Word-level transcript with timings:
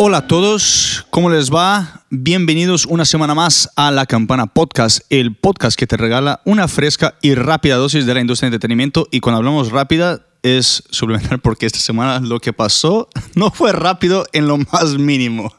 Hola 0.00 0.18
a 0.18 0.26
todos, 0.28 1.06
¿cómo 1.10 1.28
les 1.28 1.52
va? 1.52 2.04
Bienvenidos 2.08 2.86
una 2.86 3.04
semana 3.04 3.34
más 3.34 3.68
a 3.74 3.90
La 3.90 4.06
Campana 4.06 4.46
Podcast, 4.46 5.00
el 5.10 5.34
podcast 5.34 5.76
que 5.76 5.88
te 5.88 5.96
regala 5.96 6.40
una 6.44 6.68
fresca 6.68 7.16
y 7.20 7.34
rápida 7.34 7.74
dosis 7.74 8.06
de 8.06 8.14
la 8.14 8.20
industria 8.20 8.48
de 8.48 8.54
entretenimiento. 8.54 9.08
Y 9.10 9.18
cuando 9.18 9.38
hablamos 9.38 9.72
rápida, 9.72 10.24
es 10.44 10.84
suplementar 10.90 11.40
porque 11.40 11.66
esta 11.66 11.80
semana 11.80 12.20
lo 12.20 12.38
que 12.38 12.52
pasó 12.52 13.08
no 13.34 13.50
fue 13.50 13.72
rápido 13.72 14.24
en 14.32 14.46
lo 14.46 14.58
más 14.58 14.96
mínimo. 14.96 15.52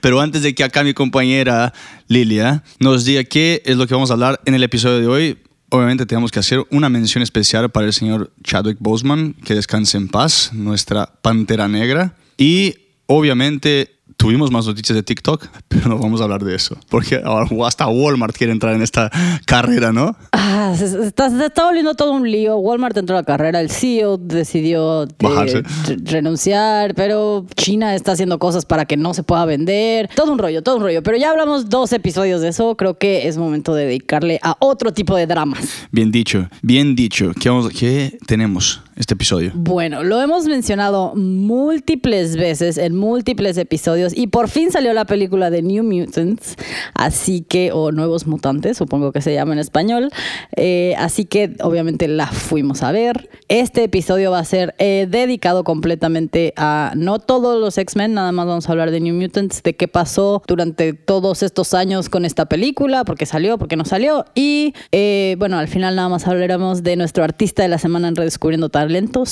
Pero 0.00 0.20
antes 0.20 0.42
de 0.42 0.56
que 0.56 0.64
acá 0.64 0.82
mi 0.82 0.92
compañera 0.92 1.72
Lilia 2.08 2.64
nos 2.80 3.04
diga 3.04 3.22
qué 3.22 3.62
es 3.64 3.76
lo 3.76 3.86
que 3.86 3.94
vamos 3.94 4.10
a 4.10 4.14
hablar 4.14 4.40
en 4.44 4.54
el 4.54 4.64
episodio 4.64 4.98
de 4.98 5.06
hoy, 5.06 5.38
obviamente 5.68 6.04
tenemos 6.04 6.32
que 6.32 6.40
hacer 6.40 6.64
una 6.70 6.88
mención 6.88 7.22
especial 7.22 7.70
para 7.70 7.86
el 7.86 7.92
señor 7.92 8.32
Chadwick 8.42 8.78
Boseman, 8.80 9.34
que 9.44 9.54
descanse 9.54 9.98
en 9.98 10.08
paz, 10.08 10.50
nuestra 10.52 11.12
pantera 11.22 11.68
negra. 11.68 12.16
Y 12.36 12.81
obviamente 13.16 13.90
tuvimos 14.16 14.50
más 14.52 14.66
noticias 14.66 14.94
de 14.94 15.02
TikTok, 15.02 15.46
pero 15.68 15.88
no 15.88 15.98
vamos 15.98 16.20
a 16.20 16.24
hablar 16.24 16.44
de 16.44 16.54
eso, 16.54 16.76
porque 16.88 17.20
ahora 17.24 17.46
hasta 17.66 17.88
Walmart 17.88 18.36
quiere 18.36 18.52
entrar 18.52 18.74
en 18.74 18.82
esta 18.82 19.10
carrera, 19.46 19.92
¿no? 19.92 20.16
Ah, 20.32 20.74
se, 20.76 20.88
se 20.88 21.02
está, 21.06 21.28
se 21.30 21.44
está 21.46 21.64
volviendo 21.64 21.94
todo 21.94 22.12
un 22.12 22.30
lío. 22.30 22.56
Walmart 22.58 22.96
entró 22.96 23.16
a 23.16 23.20
la 23.20 23.24
carrera, 23.24 23.60
el 23.60 23.70
CEO 23.70 24.18
decidió 24.18 25.04
eh, 25.04 25.08
re- 25.18 25.96
renunciar, 26.04 26.94
pero 26.94 27.46
China 27.56 27.94
está 27.94 28.12
haciendo 28.12 28.38
cosas 28.38 28.64
para 28.64 28.84
que 28.84 28.96
no 28.96 29.12
se 29.14 29.22
pueda 29.24 29.44
vender. 29.44 30.08
Todo 30.14 30.32
un 30.32 30.38
rollo, 30.38 30.62
todo 30.62 30.76
un 30.76 30.82
rollo. 30.82 31.02
Pero 31.02 31.16
ya 31.16 31.30
hablamos 31.30 31.68
dos 31.68 31.92
episodios 31.92 32.40
de 32.42 32.48
eso. 32.48 32.76
Creo 32.76 32.98
que 32.98 33.26
es 33.28 33.38
momento 33.38 33.74
de 33.74 33.86
dedicarle 33.86 34.38
a 34.42 34.56
otro 34.60 34.92
tipo 34.92 35.16
de 35.16 35.26
dramas. 35.26 35.86
Bien 35.90 36.12
dicho, 36.12 36.48
bien 36.62 36.94
dicho. 36.94 37.32
¿Qué, 37.40 37.48
vamos- 37.48 37.70
qué 37.70 38.18
tenemos 38.26 38.82
este 38.96 39.14
episodio? 39.14 39.52
Bueno, 39.54 40.02
lo 40.02 40.20
hemos 40.20 40.46
mencionado 40.46 41.14
múltiples 41.14 42.36
veces 42.36 42.78
en 42.78 42.96
múltiples 42.96 43.56
episodios 43.58 44.16
y 44.16 44.26
por 44.26 44.48
fin 44.48 44.70
salió 44.70 44.92
la 44.92 45.04
película 45.04 45.50
de 45.50 45.62
New 45.62 45.84
Mutants, 45.84 46.56
así 46.94 47.42
que, 47.42 47.72
o 47.72 47.92
Nuevos 47.92 48.26
Mutantes, 48.26 48.76
supongo 48.76 49.12
que 49.12 49.20
se 49.20 49.34
llama 49.34 49.52
en 49.52 49.58
español, 49.58 50.10
Eh, 50.56 50.94
así 50.98 51.24
que 51.24 51.56
obviamente 51.60 52.08
la 52.08 52.26
fuimos 52.26 52.82
a 52.82 52.92
ver. 52.92 53.30
Este 53.48 53.84
episodio 53.84 54.30
va 54.30 54.38
a 54.38 54.44
ser 54.44 54.74
eh, 54.78 55.06
dedicado 55.10 55.64
completamente 55.64 56.52
a 56.56 56.92
no 56.96 57.18
todos 57.18 57.60
los 57.60 57.78
X-Men, 57.78 58.14
nada 58.14 58.32
más 58.32 58.46
vamos 58.46 58.68
a 58.68 58.72
hablar 58.72 58.90
de 58.90 59.00
New 59.00 59.14
Mutants, 59.14 59.62
de 59.62 59.74
qué 59.74 59.88
pasó 59.88 60.42
durante 60.46 60.92
todos 60.92 61.42
estos 61.42 61.74
años 61.74 62.08
con 62.08 62.24
esta 62.24 62.46
película, 62.46 63.04
por 63.04 63.16
qué 63.16 63.26
salió, 63.26 63.58
por 63.58 63.68
qué 63.68 63.76
no 63.76 63.84
salió 63.84 64.24
y 64.34 64.74
eh, 64.92 65.36
bueno, 65.38 65.58
al 65.58 65.68
final 65.68 65.96
nada 65.96 66.08
más 66.08 66.26
hablaremos 66.26 66.82
de 66.82 66.96
nuestro 66.96 67.24
artista 67.24 67.62
de 67.62 67.68
la 67.68 67.78
semana 67.78 68.08
en 68.08 68.16
Redescubriendo 68.16 68.68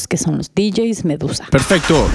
Que 0.08 0.16
son 0.16 0.38
los 0.38 0.52
DJs 0.54 1.04
Medusa. 1.04 1.46
Perfecto. 1.50 2.06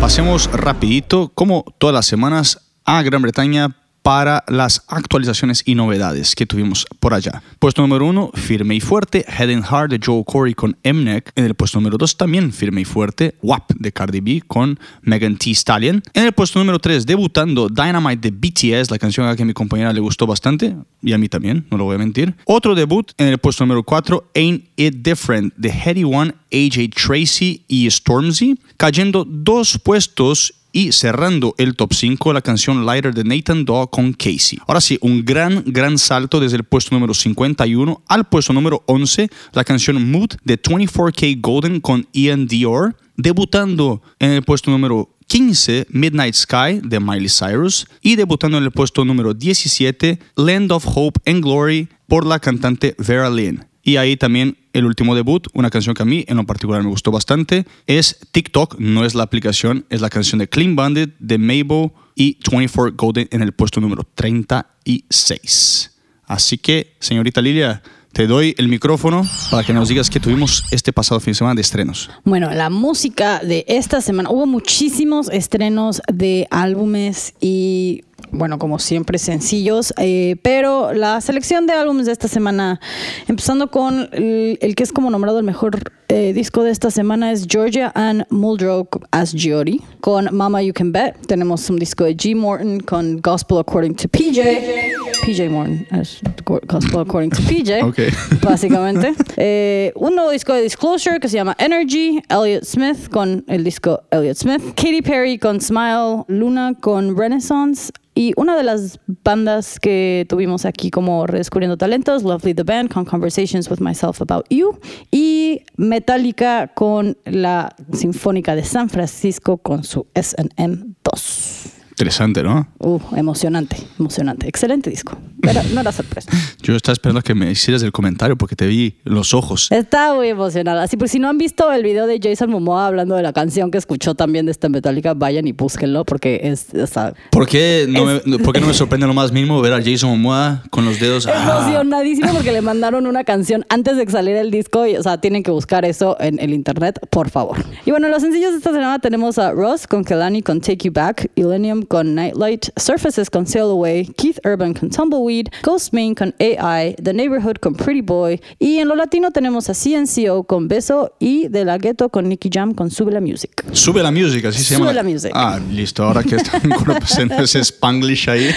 Pasemos 0.00 0.50
rapidito, 0.52 1.30
como 1.34 1.64
todas 1.78 1.94
las 1.94 2.06
semanas, 2.06 2.60
a 2.84 3.02
Gran 3.02 3.22
Bretaña 3.22 3.76
para 4.08 4.42
las 4.48 4.84
actualizaciones 4.88 5.62
y 5.66 5.74
novedades 5.74 6.34
que 6.34 6.46
tuvimos 6.46 6.86
por 6.98 7.12
allá. 7.12 7.42
Puesto 7.58 7.82
número 7.82 8.06
uno, 8.06 8.30
Firme 8.32 8.74
y 8.74 8.80
Fuerte, 8.80 9.22
Heading 9.28 9.62
Hard 9.62 9.90
de 9.90 10.00
Joe 10.02 10.24
Corey 10.26 10.54
con 10.54 10.78
Mnek. 10.82 11.30
En 11.36 11.44
el 11.44 11.54
puesto 11.54 11.78
número 11.78 11.98
dos, 11.98 12.16
también 12.16 12.50
Firme 12.50 12.80
y 12.80 12.84
Fuerte, 12.86 13.34
WAP 13.42 13.70
de 13.74 13.92
Cardi 13.92 14.20
B 14.20 14.42
con 14.46 14.80
Megan 15.02 15.36
Thee 15.36 15.54
Stallion. 15.54 16.02
En 16.14 16.24
el 16.24 16.32
puesto 16.32 16.58
número 16.58 16.78
tres, 16.78 17.04
debutando 17.04 17.68
Dynamite 17.68 18.30
de 18.30 18.34
BTS, 18.34 18.90
la 18.90 18.98
canción 18.98 19.26
a 19.26 19.28
la 19.28 19.36
que 19.36 19.42
a 19.42 19.44
mi 19.44 19.52
compañera 19.52 19.92
le 19.92 20.00
gustó 20.00 20.26
bastante, 20.26 20.74
y 21.02 21.12
a 21.12 21.18
mí 21.18 21.28
también, 21.28 21.66
no 21.70 21.76
lo 21.76 21.84
voy 21.84 21.96
a 21.96 21.98
mentir. 21.98 22.34
Otro 22.46 22.74
debut 22.74 23.12
en 23.18 23.28
el 23.28 23.36
puesto 23.36 23.66
número 23.66 23.82
cuatro, 23.82 24.30
Ain't 24.34 24.64
It 24.76 25.02
Different 25.02 25.54
de 25.54 25.68
Heady 25.68 26.04
One, 26.04 26.34
AJ 26.50 26.94
Tracy 26.94 27.62
y 27.68 27.90
Stormzy, 27.90 28.58
cayendo 28.78 29.26
dos 29.28 29.78
puestos 29.78 30.54
y 30.72 30.92
cerrando 30.92 31.54
el 31.58 31.76
top 31.76 31.94
5 31.94 32.32
la 32.32 32.42
canción 32.42 32.84
Lighter 32.84 33.14
de 33.14 33.24
Nathan 33.24 33.64
Daw 33.64 33.88
con 33.88 34.12
Casey. 34.12 34.58
Ahora 34.66 34.80
sí, 34.80 34.98
un 35.00 35.24
gran, 35.24 35.64
gran 35.66 35.98
salto 35.98 36.40
desde 36.40 36.56
el 36.56 36.64
puesto 36.64 36.94
número 36.94 37.14
51 37.14 38.02
al 38.06 38.28
puesto 38.28 38.52
número 38.52 38.82
11, 38.86 39.28
la 39.52 39.64
canción 39.64 40.10
Mood 40.10 40.30
de 40.44 40.60
24K 40.60 41.40
Golden 41.40 41.80
con 41.80 42.06
Ian 42.12 42.46
Dior, 42.46 42.96
debutando 43.16 44.02
en 44.18 44.30
el 44.30 44.42
puesto 44.42 44.70
número 44.70 45.10
15, 45.28 45.88
Midnight 45.90 46.34
Sky 46.34 46.80
de 46.82 47.00
Miley 47.00 47.28
Cyrus 47.28 47.86
y 48.00 48.16
debutando 48.16 48.56
en 48.58 48.64
el 48.64 48.70
puesto 48.70 49.04
número 49.04 49.34
17, 49.34 50.18
Land 50.36 50.72
of 50.72 50.86
Hope 50.86 51.20
and 51.30 51.44
Glory 51.44 51.88
por 52.06 52.26
la 52.26 52.38
cantante 52.38 52.94
Vera 52.98 53.28
Lynn. 53.28 53.66
Y 53.88 53.96
ahí 53.96 54.18
también 54.18 54.58
el 54.74 54.84
último 54.84 55.14
debut, 55.14 55.46
una 55.54 55.70
canción 55.70 55.94
que 55.94 56.02
a 56.02 56.04
mí 56.04 56.22
en 56.28 56.36
lo 56.36 56.44
particular 56.44 56.82
me 56.82 56.90
gustó 56.90 57.10
bastante, 57.10 57.64
es 57.86 58.18
TikTok, 58.32 58.78
no 58.78 59.06
es 59.06 59.14
la 59.14 59.22
aplicación, 59.22 59.86
es 59.88 60.02
la 60.02 60.10
canción 60.10 60.40
de 60.40 60.46
Clean 60.46 60.76
Bandit, 60.76 61.14
de 61.18 61.38
Mabel 61.38 61.92
y 62.14 62.36
24 62.52 62.94
Golden 62.98 63.28
en 63.30 63.40
el 63.40 63.52
puesto 63.52 63.80
número 63.80 64.06
36. 64.14 65.90
Así 66.24 66.58
que, 66.58 66.96
señorita 67.00 67.40
Lilia, 67.40 67.82
te 68.12 68.26
doy 68.26 68.54
el 68.58 68.68
micrófono 68.68 69.22
para 69.50 69.64
que 69.64 69.72
nos 69.72 69.88
digas 69.88 70.10
qué 70.10 70.20
tuvimos 70.20 70.64
este 70.70 70.92
pasado 70.92 71.20
fin 71.20 71.32
de 71.32 71.36
semana 71.36 71.54
de 71.54 71.60
estrenos. 71.60 72.10
Bueno, 72.24 72.50
la 72.50 72.70
música 72.70 73.40
de 73.40 73.64
esta 73.68 74.00
semana, 74.00 74.30
hubo 74.30 74.46
muchísimos 74.46 75.28
estrenos 75.30 76.02
de 76.12 76.46
álbumes 76.50 77.34
y, 77.40 78.04
bueno, 78.30 78.58
como 78.58 78.78
siempre, 78.78 79.18
sencillos, 79.18 79.94
eh, 79.98 80.36
pero 80.42 80.92
la 80.92 81.20
selección 81.20 81.66
de 81.66 81.74
álbumes 81.74 82.06
de 82.06 82.12
esta 82.12 82.28
semana, 82.28 82.80
empezando 83.28 83.70
con 83.70 84.08
el, 84.12 84.74
que 84.74 84.82
es 84.82 84.92
como 84.92 85.10
nombrado 85.10 85.38
el 85.38 85.44
mejor 85.44 85.78
eh, 86.08 86.32
disco 86.32 86.64
de 86.64 86.70
esta 86.70 86.90
semana, 86.90 87.30
es 87.30 87.46
Georgia 87.48 87.92
Ann 87.94 88.26
Muldrow 88.30 88.88
as 89.10 89.32
Giori, 89.32 89.80
con 90.00 90.28
Mama 90.32 90.62
You 90.62 90.72
Can 90.72 90.92
Bet. 90.92 91.26
Tenemos 91.26 91.68
un 91.70 91.78
disco 91.78 92.04
de 92.04 92.16
G. 92.16 92.34
Morton 92.34 92.80
con 92.80 93.20
Gospel 93.20 93.58
According 93.58 93.94
to 93.94 94.08
PJ. 94.08 94.97
PJ 95.24 95.48
Morton 95.50 95.86
as 95.90 96.20
Gospel 96.44 97.00
According 97.00 97.30
to 97.30 97.42
PJ 97.42 97.82
Ok. 97.82 97.98
básicamente. 98.42 99.14
Eh, 99.36 99.92
un 99.96 100.14
nuevo 100.14 100.30
disco 100.30 100.54
de 100.54 100.62
Disclosure 100.62 101.20
que 101.20 101.28
se 101.28 101.36
llama 101.36 101.54
Energy, 101.58 102.20
Elliott 102.28 102.64
Smith 102.64 103.08
con 103.10 103.44
el 103.48 103.64
disco 103.64 104.02
Elliott 104.10 104.36
Smith, 104.36 104.62
Katy 104.74 105.02
Perry 105.02 105.38
con 105.38 105.60
Smile, 105.60 106.24
Luna 106.28 106.74
con 106.80 107.16
Renaissance. 107.16 107.92
Y 108.14 108.32
una 108.36 108.56
de 108.56 108.64
las 108.64 108.98
bandas 109.22 109.78
que 109.78 110.26
tuvimos 110.28 110.64
aquí 110.64 110.90
como 110.90 111.24
Redescubriendo 111.28 111.76
Talentos, 111.76 112.24
Lovely 112.24 112.52
the 112.52 112.64
Band 112.64 112.92
con 112.92 113.04
Conversations 113.04 113.70
with 113.70 113.78
Myself 113.78 114.20
About 114.20 114.44
You. 114.50 114.76
Y 115.12 115.62
Metallica 115.76 116.66
con 116.74 117.16
la 117.24 117.76
Sinfónica 117.92 118.56
de 118.56 118.64
San 118.64 118.88
Francisco 118.90 119.58
con 119.58 119.84
su 119.84 120.08
SM 120.16 120.96
2. 121.04 121.74
Interesante, 121.98 122.44
¿no? 122.44 122.68
Uh, 122.78 123.00
emocionante, 123.16 123.76
emocionante. 123.98 124.46
Excelente 124.48 124.88
disco. 124.88 125.18
Pero 125.40 125.60
no 125.74 125.80
era 125.80 125.90
sorpresa. 125.90 126.30
Yo 126.62 126.76
estaba 126.76 126.92
esperando 126.92 127.22
que 127.22 127.34
me 127.34 127.50
hicieras 127.50 127.82
el 127.82 127.90
comentario 127.90 128.36
porque 128.38 128.54
te 128.54 128.68
vi 128.68 128.94
los 129.02 129.34
ojos. 129.34 129.66
Está 129.72 130.14
muy 130.14 130.28
emocionada. 130.28 130.84
Así 130.84 130.96
pues, 130.96 131.10
si 131.10 131.18
no 131.18 131.28
han 131.28 131.38
visto 131.38 131.72
el 131.72 131.82
video 131.82 132.06
de 132.06 132.20
Jason 132.22 132.50
Momoa 132.50 132.86
hablando 132.86 133.16
de 133.16 133.24
la 133.24 133.32
canción 133.32 133.72
que 133.72 133.78
escuchó 133.78 134.14
también 134.14 134.46
de 134.46 134.52
esta 134.52 134.68
Metallica, 134.68 135.14
vayan 135.14 135.48
y 135.48 135.52
búsquenlo 135.52 136.04
porque 136.04 136.40
es, 136.44 136.68
o 136.80 136.86
sea, 136.86 137.14
¿Por 137.32 137.48
qué 137.48 137.86
no, 137.88 138.04
me, 138.04 138.22
no- 138.26 138.38
por 138.38 138.54
qué 138.54 138.60
no 138.60 138.68
me 138.68 138.74
sorprende 138.74 139.04
lo 139.08 139.14
más 139.14 139.32
mínimo 139.32 139.60
ver 139.60 139.72
a 139.72 139.82
Jason 139.82 140.10
Momoa 140.10 140.62
con 140.70 140.84
los 140.84 141.00
dedos? 141.00 141.26
ah, 141.26 141.62
emocionadísimo 141.64 142.32
porque 142.32 142.52
le 142.52 142.60
mandaron 142.62 143.08
una 143.08 143.24
canción 143.24 143.64
antes 143.70 143.96
de 143.96 144.06
que 144.06 144.12
saliera 144.12 144.40
el 144.40 144.52
disco 144.52 144.86
y, 144.86 144.96
o 144.96 145.02
sea, 145.02 145.20
tienen 145.20 145.42
que 145.42 145.50
buscar 145.50 145.84
eso 145.84 146.16
en 146.20 146.38
el 146.38 146.52
internet, 146.54 147.00
por 147.10 147.28
favor. 147.28 147.56
Y 147.84 147.90
bueno, 147.90 148.06
los 148.08 148.22
sencillos 148.22 148.52
de 148.52 148.58
esta 148.58 148.70
semana 148.70 149.00
tenemos 149.00 149.36
a 149.38 149.50
Ross 149.50 149.88
con 149.88 150.04
Kelani 150.04 150.42
con 150.42 150.60
Take 150.60 150.78
You 150.86 150.92
Back, 150.92 151.30
Illenium 151.34 151.82
con 151.88 152.14
Nightlight, 152.14 152.66
Surfaces 152.76 153.30
con 153.30 153.46
Sail 153.46 153.64
Away, 153.64 154.06
Keith 154.16 154.38
Urban 154.44 154.74
con 154.74 154.90
Tumbleweed, 154.90 155.46
Ghost 155.62 155.92
Main 155.92 156.14
con 156.14 156.34
AI, 156.38 156.94
The 157.02 157.12
Neighborhood 157.12 157.56
con 157.60 157.74
Pretty 157.74 158.02
Boy 158.02 158.40
y 158.58 158.76
en 158.78 158.88
lo 158.88 158.94
latino 158.94 159.30
tenemos 159.30 159.68
a 159.70 159.74
CNCO 159.74 160.44
con 160.44 160.68
Beso 160.68 161.12
y 161.18 161.48
De 161.48 161.64
La 161.64 161.78
Ghetto 161.78 162.08
con 162.10 162.28
Nicky 162.28 162.50
Jam 162.52 162.74
con 162.74 162.90
Sube 162.90 163.12
la 163.12 163.20
Music. 163.20 163.64
Sube 163.72 164.02
la 164.02 164.10
música, 164.10 164.48
así 164.48 164.62
se 164.62 164.74
Sube 164.76 164.86
llama. 164.88 164.92
la 164.92 165.02
music. 165.02 165.30
Ah, 165.34 165.58
listo. 165.72 166.04
Ahora 166.04 166.22
que 166.22 166.36
están 166.36 166.60
conociendo 166.84 167.34
ese 167.36 167.60
spanglish 167.60 168.28
ahí, 168.30 168.50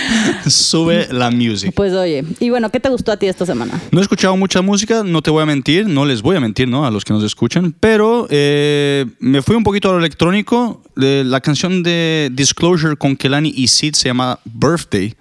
sube 0.48 1.08
la 1.12 1.32
music. 1.32 1.74
Pues 1.76 1.94
oye, 1.94 2.24
y 2.40 2.50
bueno, 2.50 2.70
¿qué 2.70 2.80
te 2.80 2.90
gustó 2.90 3.12
a 3.12 3.18
ti 3.18 3.28
esta 3.28 3.46
semana? 3.46 3.80
No 3.92 4.00
he 4.00 4.02
escuchado 4.02 4.36
mucha 4.38 4.62
música, 4.62 5.04
no 5.04 5.22
te 5.22 5.32
voy 5.32 5.44
a 5.44 5.46
mentir, 5.46 5.88
no 5.88 6.06
les 6.06 6.22
voy 6.22 6.36
a 6.36 6.40
mentir, 6.40 6.68
¿no? 6.68 6.86
A 6.86 6.92
los 6.92 7.06
que 7.06 7.14
nos 7.14 7.24
escuchan, 7.24 7.76
pero 7.80 8.28
eh, 8.30 9.06
me 9.20 9.42
fui 9.42 9.56
un 9.56 9.64
poquito 9.64 9.90
a 9.90 9.94
lo 9.94 10.00
electrónico. 10.00 10.82
De 10.94 11.24
la 11.24 11.40
canción 11.40 11.84
de 11.84 12.30
Disclosure 12.34 12.96
con 12.98 13.16
Kelani 13.22 13.54
y 13.56 13.68
Sid 13.68 13.94
se 13.94 14.10
llama 14.10 14.40
Birthday. 14.46 15.16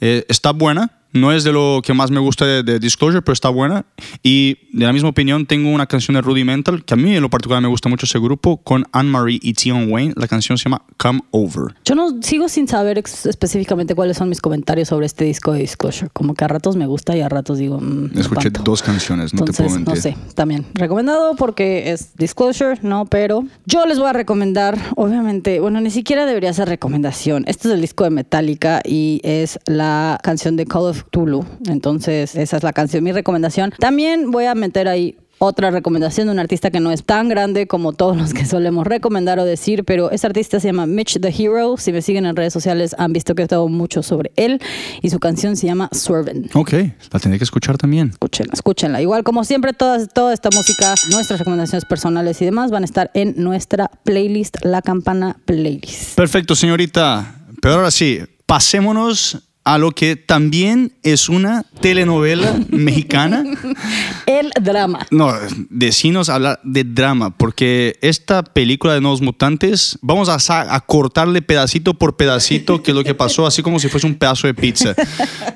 Eh, 0.00 0.26
está 0.28 0.50
buena, 0.50 0.90
No 1.14 1.32
es 1.32 1.44
de 1.44 1.52
lo 1.52 1.80
que 1.82 1.94
más 1.94 2.10
me 2.10 2.20
gusta 2.20 2.44
de, 2.44 2.62
de 2.62 2.78
Disclosure, 2.78 3.22
pero 3.22 3.32
está 3.32 3.48
buena. 3.48 3.86
Y 4.22 4.58
de 4.72 4.84
la 4.84 4.92
misma 4.92 5.10
opinión, 5.10 5.46
tengo 5.46 5.70
una 5.70 5.86
canción 5.86 6.16
de 6.16 6.20
Rudimental, 6.20 6.84
que 6.84 6.94
a 6.94 6.96
mí 6.96 7.14
en 7.14 7.22
lo 7.22 7.30
particular 7.30 7.62
me 7.62 7.68
gusta 7.68 7.88
mucho 7.88 8.04
ese 8.04 8.18
grupo, 8.18 8.56
con 8.58 8.84
Anne-Marie 8.92 9.38
y 9.40 9.54
Tion 9.54 9.90
Wayne. 9.92 10.12
La 10.16 10.26
canción 10.26 10.58
se 10.58 10.64
llama 10.64 10.82
Come 10.96 11.20
Over. 11.30 11.74
Yo 11.84 11.94
no 11.94 12.20
sigo 12.20 12.48
sin 12.48 12.66
saber 12.66 12.98
específicamente 12.98 13.94
cuáles 13.94 14.16
son 14.16 14.28
mis 14.28 14.40
comentarios 14.40 14.88
sobre 14.88 15.06
este 15.06 15.24
disco 15.24 15.52
de 15.52 15.60
Disclosure. 15.60 16.10
Como 16.12 16.34
que 16.34 16.44
a 16.44 16.48
ratos 16.48 16.74
me 16.74 16.86
gusta 16.86 17.16
y 17.16 17.20
a 17.20 17.28
ratos 17.28 17.58
digo. 17.58 17.80
mm, 17.80 18.10
no 18.12 18.20
Escuché 18.20 18.50
dos 18.50 18.82
canciones, 18.82 19.32
no 19.34 19.40
Entonces, 19.40 19.56
te 19.56 19.62
puedo 19.62 19.76
mentir. 19.76 19.94
no 19.94 20.00
sé, 20.00 20.16
también 20.34 20.66
recomendado 20.74 21.36
porque 21.36 21.92
es 21.92 22.16
Disclosure, 22.16 22.80
no, 22.82 23.06
pero 23.06 23.44
yo 23.66 23.86
les 23.86 24.00
voy 24.00 24.08
a 24.08 24.12
recomendar, 24.12 24.76
obviamente, 24.96 25.60
bueno, 25.60 25.80
ni 25.80 25.90
siquiera 25.90 26.26
debería 26.26 26.52
ser 26.52 26.68
recomendación. 26.68 27.44
Este 27.46 27.68
es 27.68 27.74
el 27.74 27.80
disco 27.80 28.02
de 28.02 28.10
Metallica 28.10 28.80
y 28.84 29.20
es 29.22 29.60
la 29.66 30.18
canción 30.22 30.56
de 30.56 30.66
Call 30.66 30.82
of 30.82 31.03
Cthulhu. 31.10 31.44
Entonces, 31.66 32.34
esa 32.34 32.56
es 32.56 32.62
la 32.62 32.72
canción, 32.72 33.04
mi 33.04 33.12
recomendación. 33.12 33.72
También 33.78 34.30
voy 34.30 34.46
a 34.46 34.54
meter 34.54 34.88
ahí 34.88 35.16
otra 35.38 35.70
recomendación 35.70 36.26
de 36.26 36.32
un 36.32 36.38
artista 36.38 36.70
que 36.70 36.80
no 36.80 36.90
es 36.90 37.04
tan 37.04 37.28
grande 37.28 37.66
como 37.66 37.92
todos 37.92 38.16
los 38.16 38.32
que 38.34 38.46
solemos 38.46 38.86
recomendar 38.86 39.38
o 39.38 39.44
decir, 39.44 39.84
pero 39.84 40.10
ese 40.10 40.26
artista 40.26 40.60
se 40.60 40.68
llama 40.68 40.86
Mitch 40.86 41.20
the 41.20 41.28
Hero. 41.28 41.76
Si 41.76 41.92
me 41.92 42.02
siguen 42.02 42.26
en 42.26 42.36
redes 42.36 42.52
sociales 42.52 42.94
han 42.98 43.12
visto 43.12 43.34
que 43.34 43.42
he 43.42 43.44
estado 43.44 43.68
mucho 43.68 44.02
sobre 44.02 44.32
él 44.36 44.60
y 45.02 45.10
su 45.10 45.18
canción 45.18 45.56
se 45.56 45.66
llama 45.66 45.88
Swerven. 45.92 46.50
Ok, 46.54 46.72
la 47.12 47.20
tendré 47.20 47.38
que 47.38 47.44
escuchar 47.44 47.76
también. 47.76 48.10
Escúchenla, 48.10 48.52
escúchenla. 48.54 49.02
Igual, 49.02 49.24
como 49.24 49.44
siempre, 49.44 49.72
todas, 49.72 50.08
toda 50.08 50.32
esta 50.32 50.50
música, 50.54 50.94
nuestras 51.10 51.40
recomendaciones 51.40 51.84
personales 51.84 52.40
y 52.40 52.44
demás 52.44 52.70
van 52.70 52.82
a 52.82 52.86
estar 52.86 53.10
en 53.14 53.34
nuestra 53.36 53.90
playlist, 54.04 54.64
La 54.64 54.82
Campana 54.82 55.36
Playlist. 55.44 56.16
Perfecto, 56.16 56.54
señorita. 56.54 57.40
Pero 57.60 57.74
ahora 57.74 57.90
sí, 57.90 58.20
pasémonos 58.46 59.43
a 59.64 59.78
lo 59.78 59.92
que 59.92 60.16
también 60.16 60.92
es 61.02 61.28
una 61.28 61.64
telenovela 61.80 62.54
mexicana. 62.68 63.44
El 64.26 64.50
drama. 64.60 65.06
No, 65.10 65.32
decinos 65.70 66.28
hablar 66.28 66.60
de 66.64 66.84
drama, 66.84 67.36
porque 67.36 67.96
esta 68.02 68.42
película 68.44 68.94
de 68.94 69.00
Nuevos 69.00 69.22
Mutantes, 69.22 69.98
vamos 70.02 70.28
a, 70.28 70.74
a 70.74 70.80
cortarle 70.80 71.40
pedacito 71.42 71.94
por 71.94 72.16
pedacito 72.16 72.82
que 72.82 72.90
es 72.90 72.94
lo 72.96 73.04
que 73.04 73.14
pasó, 73.14 73.46
así 73.46 73.62
como 73.62 73.78
si 73.78 73.88
fuese 73.88 74.06
un 74.06 74.14
pedazo 74.16 74.46
de 74.46 74.54
pizza. 74.54 74.94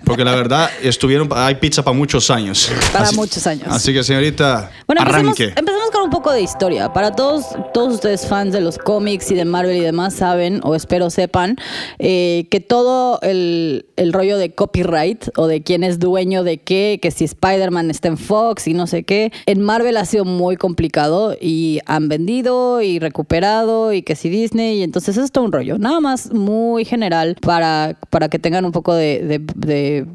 Porque 0.05 0.25
la 0.25 0.35
verdad, 0.35 0.71
estuvieron, 0.83 1.29
hay 1.35 1.57
pizza 1.57 1.83
para 1.83 1.97
muchos 1.97 2.31
años. 2.31 2.71
Para 2.93 3.05
Así- 3.05 3.17
muchos 3.17 3.47
años. 3.47 3.67
Así 3.69 3.93
que, 3.93 4.03
señorita, 4.03 4.71
Bueno, 4.87 5.03
empecemos, 5.03 5.39
empecemos 5.39 5.91
con 5.93 6.03
un 6.03 6.11
poco 6.11 6.33
de 6.33 6.41
historia. 6.41 6.93
Para 6.93 7.13
todos, 7.13 7.45
todos 7.75 7.95
ustedes 7.95 8.27
fans 8.27 8.53
de 8.53 8.61
los 8.61 8.79
cómics 8.79 9.31
y 9.31 9.35
de 9.35 9.45
Marvel 9.45 9.77
y 9.77 9.81
demás 9.81 10.15
saben, 10.15 10.61
o 10.63 10.75
espero 10.75 11.11
sepan, 11.11 11.57
eh, 11.99 12.47
que 12.51 12.61
todo 12.61 13.21
el, 13.23 13.87
el 13.99 14.13
rollo 14.13 14.39
de 14.39 14.55
copyright 14.55 15.27
o 15.37 15.47
de 15.47 15.63
quién 15.63 15.85
es 15.85 15.99
dueño 15.99 16.45
de 16.45 16.59
qué, 16.59 16.99
que 17.03 17.11
si 17.11 17.25
Spider-Man 17.25 17.91
está 17.91 18.09
en 18.09 18.17
Fox 18.19 18.67
y 18.69 18.75
no 18.75 18.87
sé 18.87 19.03
qué, 19.03 19.33
en 19.47 19.61
Marvel 19.61 19.97
ha 19.97 20.05
sido 20.05 20.25
muy 20.25 20.57
complicado 20.57 21.37
y 21.41 21.81
han 21.87 22.09
vendido 22.09 22.81
y 22.81 22.99
recuperado 22.99 23.93
y 23.93 24.03
que 24.03 24.17
si 24.17 24.29
Disney, 24.29 24.79
y 24.79 24.83
entonces 24.83 25.17
es 25.17 25.33
todo 25.33 25.45
un 25.45 25.53
rollo. 25.53 25.79
Nada 25.79 26.01
más 26.01 26.33
muy 26.33 26.85
general 26.85 27.37
para, 27.41 27.99
para 28.11 28.29
que 28.29 28.39
tengan 28.39 28.65
un 28.65 28.73
poco 28.73 28.95
de, 28.95 29.41
de, 29.55 30.07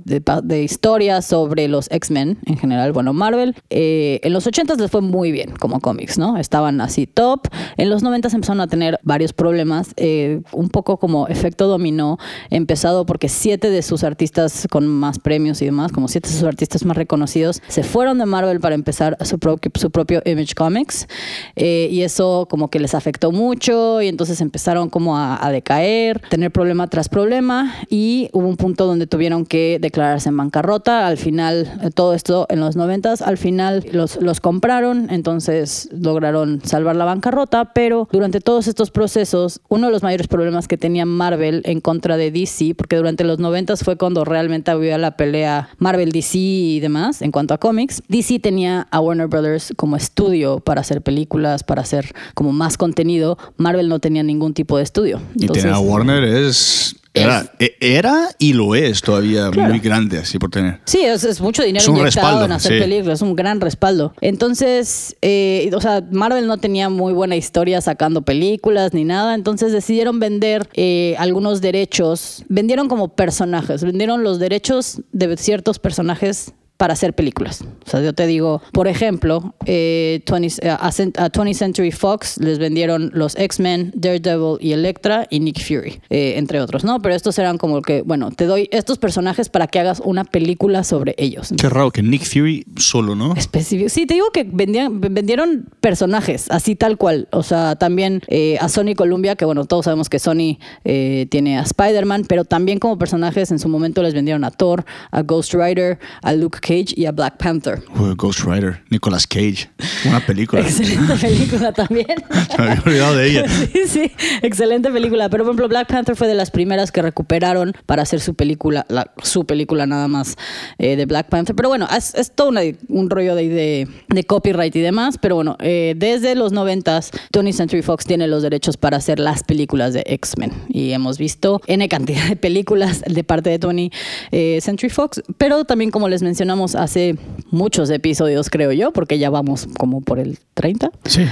de- 0.43 0.63
historia 0.63 1.21
sobre 1.21 1.67
los 1.67 1.89
X-Men 1.91 2.37
en 2.45 2.57
general. 2.57 2.91
Bueno, 2.93 3.13
Marvel 3.13 3.55
eh, 3.69 4.19
en 4.23 4.33
los 4.33 4.47
80s 4.47 4.77
les 4.77 4.89
fue 4.89 5.01
muy 5.01 5.31
bien 5.31 5.51
como 5.59 5.79
cómics, 5.79 6.17
¿no? 6.17 6.37
Estaban 6.37 6.79
así 6.81 7.05
top. 7.07 7.47
En 7.77 7.89
los 7.89 8.03
90s 8.03 8.33
empezaron 8.33 8.61
a 8.61 8.67
tener 8.67 8.99
varios 9.03 9.33
problemas, 9.33 9.93
eh, 9.97 10.41
un 10.51 10.69
poco 10.69 10.97
como 10.97 11.27
efecto 11.27 11.67
dominó, 11.67 12.17
empezado 12.49 13.05
porque 13.05 13.29
siete 13.29 13.69
de 13.73 13.81
sus 13.81 14.03
artistas 14.03 14.67
con 14.69 14.87
más 14.87 15.19
premios 15.19 15.61
y 15.61 15.65
demás, 15.65 15.91
como 15.91 16.07
siete 16.07 16.29
de 16.29 16.35
sus 16.35 16.43
artistas 16.43 16.85
más 16.85 16.97
reconocidos, 16.97 17.61
se 17.67 17.83
fueron 17.83 18.17
de 18.17 18.25
Marvel 18.25 18.59
para 18.59 18.75
empezar 18.75 19.17
su, 19.25 19.39
propio 19.39 19.71
su 19.75 19.91
propio 19.91 20.21
Image 20.25 20.55
Comics. 20.55 21.07
Eh, 21.55 21.89
y 21.91 22.01
eso 22.03 22.47
como 22.49 22.69
que 22.69 22.79
les 22.79 22.95
afectó 22.95 23.31
mucho 23.31 24.01
y 24.01 24.07
entonces 24.07 24.39
empezaron 24.41 24.89
como 24.89 25.17
a, 25.17 25.45
a 25.45 25.51
decaer, 25.51 26.21
tener 26.29 26.51
problema 26.51 26.87
tras 26.87 27.09
problema 27.09 27.73
y 27.89 28.29
hubo 28.33 28.47
un 28.47 28.57
punto 28.57 28.85
donde 28.85 29.07
tuvieron 29.07 29.45
que 29.45 29.77
declararse 29.81 30.29
en 30.29 30.37
bancarrota. 30.37 31.07
Al 31.07 31.17
final, 31.17 31.79
eh, 31.81 31.89
todo 31.93 32.13
esto 32.13 32.45
en 32.49 32.59
los 32.59 32.75
noventas, 32.75 33.21
al 33.21 33.37
final 33.37 33.83
los, 33.91 34.21
los 34.21 34.39
compraron, 34.39 35.07
entonces 35.09 35.89
lograron 35.91 36.61
salvar 36.63 36.95
la 36.95 37.05
bancarrota, 37.05 37.73
pero 37.73 38.07
durante 38.11 38.39
todos 38.39 38.67
estos 38.67 38.91
procesos, 38.91 39.61
uno 39.69 39.87
de 39.87 39.93
los 39.93 40.03
mayores 40.03 40.27
problemas 40.27 40.67
que 40.67 40.77
tenía 40.77 41.05
Marvel 41.05 41.61
en 41.65 41.81
contra 41.81 42.17
de 42.17 42.31
DC, 42.31 42.75
porque 42.75 42.95
durante 42.95 43.23
los 43.23 43.39
noventas 43.63 43.83
fue 43.83 43.95
cuando 43.95 44.25
realmente 44.25 44.71
había 44.71 44.97
la 44.97 45.15
pelea 45.15 45.69
Marvel-DC 45.77 46.37
y 46.37 46.79
demás 46.81 47.21
en 47.21 47.31
cuanto 47.31 47.53
a 47.53 47.57
cómics, 47.57 48.03
DC 48.09 48.39
tenía 48.39 48.87
a 48.91 48.99
Warner 48.99 49.27
Brothers 49.27 49.73
como 49.77 49.95
estudio 49.95 50.59
para 50.59 50.81
hacer 50.81 51.01
películas, 51.01 51.63
para 51.63 51.81
hacer 51.81 52.13
como 52.33 52.51
más 52.51 52.77
contenido, 52.77 53.37
Marvel 53.55 53.87
no 53.87 53.99
tenía 53.99 54.21
ningún 54.21 54.53
tipo 54.53 54.75
de 54.75 54.83
estudio. 54.83 55.21
Y 55.35 55.47
tener 55.47 55.73
a 55.73 55.79
Warner 55.79 56.23
es... 56.25 56.97
Era, 57.15 57.45
e- 57.59 57.75
era 57.79 58.29
y 58.39 58.53
lo 58.53 58.73
es 58.75 59.01
todavía 59.01 59.49
Claro. 59.51 59.69
muy 59.69 59.79
grande, 59.79 60.17
así 60.17 60.39
por 60.39 60.49
tener. 60.49 60.79
Sí, 60.85 61.01
es, 61.01 61.23
es 61.23 61.39
mucho 61.41 61.61
dinero 61.63 61.81
Es 61.83 61.87
un 61.87 61.97
inyectado 61.97 62.25
respaldo, 62.27 62.45
en 62.45 62.51
hacer 62.53 62.73
sí. 62.73 62.79
películas, 62.79 63.19
es 63.19 63.21
un 63.21 63.35
gran 63.35 63.61
respaldo. 63.61 64.13
Entonces, 64.21 65.15
eh, 65.21 65.69
o 65.75 65.79
sea, 65.81 66.03
Marvel 66.11 66.47
no 66.47 66.57
tenía 66.57 66.89
muy 66.89 67.13
buena 67.13 67.35
historia 67.35 67.81
sacando 67.81 68.23
películas 68.23 68.93
ni 68.93 69.03
nada, 69.03 69.35
entonces 69.35 69.71
decidieron 69.71 70.19
vender 70.19 70.67
eh, 70.73 71.15
algunos 71.19 71.61
derechos, 71.61 72.43
vendieron 72.49 72.87
como 72.89 73.09
personajes, 73.15 73.83
vendieron 73.83 74.23
los 74.23 74.39
derechos 74.39 75.01
de 75.11 75.37
ciertos 75.37 75.79
personajes 75.79 76.53
para 76.77 76.93
hacer 76.93 77.13
películas. 77.13 77.63
O 77.85 77.89
sea, 77.89 78.01
yo 78.01 78.13
te 78.13 78.27
digo, 78.27 78.61
por 78.71 78.87
ejemplo, 78.87 79.55
eh, 79.65 80.21
20, 80.29 80.69
a, 80.69 80.75
a 80.75 80.91
20th 80.91 81.53
Century 81.53 81.91
Fox 81.91 82.37
les 82.37 82.59
vendieron 82.59 83.11
los 83.13 83.35
X-Men, 83.35 83.91
Daredevil 83.95 84.57
y 84.59 84.73
Electra 84.73 85.27
y 85.29 85.39
Nick 85.39 85.59
Fury, 85.61 86.01
eh, 86.09 86.33
entre 86.37 86.59
otros, 86.59 86.83
¿no? 86.83 87.01
Pero 87.01 87.15
estos 87.15 87.37
eran 87.39 87.57
como 87.57 87.81
que, 87.81 88.01
bueno, 88.01 88.31
te 88.31 88.45
doy 88.45 88.69
estos 88.71 88.97
personajes 88.97 89.49
para 89.49 89.67
que 89.67 89.79
hagas 89.79 90.01
una 90.03 90.23
película 90.23 90.83
sobre 90.83 91.15
ellos. 91.17 91.53
Qué 91.59 91.69
raro 91.69 91.91
que 91.91 92.01
Nick 92.01 92.23
Fury 92.25 92.65
solo, 92.77 93.15
¿no? 93.15 93.33
Específico. 93.35 93.89
Sí, 93.89 94.05
te 94.05 94.15
digo 94.15 94.31
que 94.31 94.43
vendían, 94.43 94.99
vendieron 95.01 95.69
personajes, 95.81 96.49
así 96.49 96.75
tal 96.75 96.97
cual. 96.97 97.27
O 97.31 97.43
sea, 97.43 97.75
también 97.75 98.21
eh, 98.27 98.57
a 98.59 98.69
Sony 98.69 98.95
Columbia, 98.95 99.35
que 99.35 99.45
bueno, 99.45 99.65
todos 99.65 99.85
sabemos 99.85 100.09
que 100.09 100.19
Sony 100.19 100.57
eh, 100.85 101.27
tiene 101.29 101.57
a 101.57 101.61
Spider-Man, 101.61 102.25
pero 102.27 102.45
también 102.45 102.79
como 102.79 102.97
personajes 102.97 103.51
en 103.51 103.59
su 103.59 103.69
momento 103.69 104.01
les 104.01 104.13
vendieron 104.13 104.43
a 104.43 104.51
Thor, 104.51 104.85
a 105.11 105.21
Ghost 105.21 105.53
Rider, 105.53 105.99
a 106.21 106.33
Luke 106.33 106.59
Cage 106.61 106.93
y 106.95 107.05
a 107.05 107.11
Black 107.11 107.37
Panther. 107.37 107.72
Uy, 107.95 108.13
Ghost 108.15 108.41
Rider, 108.45 108.81
Nicolas 108.89 109.27
Cage. 109.27 109.69
Una 110.05 110.19
película. 110.25 110.61
Excelente 110.67 111.15
película 111.15 111.71
también. 111.73 112.07
Me 112.57 112.63
había 112.63 112.81
olvidado 112.85 113.15
de 113.15 113.27
ella. 113.29 113.45
Sí, 113.73 113.81
sí, 113.87 114.11
excelente 114.41 114.89
película. 114.91 115.29
Pero, 115.29 115.43
por 115.43 115.51
ejemplo, 115.51 115.67
Black 115.67 115.87
Panther 115.87 116.15
fue 116.15 116.27
de 116.27 116.35
las 116.35 116.51
primeras 116.51 116.91
que 116.91 117.01
recuperaron 117.01 117.73
para 117.85 118.03
hacer 118.03 118.19
su 118.21 118.35
película, 118.35 118.85
la- 118.89 119.11
su 119.23 119.45
película 119.45 119.85
nada 119.85 120.07
más 120.07 120.35
eh, 120.77 120.95
de 120.95 121.05
Black 121.05 121.27
Panther. 121.29 121.55
Pero 121.55 121.69
bueno, 121.69 121.87
es, 121.95 122.13
es 122.15 122.31
todo 122.33 122.49
una- 122.49 122.61
un 122.89 123.09
rollo 123.09 123.35
de, 123.35 123.49
de, 123.49 123.87
de 124.09 124.23
copyright 124.25 124.75
y 124.75 124.81
demás. 124.81 125.17
Pero 125.21 125.35
bueno, 125.35 125.57
eh, 125.59 125.95
desde 125.97 126.35
los 126.35 126.51
noventas, 126.51 127.11
Tony 127.31 127.51
Century 127.53 127.81
Fox 127.81 128.05
tiene 128.05 128.27
los 128.27 128.43
derechos 128.43 128.77
para 128.77 128.97
hacer 128.97 129.19
las 129.19 129.43
películas 129.43 129.93
de 129.93 130.03
X-Men. 130.05 130.51
Y 130.69 130.91
hemos 130.91 131.17
visto 131.17 131.61
N 131.67 131.87
cantidad 131.89 132.27
de 132.27 132.35
películas 132.35 133.01
de 133.07 133.23
parte 133.23 133.49
de 133.49 133.59
Tony 133.59 133.91
eh, 134.31 134.59
Century 134.61 134.89
Fox. 134.89 135.21
Pero 135.37 135.65
también, 135.65 135.91
como 135.91 136.09
les 136.09 136.21
mencionamos 136.21 136.75
hace 136.75 137.15
muchos 137.53 137.89
episodios, 137.89 138.49
creo 138.49 138.71
yo, 138.71 138.91
porque 138.91 139.17
ya 139.19 139.29
vamos 139.29 139.67
como 139.77 140.01
por 140.01 140.19
el 140.19 140.37
30. 140.55 140.91
Sí, 141.05 141.23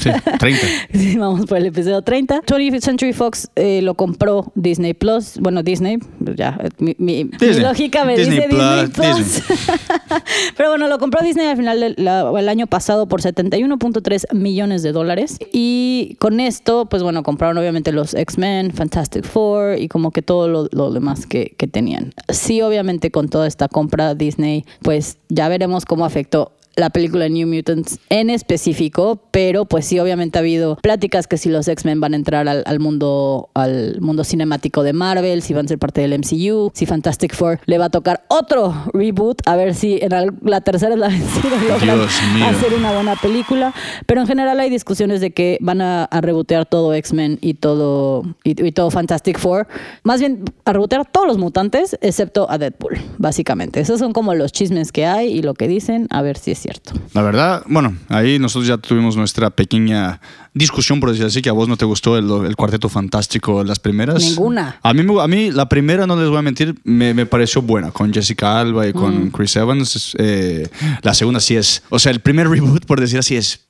sí, 0.00 0.10
30. 0.38 0.66
Sí, 0.92 1.16
vamos 1.16 1.46
por 1.46 1.58
el 1.58 1.66
episodio 1.66 2.02
30. 2.02 2.42
20th 2.42 2.80
Century 2.80 3.12
Fox 3.12 3.48
eh, 3.56 3.80
lo 3.82 3.94
compró 3.94 4.50
Disney 4.54 4.94
Plus. 4.94 5.38
Bueno, 5.38 5.62
Disney, 5.62 5.98
ya, 6.36 6.58
eh, 6.62 6.68
mi, 6.78 6.94
mi- 6.98 7.24
mi 7.24 7.30
Disney. 7.38 7.60
lógica 7.64 8.04
me 8.04 8.16
Disney 8.16 8.36
dice 8.36 8.48
Disney 8.48 8.86
Plus, 8.88 9.42
Plus. 9.46 9.58
Pero 10.56 10.70
bueno, 10.70 10.88
lo 10.88 10.98
compró 10.98 11.22
Disney 11.22 11.46
al 11.46 11.56
final 11.56 11.78
del 11.80 11.94
la- 11.98 12.30
el 12.36 12.48
año 12.48 12.66
pasado 12.66 13.06
por 13.06 13.20
71.3 13.22 14.34
millones 14.34 14.82
de 14.82 14.92
dólares. 14.92 15.38
Y 15.52 16.16
con 16.18 16.40
esto, 16.40 16.86
pues 16.86 17.02
bueno, 17.02 17.22
compraron 17.22 17.58
obviamente 17.58 17.92
los 17.92 18.14
X-Men, 18.14 18.72
Fantastic 18.72 19.24
Four 19.24 19.78
y 19.78 19.88
como 19.88 20.10
que 20.10 20.22
todo 20.22 20.48
lo, 20.48 20.68
lo 20.72 20.90
demás 20.90 21.26
que, 21.26 21.54
que 21.56 21.66
tenían. 21.66 22.12
Sí, 22.28 22.62
obviamente 22.62 23.10
con 23.10 23.28
toda 23.28 23.46
esta 23.46 23.68
compra 23.68 24.14
Disney, 24.14 24.64
pues 24.82 25.18
ya 25.28 25.48
veremos 25.50 25.84
cómo 25.84 26.04
afectó 26.06 26.52
la 26.80 26.90
película 26.90 27.28
New 27.28 27.46
Mutants 27.46 27.98
en 28.08 28.30
específico, 28.30 29.22
pero 29.30 29.66
pues 29.66 29.86
sí, 29.86 29.98
obviamente 29.98 30.38
ha 30.38 30.40
habido 30.40 30.76
pláticas 30.76 31.26
que 31.26 31.36
si 31.36 31.48
los 31.48 31.68
X-Men 31.68 32.00
van 32.00 32.14
a 32.14 32.16
entrar 32.16 32.48
al, 32.48 32.62
al 32.66 32.80
mundo, 32.80 33.50
al 33.54 34.00
mundo 34.00 34.24
cinemático 34.24 34.82
de 34.82 34.92
Marvel, 34.92 35.42
si 35.42 35.54
van 35.54 35.66
a 35.66 35.68
ser 35.68 35.78
parte 35.78 36.00
del 36.00 36.18
MCU, 36.18 36.72
si 36.74 36.86
Fantastic 36.86 37.34
Four 37.34 37.60
le 37.66 37.78
va 37.78 37.86
a 37.86 37.90
tocar 37.90 38.24
otro 38.28 38.74
reboot, 38.92 39.42
a 39.46 39.56
ver 39.56 39.74
si 39.74 39.98
en 40.00 40.10
la 40.42 40.60
tercera 40.60 40.94
es 40.94 40.98
la 40.98 41.08
vencida 41.10 41.50
logran 41.68 42.00
hacer 42.42 42.74
una 42.74 42.92
buena 42.92 43.16
película. 43.16 43.74
Pero 44.06 44.22
en 44.22 44.26
general 44.26 44.58
hay 44.60 44.70
discusiones 44.70 45.20
de 45.20 45.32
que 45.32 45.58
van 45.60 45.80
a, 45.80 46.04
a 46.04 46.20
rebotear 46.20 46.66
todo 46.66 46.94
X-Men 46.94 47.38
y 47.40 47.54
todo, 47.54 48.24
y, 48.44 48.66
y 48.66 48.72
todo 48.72 48.90
Fantastic 48.90 49.38
Four. 49.38 49.66
Más 50.02 50.20
bien 50.20 50.44
a 50.64 50.72
rebotear 50.72 51.06
todos 51.06 51.26
los 51.26 51.38
mutantes, 51.38 51.98
excepto 52.00 52.50
a 52.50 52.58
Deadpool, 52.58 52.98
básicamente. 53.18 53.80
Esos 53.80 53.98
son 53.98 54.12
como 54.12 54.34
los 54.34 54.52
chismes 54.52 54.92
que 54.92 55.06
hay 55.06 55.28
y 55.28 55.42
lo 55.42 55.54
que 55.54 55.68
dicen, 55.68 56.06
a 56.10 56.22
ver 56.22 56.38
si 56.38 56.52
es 56.52 56.58
cierto. 56.58 56.69
La 57.14 57.22
verdad, 57.22 57.62
bueno, 57.66 57.96
ahí 58.08 58.38
nosotros 58.38 58.66
ya 58.68 58.76
tuvimos 58.78 59.16
nuestra 59.16 59.50
pequeña 59.50 60.20
discusión, 60.54 61.00
por 61.00 61.10
decir 61.10 61.24
así, 61.26 61.42
que 61.42 61.48
a 61.48 61.52
vos 61.52 61.68
no 61.68 61.76
te 61.76 61.84
gustó 61.84 62.16
el, 62.16 62.28
el 62.46 62.56
Cuarteto 62.56 62.88
Fantástico, 62.88 63.62
las 63.64 63.78
primeras. 63.78 64.22
Ninguna. 64.22 64.78
A 64.82 64.94
mí, 64.94 65.04
a 65.20 65.26
mí 65.28 65.50
la 65.50 65.68
primera, 65.68 66.06
no 66.06 66.16
les 66.16 66.28
voy 66.28 66.38
a 66.38 66.42
mentir, 66.42 66.74
me, 66.84 67.14
me 67.14 67.26
pareció 67.26 67.62
buena, 67.62 67.90
con 67.90 68.12
Jessica 68.12 68.60
Alba 68.60 68.86
y 68.86 68.90
Mm. 68.90 68.94
con 68.94 69.30
Chris 69.30 69.56
Evans. 69.56 70.14
eh, 70.18 70.68
la 71.02 71.14
segunda 71.14 71.40
sí 71.40 71.56
es, 71.56 71.82
o 71.90 71.98
sea, 71.98 72.12
el 72.12 72.20
primer 72.20 72.48
reboot, 72.48 72.84
por 72.86 73.00
decir 73.00 73.18
así, 73.18 73.36
es... 73.36 73.66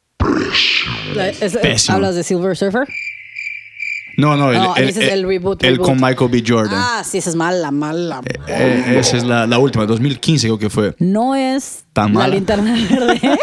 Es- 1.41 1.57
Pésimo. 1.57 1.97
¿Hablas 1.97 2.15
de 2.15 2.23
Silver 2.23 2.57
Surfer? 2.57 2.87
No, 4.21 4.37
no, 4.37 4.53
el, 4.53 4.59
No, 4.59 4.77
el- 4.77 4.89
ese 4.89 5.07
es 5.07 5.13
el 5.13 5.25
reboot, 5.27 5.63
el 5.65 5.73
reboot. 5.77 5.87
con 5.89 5.97
Michael 6.01 6.31
B. 6.31 6.45
Jordan. 6.47 6.75
Ah, 6.77 7.03
sí, 7.05 7.19
esa 7.19 7.31
es 7.31 7.37
mala, 7.37 7.71
mala. 7.71 8.21
Eh, 8.47 8.97
esa 8.99 9.17
es 9.17 9.25
la, 9.25 9.47
la 9.47 9.59
última, 9.59 9.87
2015 9.87 10.47
creo 10.47 10.59
que 10.59 10.71
fue. 10.71 10.95
No 10.99 11.35
es 11.35 11.85
¿Tan 11.93 12.15
la 12.15 12.29
linterna 12.29 12.73
verde. 12.73 13.21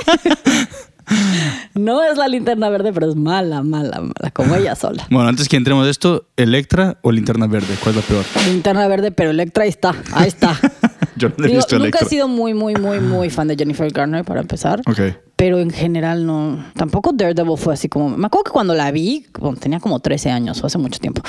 no 1.76 2.04
es 2.04 2.18
la 2.18 2.28
linterna 2.28 2.70
verde, 2.70 2.92
pero 2.94 3.10
es 3.10 3.16
mala, 3.16 3.64
mala, 3.64 4.02
mala, 4.02 4.32
como 4.34 4.56
ella 4.56 4.76
sola. 4.76 5.08
Bueno, 5.10 5.30
antes 5.30 5.48
que 5.48 5.56
entremos 5.58 5.86
de 5.86 5.92
esto, 5.92 6.28
¿Electra 6.36 6.98
o 7.02 7.12
Linterna 7.12 7.48
Verde? 7.48 7.76
¿Cuál 7.82 7.96
es 7.98 8.02
la 8.04 8.08
peor? 8.08 8.26
Linterna 8.48 8.88
verde, 8.88 9.12
pero 9.12 9.30
Electra 9.32 9.64
ahí 9.64 9.70
está, 9.70 9.96
ahí 10.14 10.28
está. 10.28 10.58
Yo 11.20 11.30
no 11.38 11.46
he 11.46 11.48
Digo, 11.48 11.58
visto 11.58 11.80
nunca 11.80 12.00
he 12.02 12.06
sido 12.06 12.28
muy, 12.28 12.54
muy, 12.54 12.76
muy, 12.76 13.00
muy 13.00 13.30
fan 13.30 13.48
de 13.48 13.56
Jennifer 13.56 13.92
Garner 13.92 14.24
para 14.26 14.42
empezar. 14.42 14.82
Ok. 14.88 15.00
Pero 15.36 15.60
en 15.60 15.70
general 15.70 16.26
no. 16.26 16.64
Tampoco 16.76 17.12
Daredevil 17.14 17.58
fue 17.58 17.74
así 17.74 17.90
como. 17.90 18.10
Me 18.18 18.28
acuerdo 18.28 18.46
que 18.46 18.52
cuando 18.52 18.74
la 18.74 18.92
vi, 18.92 19.26
tenía 19.60 19.80
como 19.80 20.00
13 20.00 20.32
años 20.32 20.64
o 20.64 20.68
hace 20.68 20.78
mucho 20.78 21.00
tiempo. 21.00 21.22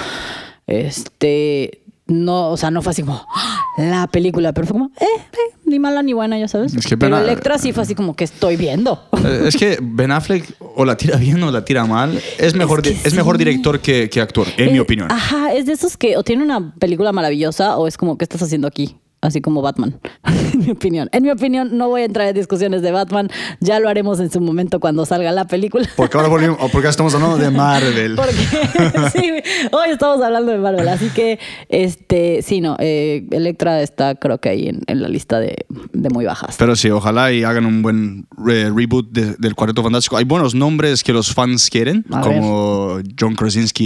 Este. 0.67 1.83
No, 2.07 2.49
o 2.49 2.57
sea, 2.57 2.71
no 2.71 2.81
fue 2.81 2.93
así 2.93 3.03
como 3.03 3.23
¡ah! 3.35 3.61
la 3.77 4.07
película, 4.07 4.55
pero 4.55 4.67
fue 4.67 4.73
como, 4.79 4.87
eh, 4.99 5.05
eh, 5.05 5.57
ni 5.67 5.79
mala 5.79 6.03
ni 6.03 6.15
buena, 6.15 6.39
ya 6.39 6.49
sabes. 6.49 6.75
Es 6.75 6.87
que 6.87 6.97
pero 6.97 7.17
pena- 7.17 7.23
Electra 7.23 7.59
sí 7.59 7.75
fue 7.75 7.83
así 7.83 7.95
como 7.95 8.17
que 8.17 8.25
estoy 8.25 8.57
viendo. 8.57 9.05
Eh, 9.27 9.43
Es 9.47 9.59
que 9.59 9.79
Ben 9.83 10.11
Affleck 10.11 10.55
o 10.75 10.87
la 10.87 10.97
tira 10.97 11.19
bien 11.19 11.43
o 11.43 11.51
la 11.51 11.67
tira 11.67 11.85
mal. 11.85 12.19
Es 12.39 12.55
mejor, 12.55 12.81
que 12.81 12.97
es 13.05 13.13
mejor 13.13 13.37
director 13.37 13.81
que, 13.81 14.09
que 14.09 14.23
actor, 14.23 14.47
en 14.57 14.73
mi 14.73 14.79
Eh, 14.79 14.81
opinión. 14.81 15.13
Ajá, 15.13 15.53
es 15.53 15.67
de 15.67 15.73
esos 15.75 15.99
que 15.99 16.17
o 16.17 16.23
tiene 16.25 16.43
una 16.45 16.73
película 16.79 17.13
maravillosa 17.13 17.77
o 17.77 17.87
es 17.87 17.99
como, 17.99 18.17
¿qué 18.17 18.25
estás 18.25 18.41
haciendo 18.43 18.67
aquí? 18.69 18.97
Así 19.21 19.41
como 19.41 19.63
Batman, 19.63 19.99
en 20.53 20.59
mi 20.61 20.71
opinión. 20.71 21.09
En 21.13 21.25
mi 21.25 21.31
opinión, 21.31 21.77
no 21.77 21.89
voy 21.89 22.03
a 22.03 22.05
entrar 22.05 22.29
en 22.29 22.35
discusiones 22.37 22.83
de 22.83 22.93
Batman. 22.93 23.29
Ya 23.61 23.81
lo 23.81 23.89
haremos 23.89 24.21
en 24.21 24.31
su 24.31 24.41
momento 24.41 24.79
cuando 24.79 25.05
salga 25.07 25.33
la 25.33 25.45
película. 25.47 25.89
Porque 25.97 26.17
ahora 26.17 26.29
volvimos, 26.29 26.57
o 26.61 26.69
porque 26.69 26.87
estamos 26.89 27.13
hablando 27.15 27.37
de 27.37 27.51
Marvel. 27.51 28.15
Porque 28.17 28.33
sí, 29.13 29.31
hoy 29.73 29.91
estamos 29.91 30.23
hablando 30.23 30.53
de 30.53 30.59
Marvel, 30.59 30.87
así 30.89 31.09
que 31.11 31.39
este 31.69 32.43
sí, 32.43 32.61
no, 32.61 32.77
eh, 32.79 33.27
Electra 33.31 33.83
está 33.83 34.15
creo 34.15 34.39
que 34.39 34.49
ahí 34.51 34.69
en, 34.69 34.83
en 34.87 35.03
la 35.03 35.09
lista 35.09 35.41
de, 35.41 35.67
de 35.93 36.11
muy 36.11 36.25
bajas. 36.25 36.57
Pero 36.59 36.77
sí, 36.77 36.89
ojalá 36.91 37.33
y 37.33 37.43
hagan 37.45 37.67
un 37.67 37.83
buen 37.83 38.27
eh, 38.49 38.71
reboot 38.75 39.11
de- 39.11 39.35
del 39.39 39.55
Cuarteto 39.55 39.83
Fantástico. 39.83 40.17
Hay 40.17 40.25
buenos 40.25 40.55
nombres 40.55 41.03
que 41.03 41.13
los 41.13 41.35
fans 41.35 41.69
quieren, 41.71 42.05
A 42.13 42.21
como 42.21 42.99
John 43.19 43.35
Krasinski 43.35 43.85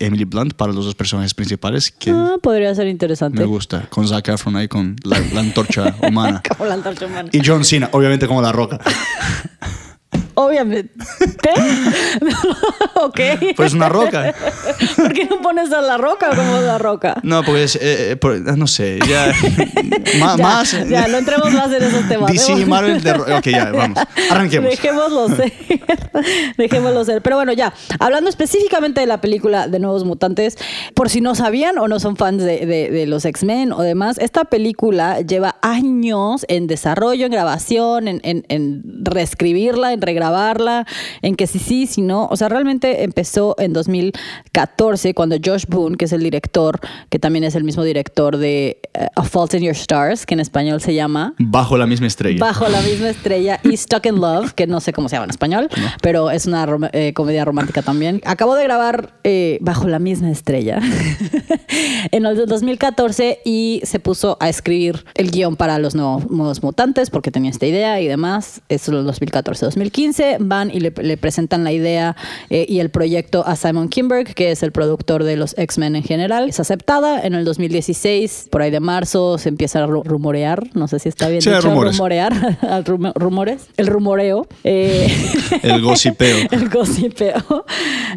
y 0.00 0.04
Emily 0.04 0.24
Blunt 0.24 0.52
para 0.54 0.72
los 0.72 0.84
dos 0.84 0.94
personajes 0.94 1.32
principales, 1.34 1.90
que 1.90 2.10
Ah, 2.10 2.36
podría 2.42 2.74
ser 2.74 2.88
interesante. 2.88 3.38
me 3.40 3.46
gusta. 3.46 3.86
Con 3.90 4.06
Zac 4.06 4.28
Efron 4.28 4.49
ahí, 4.56 4.68
con 4.68 4.96
la, 5.04 5.18
la 5.32 5.40
antorcha 5.40 5.94
humana. 6.02 6.42
Como 6.56 6.66
la 6.66 6.74
antorcha 6.74 7.06
humana. 7.06 7.28
Y 7.32 7.40
John 7.44 7.64
Cena, 7.64 7.88
obviamente 7.92 8.26
como 8.26 8.42
La 8.42 8.52
Roca. 8.52 8.78
Obviamente. 10.34 10.92
ok. 12.94 13.20
Pues 13.56 13.74
una 13.74 13.88
roca. 13.88 14.34
¿Por 14.96 15.12
qué 15.12 15.24
no 15.26 15.40
pones 15.40 15.72
a 15.72 15.80
la 15.80 15.96
roca 15.98 16.30
como 16.30 16.60
la 16.60 16.78
roca? 16.78 17.16
No, 17.22 17.42
porque 17.42 17.64
es, 17.64 17.76
eh, 17.76 18.12
eh, 18.12 18.16
por- 18.16 18.38
no 18.40 18.66
sé, 18.66 18.98
ya, 19.08 19.32
ma- 20.20 20.36
Ya, 20.36 20.42
más... 20.42 20.88
Ya, 20.88 21.08
no 21.08 21.18
entremos 21.18 21.52
más 21.52 21.72
en 21.72 21.82
esos 21.82 22.08
temas. 22.08 22.30
DC 22.32 22.52
y 22.52 22.64
Marvel 22.64 23.02
de... 23.02 23.12
Ok, 23.12 23.46
ya, 23.46 23.70
vamos. 23.72 23.98
Arranquemos. 24.30 24.70
Dejémoslo 24.70 25.28
ser. 25.36 25.52
Dejémoslo 26.56 27.04
ser. 27.04 27.22
Pero 27.22 27.36
bueno, 27.36 27.52
ya. 27.52 27.72
Hablando 27.98 28.30
específicamente 28.30 29.00
de 29.00 29.06
la 29.06 29.20
película 29.20 29.68
de 29.68 29.78
Nuevos 29.78 30.04
Mutantes, 30.04 30.56
por 30.94 31.08
si 31.10 31.20
no 31.20 31.34
sabían 31.34 31.78
o 31.78 31.88
no 31.88 32.00
son 32.00 32.16
fans 32.16 32.42
de, 32.42 32.66
de- 32.66 32.90
de 32.90 33.06
los 33.06 33.24
X-Men 33.24 33.72
o 33.72 33.82
demás, 33.82 34.18
esta 34.18 34.44
película 34.44 35.20
lleva 35.20 35.56
años 35.62 36.44
en 36.48 36.66
desarrollo, 36.66 37.26
en 37.26 37.32
grabación, 37.32 38.08
en, 38.08 38.20
en- 38.24 38.44
en 38.48 38.82
reescribirla, 39.04 39.92
en 39.92 40.00
grabarla, 40.20 40.86
en 41.22 41.34
que 41.34 41.46
sí, 41.46 41.58
sí, 41.58 41.86
si 41.86 42.02
no. 42.02 42.26
O 42.30 42.36
sea, 42.36 42.48
realmente 42.48 43.04
empezó 43.04 43.56
en 43.58 43.72
2014 43.72 45.14
cuando 45.14 45.36
Josh 45.42 45.64
Boone, 45.66 45.96
que 45.96 46.04
es 46.04 46.12
el 46.12 46.22
director, 46.22 46.78
que 47.08 47.18
también 47.18 47.44
es 47.44 47.54
el 47.54 47.64
mismo 47.64 47.82
director 47.82 48.36
de 48.36 48.80
eh, 48.94 49.06
A 49.16 49.22
Fault 49.22 49.54
in 49.54 49.62
Your 49.62 49.74
Stars, 49.74 50.26
que 50.26 50.34
en 50.34 50.40
español 50.40 50.80
se 50.80 50.94
llama... 50.94 51.34
Bajo 51.38 51.78
la 51.78 51.86
misma 51.86 52.06
estrella. 52.06 52.38
Bajo 52.38 52.68
la 52.68 52.82
misma 52.82 53.08
estrella 53.08 53.60
y 53.62 53.76
Stuck 53.76 54.06
in 54.06 54.20
Love, 54.20 54.52
que 54.52 54.66
no 54.66 54.80
sé 54.80 54.92
cómo 54.92 55.08
se 55.08 55.16
llama 55.16 55.24
en 55.24 55.30
español, 55.30 55.68
pero 56.02 56.30
es 56.30 56.46
una 56.46 56.66
eh, 56.92 57.12
comedia 57.14 57.44
romántica 57.44 57.82
también. 57.82 58.20
Acabó 58.26 58.54
de 58.56 58.64
grabar 58.64 59.14
eh, 59.24 59.58
Bajo 59.62 59.88
la 59.88 59.98
misma 59.98 60.30
estrella 60.30 60.80
en 62.10 62.26
el 62.26 62.46
2014 62.46 63.40
y 63.44 63.80
se 63.84 64.00
puso 64.00 64.36
a 64.40 64.48
escribir 64.48 65.04
el 65.14 65.30
guion 65.30 65.56
para 65.56 65.78
los 65.78 65.94
nuevos 65.94 66.62
mutantes 66.62 67.08
porque 67.10 67.30
tenía 67.30 67.50
esta 67.50 67.66
idea 67.66 68.00
y 68.00 68.06
demás. 68.06 68.60
Eso 68.68 68.98
es 68.98 69.20
2014-2015 69.20 70.09
2015 70.10 70.36
van 70.40 70.70
y 70.70 70.80
le, 70.80 70.92
le 71.02 71.16
presentan 71.16 71.64
la 71.64 71.72
idea 71.72 72.16
eh, 72.50 72.66
y 72.68 72.80
el 72.80 72.90
proyecto 72.90 73.46
a 73.46 73.56
Simon 73.56 73.88
Kinberg, 73.88 74.34
que 74.34 74.50
es 74.50 74.62
el 74.62 74.72
productor 74.72 75.24
de 75.24 75.36
los 75.36 75.56
X-Men 75.56 75.96
en 75.96 76.02
general. 76.02 76.48
Es 76.48 76.60
aceptada 76.60 77.20
en 77.20 77.34
el 77.34 77.44
2016, 77.44 78.48
por 78.50 78.62
ahí 78.62 78.70
de 78.70 78.80
marzo, 78.80 79.38
se 79.38 79.48
empieza 79.48 79.82
a 79.82 79.86
ru 79.86 80.02
rumorear, 80.02 80.68
no 80.74 80.88
sé 80.88 80.98
si 80.98 81.08
está 81.08 81.28
bien 81.28 81.42
sí, 81.42 81.50
dicho, 81.50 81.62
rumores. 81.62 81.96
rumorear, 81.96 82.58
ah, 82.62 82.82
rum 82.84 83.12
rumores, 83.14 83.68
el 83.76 83.86
rumoreo. 83.86 84.46
Eh, 84.64 85.08
el 85.62 85.80
gocipeo. 85.80 86.36
el 86.50 86.68
gocipeo. 86.68 87.64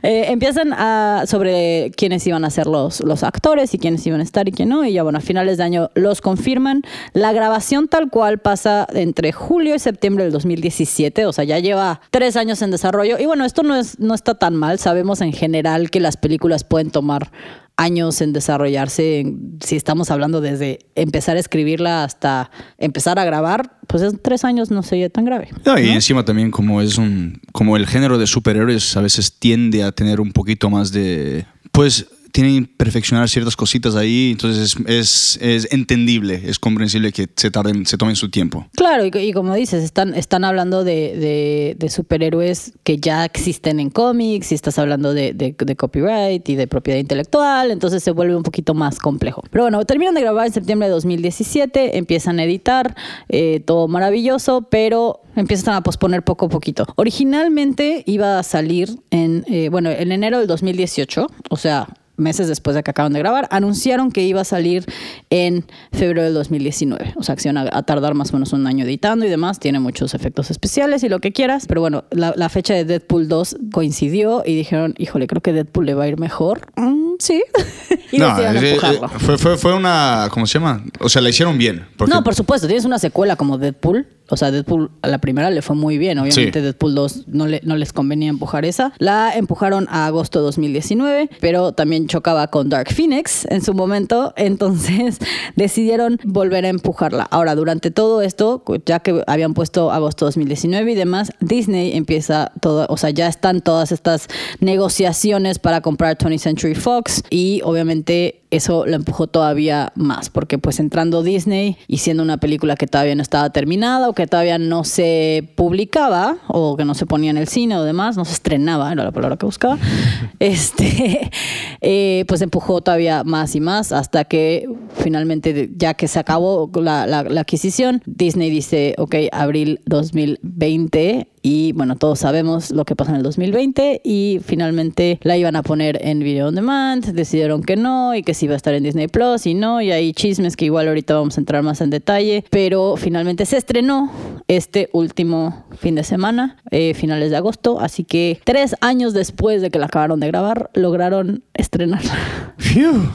Eh, 0.02 0.26
empiezan 0.30 0.74
a, 0.74 1.24
sobre 1.28 1.92
quiénes 1.96 2.26
iban 2.28 2.46
a 2.46 2.50
ser 2.50 2.68
los, 2.68 3.02
los 3.02 3.24
actores 3.24 3.74
y 3.74 3.80
quiénes 3.80 4.06
iban 4.08 4.20
a 4.20 4.24
estar 4.24 4.48
y 4.48 4.52
quién 4.52 4.70
no, 4.70 4.86
y 4.86 4.94
ya 4.94 5.04
bueno, 5.04 5.20
a 5.20 5.22
finales 5.22 5.58
de 5.58 5.64
año 5.64 5.92
los 5.94 6.22
confirman. 6.22 6.82
La 7.14 7.32
grabación 7.34 7.88
tal 7.88 8.10
cual 8.10 8.40
pasa 8.40 8.88
entre 8.94 9.32
julio 9.32 9.76
y 9.76 9.80
septiembre 9.80 10.24
del 10.24 10.34
2017, 10.34 11.26
o 11.26 11.34
sea, 11.34 11.44
ya 11.44 11.60
lleva 11.60 11.83
tres 12.12 12.36
años 12.36 12.62
en 12.62 12.72
desarrollo. 12.72 13.18
Y 13.20 13.25
bueno, 13.25 13.46
esto 13.46 13.63
no, 13.63 13.75
es, 13.75 14.00
no 14.00 14.13
está 14.13 14.36
tan 14.36 14.56
mal. 14.56 14.80
Sabemos 14.80 15.22
en 15.22 15.34
general 15.34 15.90
que 15.90 16.00
las 16.00 16.18
películas 16.18 16.63
pueden 16.63 16.92
tomar 16.92 17.32
años 17.75 18.22
en 18.22 18.34
desarrollarse, 18.34 19.20
en- 19.22 19.58
si 19.63 19.75
estamos 19.75 20.12
hablando 20.12 20.42
desde 20.42 20.80
empezar 20.96 21.38
a 21.38 21.40
escribirla 21.40 22.04
hasta 22.04 22.52
empezar 22.78 23.18
a 23.18 23.25
grabar, 23.25 23.80
pues 23.88 24.04
es 24.04 24.13
tres 24.22 24.44
años 24.46 24.70
no 24.70 24.84
sería 24.84 25.10
tan 25.10 25.25
grave. 25.25 25.50
No, 25.66 25.80
y 25.80 25.90
encima 25.90 26.24
también 26.24 26.52
como 26.52 26.82
es 26.82 26.98
un 27.00 27.42
como 27.52 27.75
el 27.75 27.88
género 27.88 28.18
de 28.20 28.28
superhéroes 28.28 28.96
a 28.96 29.02
veces 29.02 29.40
tiende 29.40 29.84
a 29.84 29.92
tener 29.92 30.22
un 30.22 30.32
poquito 30.34 30.70
más 30.70 30.92
de 30.92 31.46
pues 31.72 32.06
tienen 32.34 32.66
que 32.66 32.74
perfeccionar 32.75 33.30
ciertas 33.30 33.56
cositas 33.56 33.96
ahí, 33.96 34.32
entonces 34.32 34.75
es, 34.88 35.38
es, 35.40 35.68
entendible, 35.72 36.42
es 36.46 36.58
comprensible 36.58 37.12
que 37.12 37.30
se 37.36 37.52
tarden, 37.52 37.86
se 37.86 37.96
tomen 37.96 38.16
su 38.16 38.30
tiempo. 38.32 38.66
Claro, 38.75 39.06
y, 39.06 39.32
como 39.34 39.54
dices, 39.54 39.84
están, 39.84 40.16
están 40.16 40.44
hablando 40.44 40.84
de, 40.84 41.75
de- 41.80 41.90
superhéroes 41.90 42.74
que 42.84 42.98
ya 42.98 43.24
existen 43.24 43.80
en 43.80 43.92
cómics, 43.92 44.52
y 44.52 44.56
estás 44.56 44.80
hablando 44.80 45.13
de, 45.13 45.34
de- 45.34 45.56
de 45.58 45.75
copyright 45.75 46.50
y 46.50 46.56
de 46.56 46.66
propiedad 46.68 47.00
intelectual, 47.00 47.70
entonces 47.70 48.02
se 48.04 48.10
vuelve 48.10 48.36
un 48.36 48.42
poquito 48.44 48.74
más 48.74 48.98
complejo. 48.98 49.44
Pero 49.52 49.66
bueno, 49.66 49.86
terminan 49.86 50.16
de 50.16 50.22
grabar 50.22 50.48
en 50.48 50.54
septiembre 50.54 50.88
de 50.88 50.94
2017, 50.94 52.00
empiezan 52.00 52.40
a 52.40 52.46
editar, 52.46 52.96
eh, 53.30 53.60
todo 53.63 53.88
maravilloso, 53.88 54.63
pero 54.72 55.22
empiezan 55.36 55.75
a 55.75 55.82
posponer 55.82 56.24
poco 56.24 56.48
a 56.48 56.50
poquito. 56.50 56.88
Originalmente 56.96 58.04
iba 58.08 58.40
a 58.40 58.44
salir 58.44 58.90
en, 59.12 59.46
eh, 59.48 59.70
bueno, 59.70 59.92
en 59.92 60.12
enero 60.12 60.40
del 60.40 60.48
2018, 60.48 61.28
o 61.52 61.58
sea, 61.58 61.88
meses 62.15 62.48
después 62.48 62.75
de 62.75 62.84
que 62.84 62.91
acaban 62.91 63.12
de 63.13 63.20
grabar, 63.20 63.48
anunciaron 63.51 64.12
que 64.12 64.22
iba 64.24 64.41
a 64.41 64.46
salir 64.46 64.86
en 65.29 65.65
febrero 65.91 66.24
del 66.24 66.34
2019. 66.36 67.13
O 67.15 67.24
sea, 67.24 67.36
iban 67.43 67.58
a, 67.58 67.70
a 67.72 67.84
tardar 67.84 68.13
más 68.13 68.29
o 68.32 68.34
menos 68.34 68.53
un 68.53 68.67
año 68.67 68.86
editando 68.86 69.25
y 69.25 69.29
demás. 69.29 69.60
Tiene 69.60 69.79
muchos 69.79 70.13
efectos 70.13 70.51
especiales 70.51 71.03
y 71.03 71.10
lo 71.10 71.20
que 71.20 71.32
quieras. 71.32 71.65
Pero 71.67 71.82
bueno, 71.82 72.03
la, 72.12 72.34
la 72.36 72.50
fecha 72.50 72.74
de 72.74 72.86
Deadpool 72.86 73.27
2 73.27 73.58
coincidió 73.72 74.43
y 74.46 74.55
dijeron, 74.55 74.93
híjole, 74.98 75.27
creo 75.27 75.41
que 75.41 75.53
Deadpool 75.53 75.86
le 75.86 75.93
va 75.96 76.03
a 76.03 76.08
ir 76.08 76.20
mejor. 76.20 76.67
Mm, 76.75 77.13
sí. 77.20 77.43
y 78.12 78.17
No, 78.20 78.27
decidieron 78.27 78.58
es- 78.58 78.63
eh, 78.63 78.70
empujarlo. 78.75 79.10
fue, 79.20 79.38
fue, 79.38 79.58
fue 79.58 79.74
una, 79.74 80.27
¿cómo 80.32 80.46
se 80.46 80.60
llama? 80.60 80.84
O 81.00 81.10
sea, 81.10 81.22
la 81.22 81.29
hicieron 81.29 81.58
bien. 81.58 81.86
porque- 81.98 82.13
No, 82.13 82.24
por 82.24 82.36
supuesto, 82.36 82.67
tienes 82.67 82.86
una 82.86 83.00
secuela 83.00 83.36
como 83.36 83.58
Deadpool. 83.58 84.08
O 84.34 84.38
sea, 84.38 84.52
Deadpool 84.52 84.92
a 85.02 85.08
la 85.08 85.20
primera 85.20 85.50
le 85.50 85.62
fue 85.62 85.75
muy 85.75 85.98
bien. 85.98 86.20
Obviamente, 86.20 86.60
Sí. 86.60 86.63
Deadpool 86.63 86.96
2 86.96 87.24
no, 87.28 87.48
le, 87.48 87.62
no 87.63 87.75
les 87.75 87.94
convenía 87.94 88.30
empujar 88.30 88.66
esa. 88.66 88.94
La 88.98 89.32
empujaron 89.36 89.88
a 89.90 90.08
agosto 90.08 90.40
de 90.40 90.46
2019, 90.46 91.30
pero 91.40 91.72
también 91.72 92.08
chocaba 92.08 92.48
con 92.48 92.70
Dark 92.70 92.92
Phoenix 92.92 93.46
en 93.50 93.62
su 93.63 93.74
momento. 93.74 94.34
Entonces 94.38 95.20
decidieron 95.56 96.20
volver 96.24 96.66
a 96.66 96.70
empujarla. 96.70 97.24
Ahora, 97.24 97.56
durante 97.56 97.92
todo 97.92 98.22
esto, 98.22 98.63
ya 98.86 99.00
que 99.00 99.24
habían 99.28 99.54
puesto 99.54 99.92
agosto 99.92 100.25
2019 100.25 100.92
y 100.92 100.96
demás, 100.96 101.32
Disney 101.40 101.96
empieza 101.96 102.52
todo. 102.62 102.86
O 102.90 102.98
sea, 102.98 103.12
ya 103.12 103.28
están 103.28 103.62
todas 103.62 103.92
estas 103.92 104.28
negociaciones 104.60 105.60
para 105.60 105.82
comprar 105.82 106.18
20th 106.18 106.40
Century 106.40 106.75
Fox 106.75 107.24
y 107.30 107.62
obviamente 107.63 108.43
eso 108.55 108.86
lo 108.86 108.95
empujó 108.95 109.27
todavía 109.27 109.91
más, 109.95 110.29
porque 110.29 110.57
pues 110.57 110.79
entrando 110.79 111.24
Disney 111.24 111.77
y 111.88 111.98
siendo 112.00 112.24
una 112.24 112.38
película 112.38 112.75
que 112.75 112.88
todavía 112.88 113.15
no 113.15 113.22
estaba 113.22 113.50
terminada 113.51 114.10
o 114.10 114.13
que 114.13 114.27
todavía 114.27 114.57
no 114.57 114.83
se 114.83 115.50
publicaba 115.55 116.38
o 116.48 116.75
que 116.77 116.86
no 116.86 116.93
se 116.93 117.05
ponía 117.05 117.31
en 117.31 117.38
el 117.38 117.48
cine 117.48 117.75
o 117.77 117.83
demás, 117.83 118.17
no 118.17 118.25
se 118.25 118.33
estrenaba, 118.33 118.91
era 118.91 119.03
la 119.03 119.12
palabra 119.12 119.38
que 119.38 119.45
buscaba, 119.45 119.77
este, 120.39 121.31
eh, 121.81 122.25
pues 122.27 122.41
empujó 122.41 122.81
todavía 122.81 123.24
más 123.24 123.55
y 123.55 123.60
más 123.60 123.91
hasta 123.91 124.24
que 124.25 124.67
finalmente, 124.95 125.72
ya 125.75 125.93
que 125.93 126.07
se 126.07 126.19
acabó 126.19 126.69
la, 126.75 127.05
la- 127.07 127.24
la 127.24 127.41
adquisición, 127.41 128.01
Disney 128.05 128.50
dice, 128.50 128.95
ok, 128.98 129.15
abril 129.31 129.81
2020 129.86 131.27
y 131.46 131.74
bueno, 131.74 131.98
todos 131.98 132.20
sabemos 132.20 132.72
lo 132.72 132.86
que 132.86 132.96
pasa 132.96 133.12
en 133.12 133.18
el 133.18 133.24
2020 133.24 134.00
y 134.04 134.40
finalmente 134.46 135.20
la 135.24 135.36
iban 135.36 135.58
a 135.58 135.62
poner 135.62 136.00
en 136.02 136.20
video 136.20 136.48
on 136.48 136.56
demand, 136.56 137.06
decidieron 137.06 137.62
que 137.62 137.76
no 137.76 138.16
y 138.16 138.24
que 138.24 138.34
sí 138.34 138.46
iba 138.46 138.54
a 138.54 138.58
estar 138.58 138.74
en 138.74 138.84
Disney 138.84 139.10
Plus 139.10 139.46
y 139.46 139.54
no, 139.54 139.82
y 139.82 139.92
hay 139.92 140.14
chismes 140.14 140.56
que 140.56 140.64
igual 140.66 140.88
ahorita 140.88 141.14
vamos 141.14 141.38
a 141.38 141.42
entrar 141.42 141.62
más 141.62 141.82
en 141.82 141.90
detalle, 141.90 142.46
pero 142.50 142.96
finalmente 142.96 143.46
se 143.46 143.58
estrenó 143.58 144.10
este 144.48 144.90
último 144.94 145.66
fin 145.78 145.96
de 145.96 146.06
semana, 146.06 146.58
eh, 146.72 146.94
finales 146.94 147.30
de 147.30 147.36
agosto, 147.36 147.82
así 147.82 148.06
que 148.06 148.40
tres 148.46 148.78
años 148.80 149.14
después 149.14 149.62
de 149.62 149.70
que 149.70 149.80
la 149.80 149.88
acabaron 149.88 150.22
de 150.22 150.28
grabar, 150.28 150.72
lograron 150.74 151.44
estrenarla. 151.54 152.54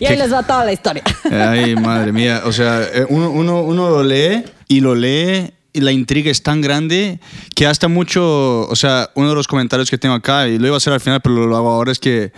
Y 0.00 0.06
ahí 0.06 0.16
les 0.16 0.32
va 0.32 0.42
toda 0.42 0.64
la 0.64 0.72
historia. 0.72 1.04
Ay, 1.30 1.76
madre 1.76 2.10
mía. 2.10 2.42
O 2.44 2.50
sea, 2.50 2.82
eh, 2.82 3.06
uno, 3.08 3.30
uno, 3.30 3.62
uno 3.62 3.88
lo 3.88 4.02
lee 4.02 4.42
y 4.66 4.80
lo 4.80 4.96
lee 4.96 5.52
la 5.74 5.92
intriga 5.92 6.30
es 6.30 6.42
tan 6.42 6.60
grande 6.60 7.20
que 7.54 7.66
hasta 7.66 7.88
mucho, 7.88 8.68
o 8.68 8.76
sea, 8.76 9.10
uno 9.14 9.30
de 9.30 9.34
los 9.34 9.46
comentarios 9.46 9.90
que 9.90 9.98
tengo 9.98 10.14
acá, 10.14 10.48
y 10.48 10.58
lo 10.58 10.66
iba 10.66 10.76
a 10.76 10.78
hacer 10.78 10.92
al 10.92 11.00
final, 11.00 11.20
pero 11.20 11.46
lo 11.46 11.56
hago 11.56 11.70
ahora, 11.70 11.92
es 11.92 11.98
que 11.98 12.32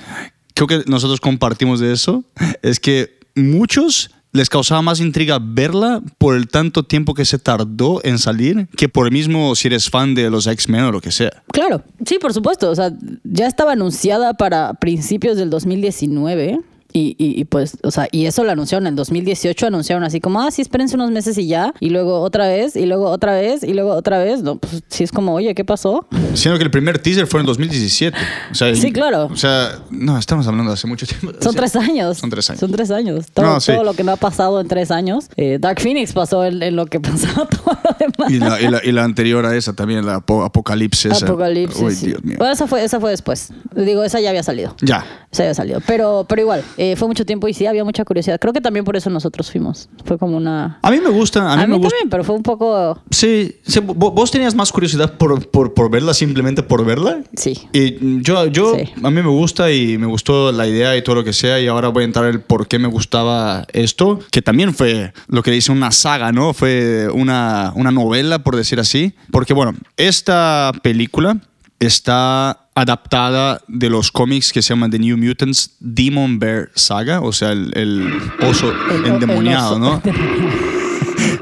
creo 0.54 0.66
que 0.66 0.84
nosotros 0.86 1.20
compartimos 1.20 1.80
de 1.80 1.92
eso, 1.92 2.24
es 2.62 2.78
que 2.80 3.18
muchos 3.34 4.10
les 4.34 4.50
causaba 4.50 4.82
más 4.82 5.00
intriga 5.00 5.38
verla 5.40 6.02
por 6.18 6.34
el 6.34 6.48
tanto 6.48 6.82
tiempo 6.82 7.14
que 7.14 7.24
se 7.24 7.38
tardó 7.38 8.00
en 8.04 8.18
salir 8.18 8.66
que 8.76 8.88
por 8.88 9.06
el 9.06 9.12
mismo 9.12 9.54
si 9.54 9.68
eres 9.68 9.88
fan 9.88 10.14
de 10.16 10.28
los 10.28 10.48
X-Men 10.48 10.82
o 10.82 10.92
lo 10.92 11.00
que 11.00 11.12
sea. 11.12 11.30
Claro, 11.52 11.84
sí, 12.04 12.18
por 12.20 12.34
supuesto. 12.34 12.68
O 12.68 12.74
sea, 12.74 12.92
ya 13.22 13.46
estaba 13.46 13.72
anunciada 13.72 14.34
para 14.34 14.74
principios 14.74 15.36
del 15.36 15.50
2019. 15.50 16.60
Y, 16.96 17.16
y, 17.18 17.40
y, 17.40 17.44
pues, 17.44 17.76
o 17.82 17.90
sea, 17.90 18.06
y 18.12 18.26
eso 18.26 18.44
lo 18.44 18.52
anunciaron 18.52 18.86
en 18.86 18.92
el 18.92 18.96
2018, 18.96 19.66
anunciaron 19.66 20.04
así 20.04 20.20
como, 20.20 20.40
ah, 20.40 20.52
sí, 20.52 20.62
espérense 20.62 20.94
unos 20.94 21.10
meses 21.10 21.36
y 21.38 21.48
ya, 21.48 21.74
y 21.80 21.90
luego 21.90 22.20
otra 22.20 22.46
vez, 22.46 22.76
y 22.76 22.86
luego 22.86 23.06
otra 23.10 23.34
vez, 23.34 23.64
y 23.64 23.74
luego 23.74 23.94
otra 23.94 24.18
vez. 24.18 24.44
No, 24.44 24.58
pues 24.58 24.80
sí 24.86 25.02
es 25.02 25.10
como, 25.10 25.34
oye, 25.34 25.56
¿qué 25.56 25.64
pasó? 25.64 26.06
Siendo 26.34 26.56
que 26.56 26.62
el 26.64 26.70
primer 26.70 27.00
teaser 27.00 27.26
fue 27.26 27.40
en 27.40 27.46
2017. 27.46 28.16
O 28.52 28.54
sea, 28.54 28.72
Sí, 28.76 28.92
claro. 28.92 29.24
O 29.24 29.36
sea, 29.36 29.80
no, 29.90 30.16
estamos 30.18 30.46
hablando 30.46 30.70
de 30.70 30.74
hace 30.74 30.86
mucho 30.86 31.04
tiempo. 31.04 31.32
Son 31.40 31.52
tres 31.56 31.74
años. 31.74 32.16
Son 32.18 32.30
tres 32.30 32.48
años. 32.50 32.60
Son 32.60 32.70
tres 32.70 32.90
años. 32.92 33.26
Todo, 33.34 33.46
No, 33.46 33.60
sí. 33.60 33.72
todo 33.72 33.82
lo 33.82 33.94
que 33.94 34.04
no 34.04 34.12
ha 34.12 34.16
pasado 34.16 34.60
en 34.60 34.68
tres 34.68 34.92
años. 34.92 35.26
Eh, 35.36 35.58
Dark 35.60 35.80
Phoenix 35.80 36.12
pasó 36.12 36.44
en, 36.44 36.62
en 36.62 36.76
lo 36.76 36.86
que 36.86 37.00
pasaba 37.00 37.46
todo 37.48 37.76
lo 37.82 37.96
demás. 37.98 38.30
Y 38.30 38.38
la, 38.38 38.60
y 38.60 38.68
la- 38.70 38.80
y 38.84 38.92
la 38.92 39.02
anterior 39.02 39.44
a 39.46 39.56
esa 39.56 39.72
también, 39.72 40.06
la 40.06 40.20
apo- 40.24 40.44
Apocalipsis. 40.44 41.10
esa. 41.10 41.26
Apocalipsis. 41.26 41.82
Uy, 41.82 41.92
sí. 41.92 42.06
Dios 42.06 42.22
mío. 42.22 42.36
Bueno, 42.38 42.52
esa 42.54 42.68
fue, 42.68 42.84
esa 42.84 43.00
fue 43.00 43.10
después. 43.10 43.50
Digo, 43.74 44.04
esa 44.04 44.20
ya 44.20 44.28
había 44.30 44.44
salido. 44.44 44.76
Ya. 44.80 45.04
Se 45.32 45.42
había 45.42 45.54
salido. 45.54 45.80
Pero, 45.84 46.24
pero 46.28 46.42
igual, 46.42 46.62
eh, 46.76 46.83
fue 46.96 47.08
mucho 47.08 47.24
tiempo 47.24 47.48
y 47.48 47.54
sí 47.54 47.66
había 47.66 47.84
mucha 47.84 48.04
curiosidad. 48.04 48.38
Creo 48.40 48.52
que 48.52 48.60
también 48.60 48.84
por 48.84 48.96
eso 48.96 49.10
nosotros 49.10 49.50
fuimos. 49.50 49.88
Fue 50.04 50.18
como 50.18 50.36
una. 50.36 50.78
A 50.82 50.90
mí 50.90 50.98
me 51.00 51.08
gusta. 51.10 51.52
A 51.52 51.56
mí, 51.56 51.66
me 51.66 51.76
gusta. 51.78 51.88
también, 51.90 52.10
pero 52.10 52.24
fue 52.24 52.34
un 52.34 52.42
poco. 52.42 53.00
Sí, 53.10 53.56
sí, 53.66 53.80
vo- 53.80 54.12
vos 54.12 54.30
tenías 54.30 54.54
más 54.54 54.70
curiosidad 54.72 55.16
por, 55.18 55.48
por, 55.50 55.74
por 55.74 55.90
verla 55.90 56.14
simplemente 56.14 56.62
por 56.62 56.84
verla. 56.84 57.20
Sí. 57.36 57.68
Y 57.72 58.22
yo, 58.22 58.46
yo 58.46 58.74
Sí. 58.76 58.90
a 59.02 59.10
mí 59.10 59.22
me 59.22 59.28
gusta 59.28 59.70
y 59.72 59.98
me 59.98 60.06
gustó 60.06 60.52
la 60.52 60.66
idea 60.66 60.96
y 60.96 61.02
todo 61.02 61.16
lo 61.16 61.24
que 61.24 61.32
sea. 61.32 61.60
Y 61.60 61.66
ahora 61.68 61.88
voy 61.88 62.02
a 62.02 62.06
entrar 62.06 62.26
el 62.26 62.40
por 62.40 62.68
qué 62.68 62.78
me 62.78 62.88
gustaba 62.88 63.66
esto, 63.72 64.18
que 64.30 64.42
también 64.42 64.74
fue 64.74 65.12
lo 65.28 65.42
que 65.42 65.50
dice 65.50 65.72
una 65.72 65.90
saga, 65.90 66.32
¿no? 66.32 66.52
Fue 66.54 67.08
una, 67.12 67.72
una 67.76 67.90
novela, 67.90 68.40
por 68.40 68.56
decir 68.56 68.80
así. 68.80 69.14
Porque, 69.30 69.54
bueno, 69.54 69.74
esta 69.96 70.72
película 70.82 71.38
está 71.80 72.60
adaptada 72.74 73.60
de 73.68 73.88
los 73.90 74.10
cómics 74.10 74.52
que 74.52 74.62
se 74.62 74.70
llaman 74.70 74.90
The 74.90 74.98
New 74.98 75.16
Mutants 75.16 75.76
Demon 75.80 76.38
Bear 76.38 76.70
Saga, 76.74 77.20
o 77.20 77.32
sea, 77.32 77.52
el, 77.52 77.70
el 77.74 78.12
oso 78.48 78.72
El- 78.90 79.06
endemoniado, 79.06 79.74
el 79.76 79.80
¿no? 79.80 79.88
oso. 79.96 80.02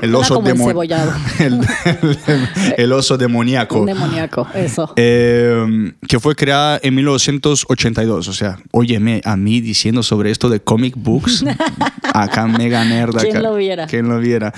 El 0.03 0.11
Suena 0.11 0.19
oso 0.19 0.43
demo- 0.43 0.71
el, 1.39 1.61
el- 2.27 2.49
el 2.77 2.93
oso 2.93 3.17
demoníaco. 3.17 3.85
Demoníaco, 3.87 4.47
eso. 4.55 4.93
Eh, 4.97 5.93
que 6.07 6.21
fue 6.21 6.35
creada 6.37 6.79
en 6.83 6.95
1982. 6.97 8.29
O 8.29 8.33
sea, 8.33 8.59
óyeme, 8.73 9.21
a 9.25 9.37
mí 9.37 9.61
diciendo 9.61 10.03
sobre 10.03 10.31
esto 10.31 10.49
de 10.51 10.61
comic 10.61 10.95
books, 10.97 11.45
acá 12.15 12.47
mega 12.47 12.85
nerd. 12.85 13.17
¿Quién 13.17 13.37
acá. 13.37 13.43
lo 13.49 13.55
viera? 13.55 13.87
¿Quién 13.87 14.09
lo 14.09 14.19
viera? 14.19 14.53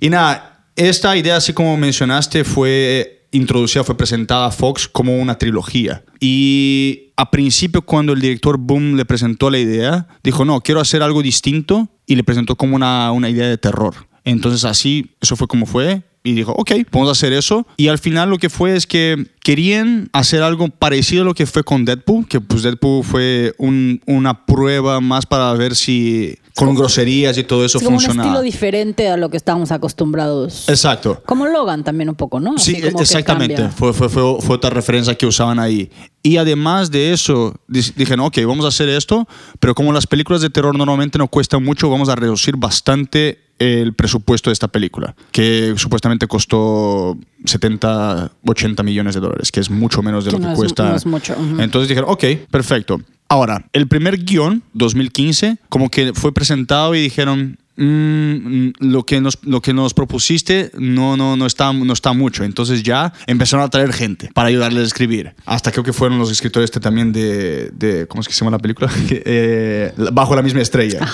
Y 0.00 0.10
nada, 0.10 0.64
esta 0.76 1.16
idea, 1.16 1.36
así 1.36 1.52
como 1.52 1.76
mencionaste, 1.76 2.44
fue 2.44 3.17
introducida, 3.30 3.84
fue 3.84 3.96
presentada 3.96 4.46
a 4.46 4.50
Fox 4.50 4.88
como 4.88 5.18
una 5.18 5.36
trilogía. 5.38 6.02
Y 6.20 7.10
a 7.16 7.30
principio, 7.30 7.82
cuando 7.82 8.12
el 8.12 8.20
director 8.20 8.58
Boom 8.58 8.96
le 8.96 9.04
presentó 9.04 9.50
la 9.50 9.58
idea, 9.58 10.06
dijo, 10.22 10.44
no, 10.44 10.60
quiero 10.60 10.80
hacer 10.80 11.02
algo 11.02 11.22
distinto 11.22 11.88
y 12.06 12.16
le 12.16 12.24
presentó 12.24 12.56
como 12.56 12.76
una, 12.76 13.12
una 13.12 13.28
idea 13.28 13.48
de 13.48 13.58
terror. 13.58 13.94
Entonces 14.24 14.64
así, 14.64 15.10
eso 15.20 15.36
fue 15.36 15.46
como 15.46 15.66
fue. 15.66 16.02
Y 16.24 16.32
dijo, 16.32 16.52
ok, 16.52 16.72
podemos 16.90 17.16
hacer 17.16 17.32
eso. 17.32 17.66
Y 17.78 17.88
al 17.88 17.98
final 17.98 18.28
lo 18.28 18.38
que 18.38 18.50
fue 18.50 18.76
es 18.76 18.86
que 18.86 19.28
querían 19.42 20.10
hacer 20.12 20.42
algo 20.42 20.68
parecido 20.68 21.22
a 21.22 21.24
lo 21.24 21.32
que 21.34 21.46
fue 21.46 21.64
con 21.64 21.84
Deadpool, 21.86 22.26
que 22.28 22.40
pues 22.40 22.62
Deadpool 22.64 23.04
fue 23.04 23.54
un- 23.56 24.02
una 24.04 24.44
prueba 24.44 25.00
más 25.00 25.24
para 25.24 25.52
ver 25.54 25.74
si 25.74 26.36
con 26.66 26.74
groserías 26.74 27.36
y 27.38 27.44
todo 27.44 27.64
eso 27.64 27.78
Es 27.78 27.84
como 27.84 27.96
un 27.96 28.02
funcionaba. 28.02 28.28
estilo 28.30 28.42
diferente 28.42 29.08
a 29.08 29.16
lo 29.16 29.30
que 29.30 29.36
estábamos 29.36 29.70
acostumbrados. 29.70 30.68
Exacto. 30.68 31.22
Como 31.26 31.46
Logan 31.46 31.84
también 31.84 32.08
un 32.08 32.14
poco, 32.14 32.40
¿no? 32.40 32.54
Así 32.56 32.74
Sí, 32.74 32.82
como 32.82 33.00
exactamente. 33.00 33.68
Fue, 33.70 33.92
fue, 33.92 34.08
fue, 34.08 34.22
fue 34.40 34.56
otra 34.56 34.70
referencia 34.70 35.14
que 35.16 35.26
usaban 35.26 35.58
ahí. 35.58 35.90
Y 36.22 36.36
además 36.36 36.90
de 36.90 37.12
eso, 37.12 37.54
dijeron, 37.68 38.26
ok, 38.26 38.38
vamos 38.46 38.64
a 38.64 38.68
hacer 38.68 38.88
esto, 38.88 39.26
pero 39.60 39.74
como 39.74 39.92
las 39.92 40.06
películas 40.06 40.42
de 40.42 40.50
terror 40.50 40.76
normalmente 40.76 41.16
no 41.18 41.28
cuestan 41.28 41.64
mucho, 41.64 41.88
vamos 41.88 42.08
a 42.08 42.16
reducir 42.16 42.56
bastante 42.56 43.38
el 43.58 43.92
presupuesto 43.94 44.50
de 44.50 44.52
esta 44.52 44.68
película, 44.68 45.16
que 45.32 45.74
supuestamente 45.76 46.28
costó 46.28 47.16
70, 47.44 48.30
80 48.46 48.82
millones 48.82 49.14
de 49.14 49.20
dólares, 49.20 49.50
que 49.50 49.60
es 49.60 49.68
mucho 49.70 50.02
menos 50.02 50.24
de 50.24 50.30
Que 50.30 50.36
lo 50.36 50.40
no 50.42 50.46
que 50.48 50.52
es- 50.52 50.58
cuesta. 50.58 50.90
no 50.90 50.96
es 50.96 51.06
mucho. 51.06 51.34
Entonces 51.58 51.88
dijeron, 51.88 52.10
ok, 52.10 52.24
perfecto. 52.50 53.00
Ahora, 53.28 53.66
el 53.72 53.88
primer 53.88 54.24
guion, 54.24 54.62
2015, 54.72 55.58
como 55.68 55.90
que 55.90 56.14
fue 56.14 56.32
presentado 56.32 56.94
y 56.94 57.02
dijeron, 57.02 57.58
"Mm, 57.76 58.70
lo, 58.80 59.04
que 59.04 59.20
nos, 59.20 59.38
lo 59.42 59.60
que 59.60 59.74
nos 59.74 59.92
propusiste 59.92 60.70
no, 60.78 61.16
no, 61.16 61.36
no, 61.36 61.44
está, 61.46 61.72
no 61.72 61.92
está 61.92 62.12
mucho. 62.14 62.44
Entonces 62.44 62.82
ya 62.82 63.12
empezaron 63.26 63.64
a 63.64 63.68
traer 63.68 63.92
gente 63.92 64.30
para 64.32 64.48
ayudarles 64.48 64.82
a 64.84 64.86
escribir. 64.86 65.34
Hasta 65.44 65.70
creo 65.70 65.84
que 65.84 65.92
fueron 65.92 66.18
los 66.18 66.30
escritores 66.30 66.68
este 66.68 66.80
también 66.80 67.12
de, 67.12 67.70
de 67.74 68.06
¿cómo 68.08 68.22
es 68.22 68.28
que 68.28 68.32
se 68.32 68.40
llama 68.40 68.52
la 68.52 68.58
película? 68.58 68.90
Eh, 69.10 69.92
Bajo 70.12 70.34
la 70.34 70.42
misma 70.42 70.60
estrella. 70.62 71.06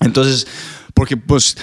Entonces, 0.00 0.46
porque 1.00 1.16
pues 1.16 1.56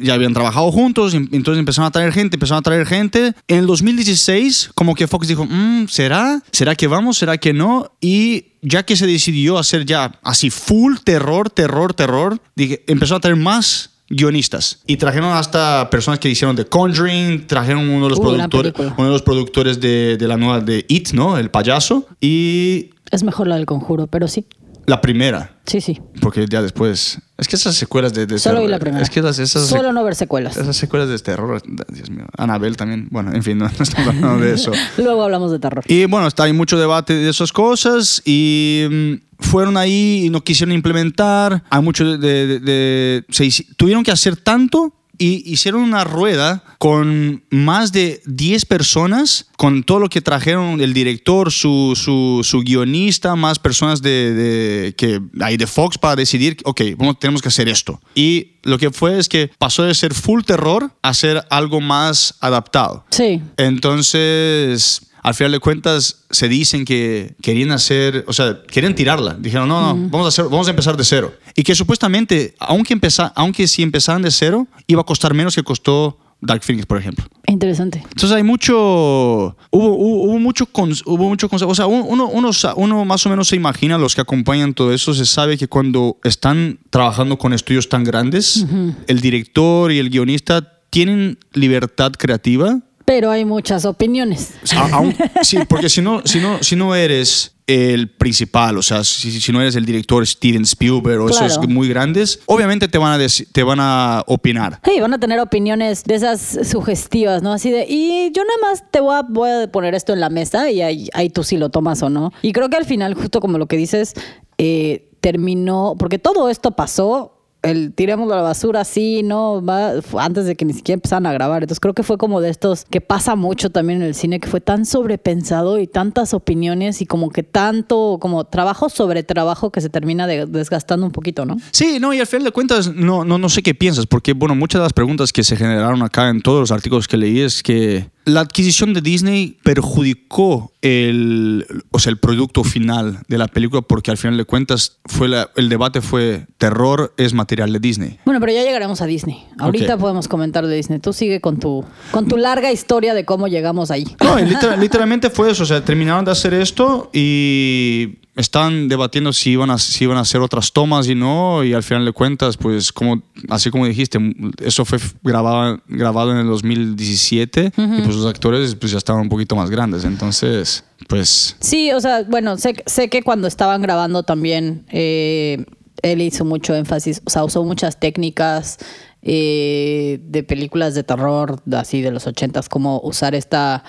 ya 0.00 0.14
habían 0.14 0.32
trabajado 0.32 0.70
juntos, 0.70 1.14
y 1.14 1.16
entonces 1.16 1.58
empezaron 1.58 1.88
a 1.88 1.90
traer 1.90 2.12
gente, 2.12 2.36
empezaron 2.36 2.60
a 2.60 2.62
traer 2.62 2.86
gente. 2.86 3.34
En 3.48 3.58
el 3.58 3.66
2016, 3.66 4.70
como 4.76 4.94
que 4.94 5.08
Fox 5.08 5.26
dijo, 5.26 5.44
"Mm, 5.44 5.88
¿será? 5.88 6.40
¿Será 6.52 6.76
que 6.76 6.86
vamos? 6.86 7.18
¿Será 7.18 7.38
que 7.38 7.52
no? 7.52 7.90
Y 8.00 8.52
ya 8.62 8.84
que 8.84 8.94
se 8.94 9.08
decidió 9.08 9.58
hacer 9.58 9.84
ya 9.84 10.12
así 10.22 10.48
full 10.48 10.98
terror, 11.02 11.50
terror, 11.50 11.92
terror, 11.92 12.40
dije, 12.54 12.84
empezó 12.86 13.16
a 13.16 13.20
traer 13.20 13.34
más 13.34 13.90
guionistas 14.08 14.78
y 14.86 14.96
trajeron 14.96 15.32
hasta 15.32 15.90
personas 15.90 16.20
que 16.20 16.28
hicieron 16.28 16.54
The 16.54 16.66
Conjuring, 16.66 17.48
trajeron 17.48 17.88
uno 17.88 18.04
de 18.04 18.10
los 18.10 18.18
Uh, 18.20 18.22
productores, 18.22 18.74
uno 18.96 19.06
de 19.08 19.12
los 19.12 19.22
productores 19.22 19.80
de, 19.80 20.16
de 20.16 20.28
la 20.28 20.36
nueva 20.36 20.60
de 20.60 20.84
It, 20.88 21.10
¿no? 21.14 21.36
El 21.36 21.50
payaso 21.50 22.06
y 22.20 22.90
Es 23.10 23.24
mejor 23.24 23.48
la 23.48 23.56
del 23.56 23.66
conjuro, 23.66 24.06
pero 24.06 24.28
sí. 24.28 24.46
La 24.86 25.00
primera. 25.00 25.60
Sí, 25.66 25.80
sí. 25.80 26.00
Porque 26.20 26.46
ya 26.50 26.60
después. 26.60 27.18
Es 27.38 27.46
que 27.48 27.56
esas 27.56 27.74
secuelas 27.76 28.12
de, 28.14 28.26
de 28.26 28.38
Solo 28.38 28.56
terror- 28.56 28.66
vi 28.66 28.70
la 28.70 28.78
primera. 28.80 29.02
Es 29.02 29.10
que 29.10 29.20
esas, 29.20 29.38
esas, 29.38 29.66
Solo 29.68 29.92
no 29.92 30.02
ver 30.02 30.14
secuelas. 30.16 30.56
esas 30.56 30.76
secuelas 30.76 31.08
de 31.08 31.18
terror. 31.20 31.62
Dios 31.88 32.10
mío. 32.10 32.26
Anabel 32.36 32.76
también. 32.76 33.08
Bueno, 33.10 33.32
en 33.32 33.42
fin, 33.42 33.58
no, 33.58 33.66
no 33.66 33.70
estamos 33.82 34.08
hablando 34.08 34.38
de 34.44 34.54
eso. 34.54 34.72
Luego 34.98 35.22
hablamos 35.22 35.52
de 35.52 35.58
terror. 35.60 35.84
Y 35.86 36.04
bueno, 36.06 36.26
está 36.26 36.44
hay 36.44 36.52
mucho 36.52 36.78
debate 36.78 37.14
de 37.14 37.30
esas 37.30 37.52
cosas 37.52 38.22
y 38.24 38.86
mm, 38.90 39.12
fueron 39.38 39.76
ahí 39.76 40.24
y 40.26 40.30
no 40.30 40.42
quisieron 40.42 40.74
implementar. 40.74 41.62
Hay 41.70 41.82
mucho 41.82 42.04
de... 42.18 42.18
de- 42.46 42.58
de- 42.60 43.24
se 43.30 43.48
tuvieron 43.76 44.02
que 44.02 44.10
hacer 44.10 44.36
tanto 44.36 44.92
y 45.18 45.50
hicieron 45.52 45.82
una 45.82 46.04
rueda 46.04 46.64
con 46.78 47.44
más 47.50 47.92
de 47.92 48.22
10 48.26 48.64
personas, 48.64 49.46
con 49.56 49.84
todo 49.84 50.00
lo 50.00 50.08
que 50.08 50.20
trajeron 50.20 50.80
el 50.80 50.94
director, 50.94 51.52
su, 51.52 51.92
su, 51.94 52.40
su 52.42 52.60
guionista, 52.60 53.36
más 53.36 53.58
personas 53.58 54.02
de, 54.02 54.32
de- 54.34 54.94
que 54.96 55.20
hay 55.40 55.56
de 55.56 55.66
Fox 55.66 55.98
para 55.98 56.16
decidir, 56.16 56.56
ok, 56.64 56.80
vamos, 56.96 57.18
tenemos 57.20 57.40
que 57.42 57.48
hacer 57.48 57.68
esto. 57.68 58.00
Y 58.14 58.52
lo 58.64 58.78
que 58.78 58.90
fue 58.90 59.18
es 59.18 59.28
que 59.28 59.50
pasó 59.58 59.84
de 59.84 59.94
ser 59.94 60.14
full 60.14 60.42
terror 60.42 60.90
a 61.02 61.14
ser 61.14 61.44
algo 61.50 61.80
más 61.80 62.34
adaptado. 62.40 63.04
Sí. 63.10 63.40
Entonces, 63.58 65.11
al 65.22 65.34
final 65.34 65.52
de 65.52 65.60
cuentas, 65.60 66.24
se 66.30 66.48
dicen 66.48 66.84
que 66.84 67.34
querían 67.40 67.70
hacer, 67.70 68.24
o 68.26 68.32
sea, 68.32 68.60
querían 68.66 68.94
tirarla. 68.94 69.34
Dijeron, 69.38 69.68
no, 69.68 69.94
no, 69.94 70.08
vamos, 70.10 70.26
a 70.26 70.28
hacer, 70.28 70.44
vamos 70.46 70.66
a 70.66 70.70
empezar 70.70 70.96
de 70.96 71.04
cero. 71.04 71.32
Y 71.54 71.62
que 71.62 71.74
supuestamente, 71.76 72.54
aunque, 72.58 72.92
empeza, 72.92 73.32
aunque 73.36 73.68
si 73.68 73.82
empezaran 73.82 74.22
de 74.22 74.32
cero, 74.32 74.66
iba 74.88 75.00
a 75.00 75.04
costar 75.04 75.32
menos 75.32 75.54
que 75.54 75.62
costó 75.62 76.18
Dark 76.40 76.64
Phoenix, 76.64 76.86
por 76.86 76.98
ejemplo. 76.98 77.24
Interesante. 77.46 77.98
Entonces 78.02 78.32
hay 78.32 78.42
mucho, 78.42 78.74
hubo, 78.74 79.56
hubo, 79.70 80.24
hubo 80.24 80.38
mucho, 80.40 80.68
hubo 81.06 81.28
mucho 81.28 81.48
o 81.50 81.74
sea, 81.74 81.86
uno, 81.86 82.26
uno, 82.26 82.50
uno 82.76 83.04
más 83.04 83.24
o 83.24 83.30
menos 83.30 83.46
se 83.46 83.54
imagina, 83.54 83.98
los 83.98 84.16
que 84.16 84.22
acompañan 84.22 84.74
todo 84.74 84.92
eso, 84.92 85.14
se 85.14 85.24
sabe 85.24 85.56
que 85.56 85.68
cuando 85.68 86.18
están 86.24 86.80
trabajando 86.90 87.38
con 87.38 87.52
estudios 87.52 87.88
tan 87.88 88.02
grandes, 88.02 88.66
el 89.06 89.20
director 89.20 89.92
y 89.92 90.00
el 90.00 90.10
guionista 90.10 90.80
tienen 90.90 91.38
libertad 91.52 92.12
creativa, 92.12 92.80
Pero 93.04 93.30
hay 93.30 93.44
muchas 93.44 93.84
opiniones. 93.84 94.50
a- 94.76 95.02
sí, 95.42 95.58
porque 95.68 95.88
si 95.88 96.00
no, 96.02 96.22
si, 96.24 96.38
no, 96.38 96.62
si 96.62 96.76
no 96.76 96.94
eres 96.94 97.54
el 97.66 98.10
principal, 98.10 98.76
o 98.76 98.82
sea, 98.82 99.02
si, 99.04 99.40
si 99.40 99.52
no 99.52 99.60
eres 99.60 99.76
el 99.76 99.86
director 99.86 100.26
Steven 100.26 100.62
Spielberg 100.62 101.20
o 101.22 101.28
esos 101.28 101.66
muy 101.68 101.88
grandes, 101.88 102.40
obviamente 102.46 102.88
te 102.88 102.98
van 102.98 103.20
a, 103.20 103.26
te 103.52 103.62
van 103.62 103.78
a 103.80 104.22
opinar. 104.26 104.80
Sí, 104.84 105.00
van 105.00 105.14
a 105.14 105.18
tener 105.18 105.38
opiniones 105.40 106.04
de 106.04 106.14
esas 106.16 106.58
sugestivas, 106.68 107.42
¿no? 107.42 107.52
Así 107.52 107.70
de, 107.70 107.86
y 107.88 108.30
yo 108.34 108.42
nada 108.44 108.70
más 108.70 108.84
te 108.90 109.00
voy 109.00 109.14
a, 109.14 109.22
voy 109.22 109.50
a 109.50 109.70
poner 109.70 109.94
esto 109.94 110.12
en 110.12 110.20
la 110.20 110.28
mesa 110.28 110.70
y 110.70 110.82
ahí, 110.82 111.08
ahí 111.14 111.30
tú 111.30 111.44
sí 111.44 111.56
lo 111.56 111.70
tomas 111.70 112.02
o 112.02 112.10
no. 112.10 112.32
Y 112.42 112.52
creo 112.52 112.68
que 112.68 112.76
al 112.76 112.84
final, 112.84 113.14
justo 113.14 113.40
como 113.40 113.58
lo 113.58 113.66
que 113.66 113.76
dices, 113.76 114.14
eh, 114.58 115.08
terminó, 115.20 115.94
porque 115.98 116.18
todo 116.18 116.50
esto 116.50 116.72
pasó, 116.72 117.41
el 117.62 117.92
tiremos 117.94 118.30
a 118.32 118.36
la 118.36 118.42
basura, 118.42 118.84
sí, 118.84 119.22
no, 119.22 119.64
va, 119.64 119.92
antes 120.18 120.46
de 120.46 120.56
que 120.56 120.64
ni 120.64 120.72
siquiera 120.72 120.94
empezaran 120.96 121.26
a 121.26 121.32
grabar. 121.32 121.62
Entonces 121.62 121.78
creo 121.80 121.94
que 121.94 122.02
fue 122.02 122.18
como 122.18 122.40
de 122.40 122.50
estos 122.50 122.84
que 122.84 123.00
pasa 123.00 123.36
mucho 123.36 123.70
también 123.70 124.02
en 124.02 124.08
el 124.08 124.14
cine, 124.14 124.40
que 124.40 124.48
fue 124.48 124.60
tan 124.60 124.84
sobrepensado 124.84 125.78
y 125.78 125.86
tantas 125.86 126.34
opiniones 126.34 127.00
y 127.02 127.06
como 127.06 127.30
que 127.30 127.42
tanto, 127.44 128.18
como 128.20 128.44
trabajo 128.44 128.88
sobre 128.88 129.22
trabajo 129.22 129.70
que 129.70 129.80
se 129.80 129.88
termina 129.90 130.26
de- 130.26 130.46
desgastando 130.46 131.06
un 131.06 131.12
poquito, 131.12 131.46
¿no? 131.46 131.56
Sí, 131.70 131.98
no, 132.00 132.12
y 132.12 132.18
al 132.20 132.26
final 132.26 132.44
de 132.44 132.50
cuentas, 132.50 132.92
no, 132.94 133.24
no, 133.24 133.38
no 133.38 133.48
sé 133.48 133.62
qué 133.62 133.74
piensas, 133.74 134.06
porque, 134.06 134.32
bueno, 134.32 134.54
muchas 134.54 134.80
de 134.80 134.84
las 134.84 134.92
preguntas 134.92 135.32
que 135.32 135.44
se 135.44 135.56
generaron 135.56 136.02
acá 136.02 136.28
en 136.30 136.42
todos 136.42 136.60
los 136.60 136.72
artículos 136.72 137.06
que 137.06 137.16
leí 137.16 137.40
es 137.40 137.62
que 137.62 138.10
la 138.24 138.40
adquisición 138.40 138.94
de 138.94 139.00
Disney 139.00 139.58
perjudicó 139.64 140.72
el, 140.80 141.66
o 141.90 141.98
sea, 141.98 142.10
el 142.10 142.18
producto 142.18 142.64
final 142.64 143.18
de 143.28 143.38
la 143.38 143.48
película, 143.48 143.82
porque 143.82 144.10
al 144.10 144.16
final 144.16 144.36
de 144.36 144.44
cuentas 144.44 144.98
fue 145.06 145.28
la- 145.28 145.50
el 145.56 145.68
debate 145.68 146.00
fue 146.00 146.46
terror 146.58 147.12
es 147.16 147.34
material 147.34 147.72
de 147.72 147.78
Disney. 147.80 148.18
Bueno, 148.24 148.40
pero 148.40 148.52
ya 148.52 148.62
llegaremos 148.62 149.00
a 149.00 149.06
Disney. 149.06 149.44
Ahorita 149.58 149.96
podemos 149.98 150.28
comentar 150.28 150.66
de 150.66 150.74
Disney. 150.76 150.98
Tú 150.98 151.12
sigue 151.12 151.40
con 151.40 151.58
tu, 151.58 151.84
con 152.10 152.28
tu 152.28 152.36
larga 152.36 152.70
historia 152.72 153.14
de 153.14 153.24
cómo 153.24 153.48
llegamos 153.48 153.90
ahí. 153.90 154.06
No, 154.22 154.38
literal- 154.38 154.80
literalmente 154.80 155.30
fue 155.30 155.50
eso, 155.50 155.62
o 155.64 155.66
sea, 155.66 155.84
terminaron 155.84 156.24
de 156.24 156.30
hacer 156.32 156.54
esto 156.54 157.10
y 157.12 158.18
estaban 158.34 158.88
debatiendo 158.88 159.32
si 159.32 159.50
iban 159.50 159.70
a, 159.70 159.78
si 159.78 160.04
iban 160.04 160.16
a 160.16 160.20
hacer 160.20 160.40
otras 160.40 160.72
tomas 160.72 161.06
y 161.08 161.14
no, 161.14 161.62
y 161.64 161.74
al 161.74 161.82
final 161.82 162.04
de 162.04 162.12
cuentas, 162.12 162.56
pues 162.56 162.92
como, 162.92 163.22
así 163.50 163.70
como 163.70 163.86
dijiste, 163.86 164.18
eso 164.62 164.84
fue 164.84 164.98
grabado, 165.22 165.80
grabado 165.86 166.32
en 166.32 166.38
el 166.38 166.46
2017 166.46 167.72
y 167.76 168.02
pues 168.02 168.16
los 168.16 168.26
actores 168.26 168.74
pues 168.74 168.92
ya 168.92 168.98
estaban 168.98 169.22
un 169.22 169.28
poquito 169.28 169.54
más 169.54 169.70
grandes, 169.70 170.04
entonces, 170.04 170.84
pues... 171.08 171.56
Sí, 171.60 171.92
o 171.92 172.00
sea, 172.00 172.22
bueno, 172.22 172.56
sé, 172.56 172.82
sé 172.86 173.08
que 173.08 173.22
cuando 173.22 173.48
estaban 173.48 173.82
grabando 173.82 174.22
también 174.22 174.86
eh, 174.90 175.64
él 176.02 176.22
hizo 176.22 176.44
mucho 176.44 176.74
énfasis, 176.74 177.20
o 177.24 177.30
sea, 177.30 177.44
usó 177.44 177.62
muchas 177.64 178.00
técnicas 178.00 178.78
eh, 179.22 180.20
de 180.24 180.42
películas 180.42 180.94
de 180.94 181.04
terror, 181.04 181.62
así 181.72 182.00
de 182.00 182.10
los 182.10 182.26
ochentas, 182.26 182.68
como 182.68 183.00
usar 183.04 183.34
esta, 183.34 183.84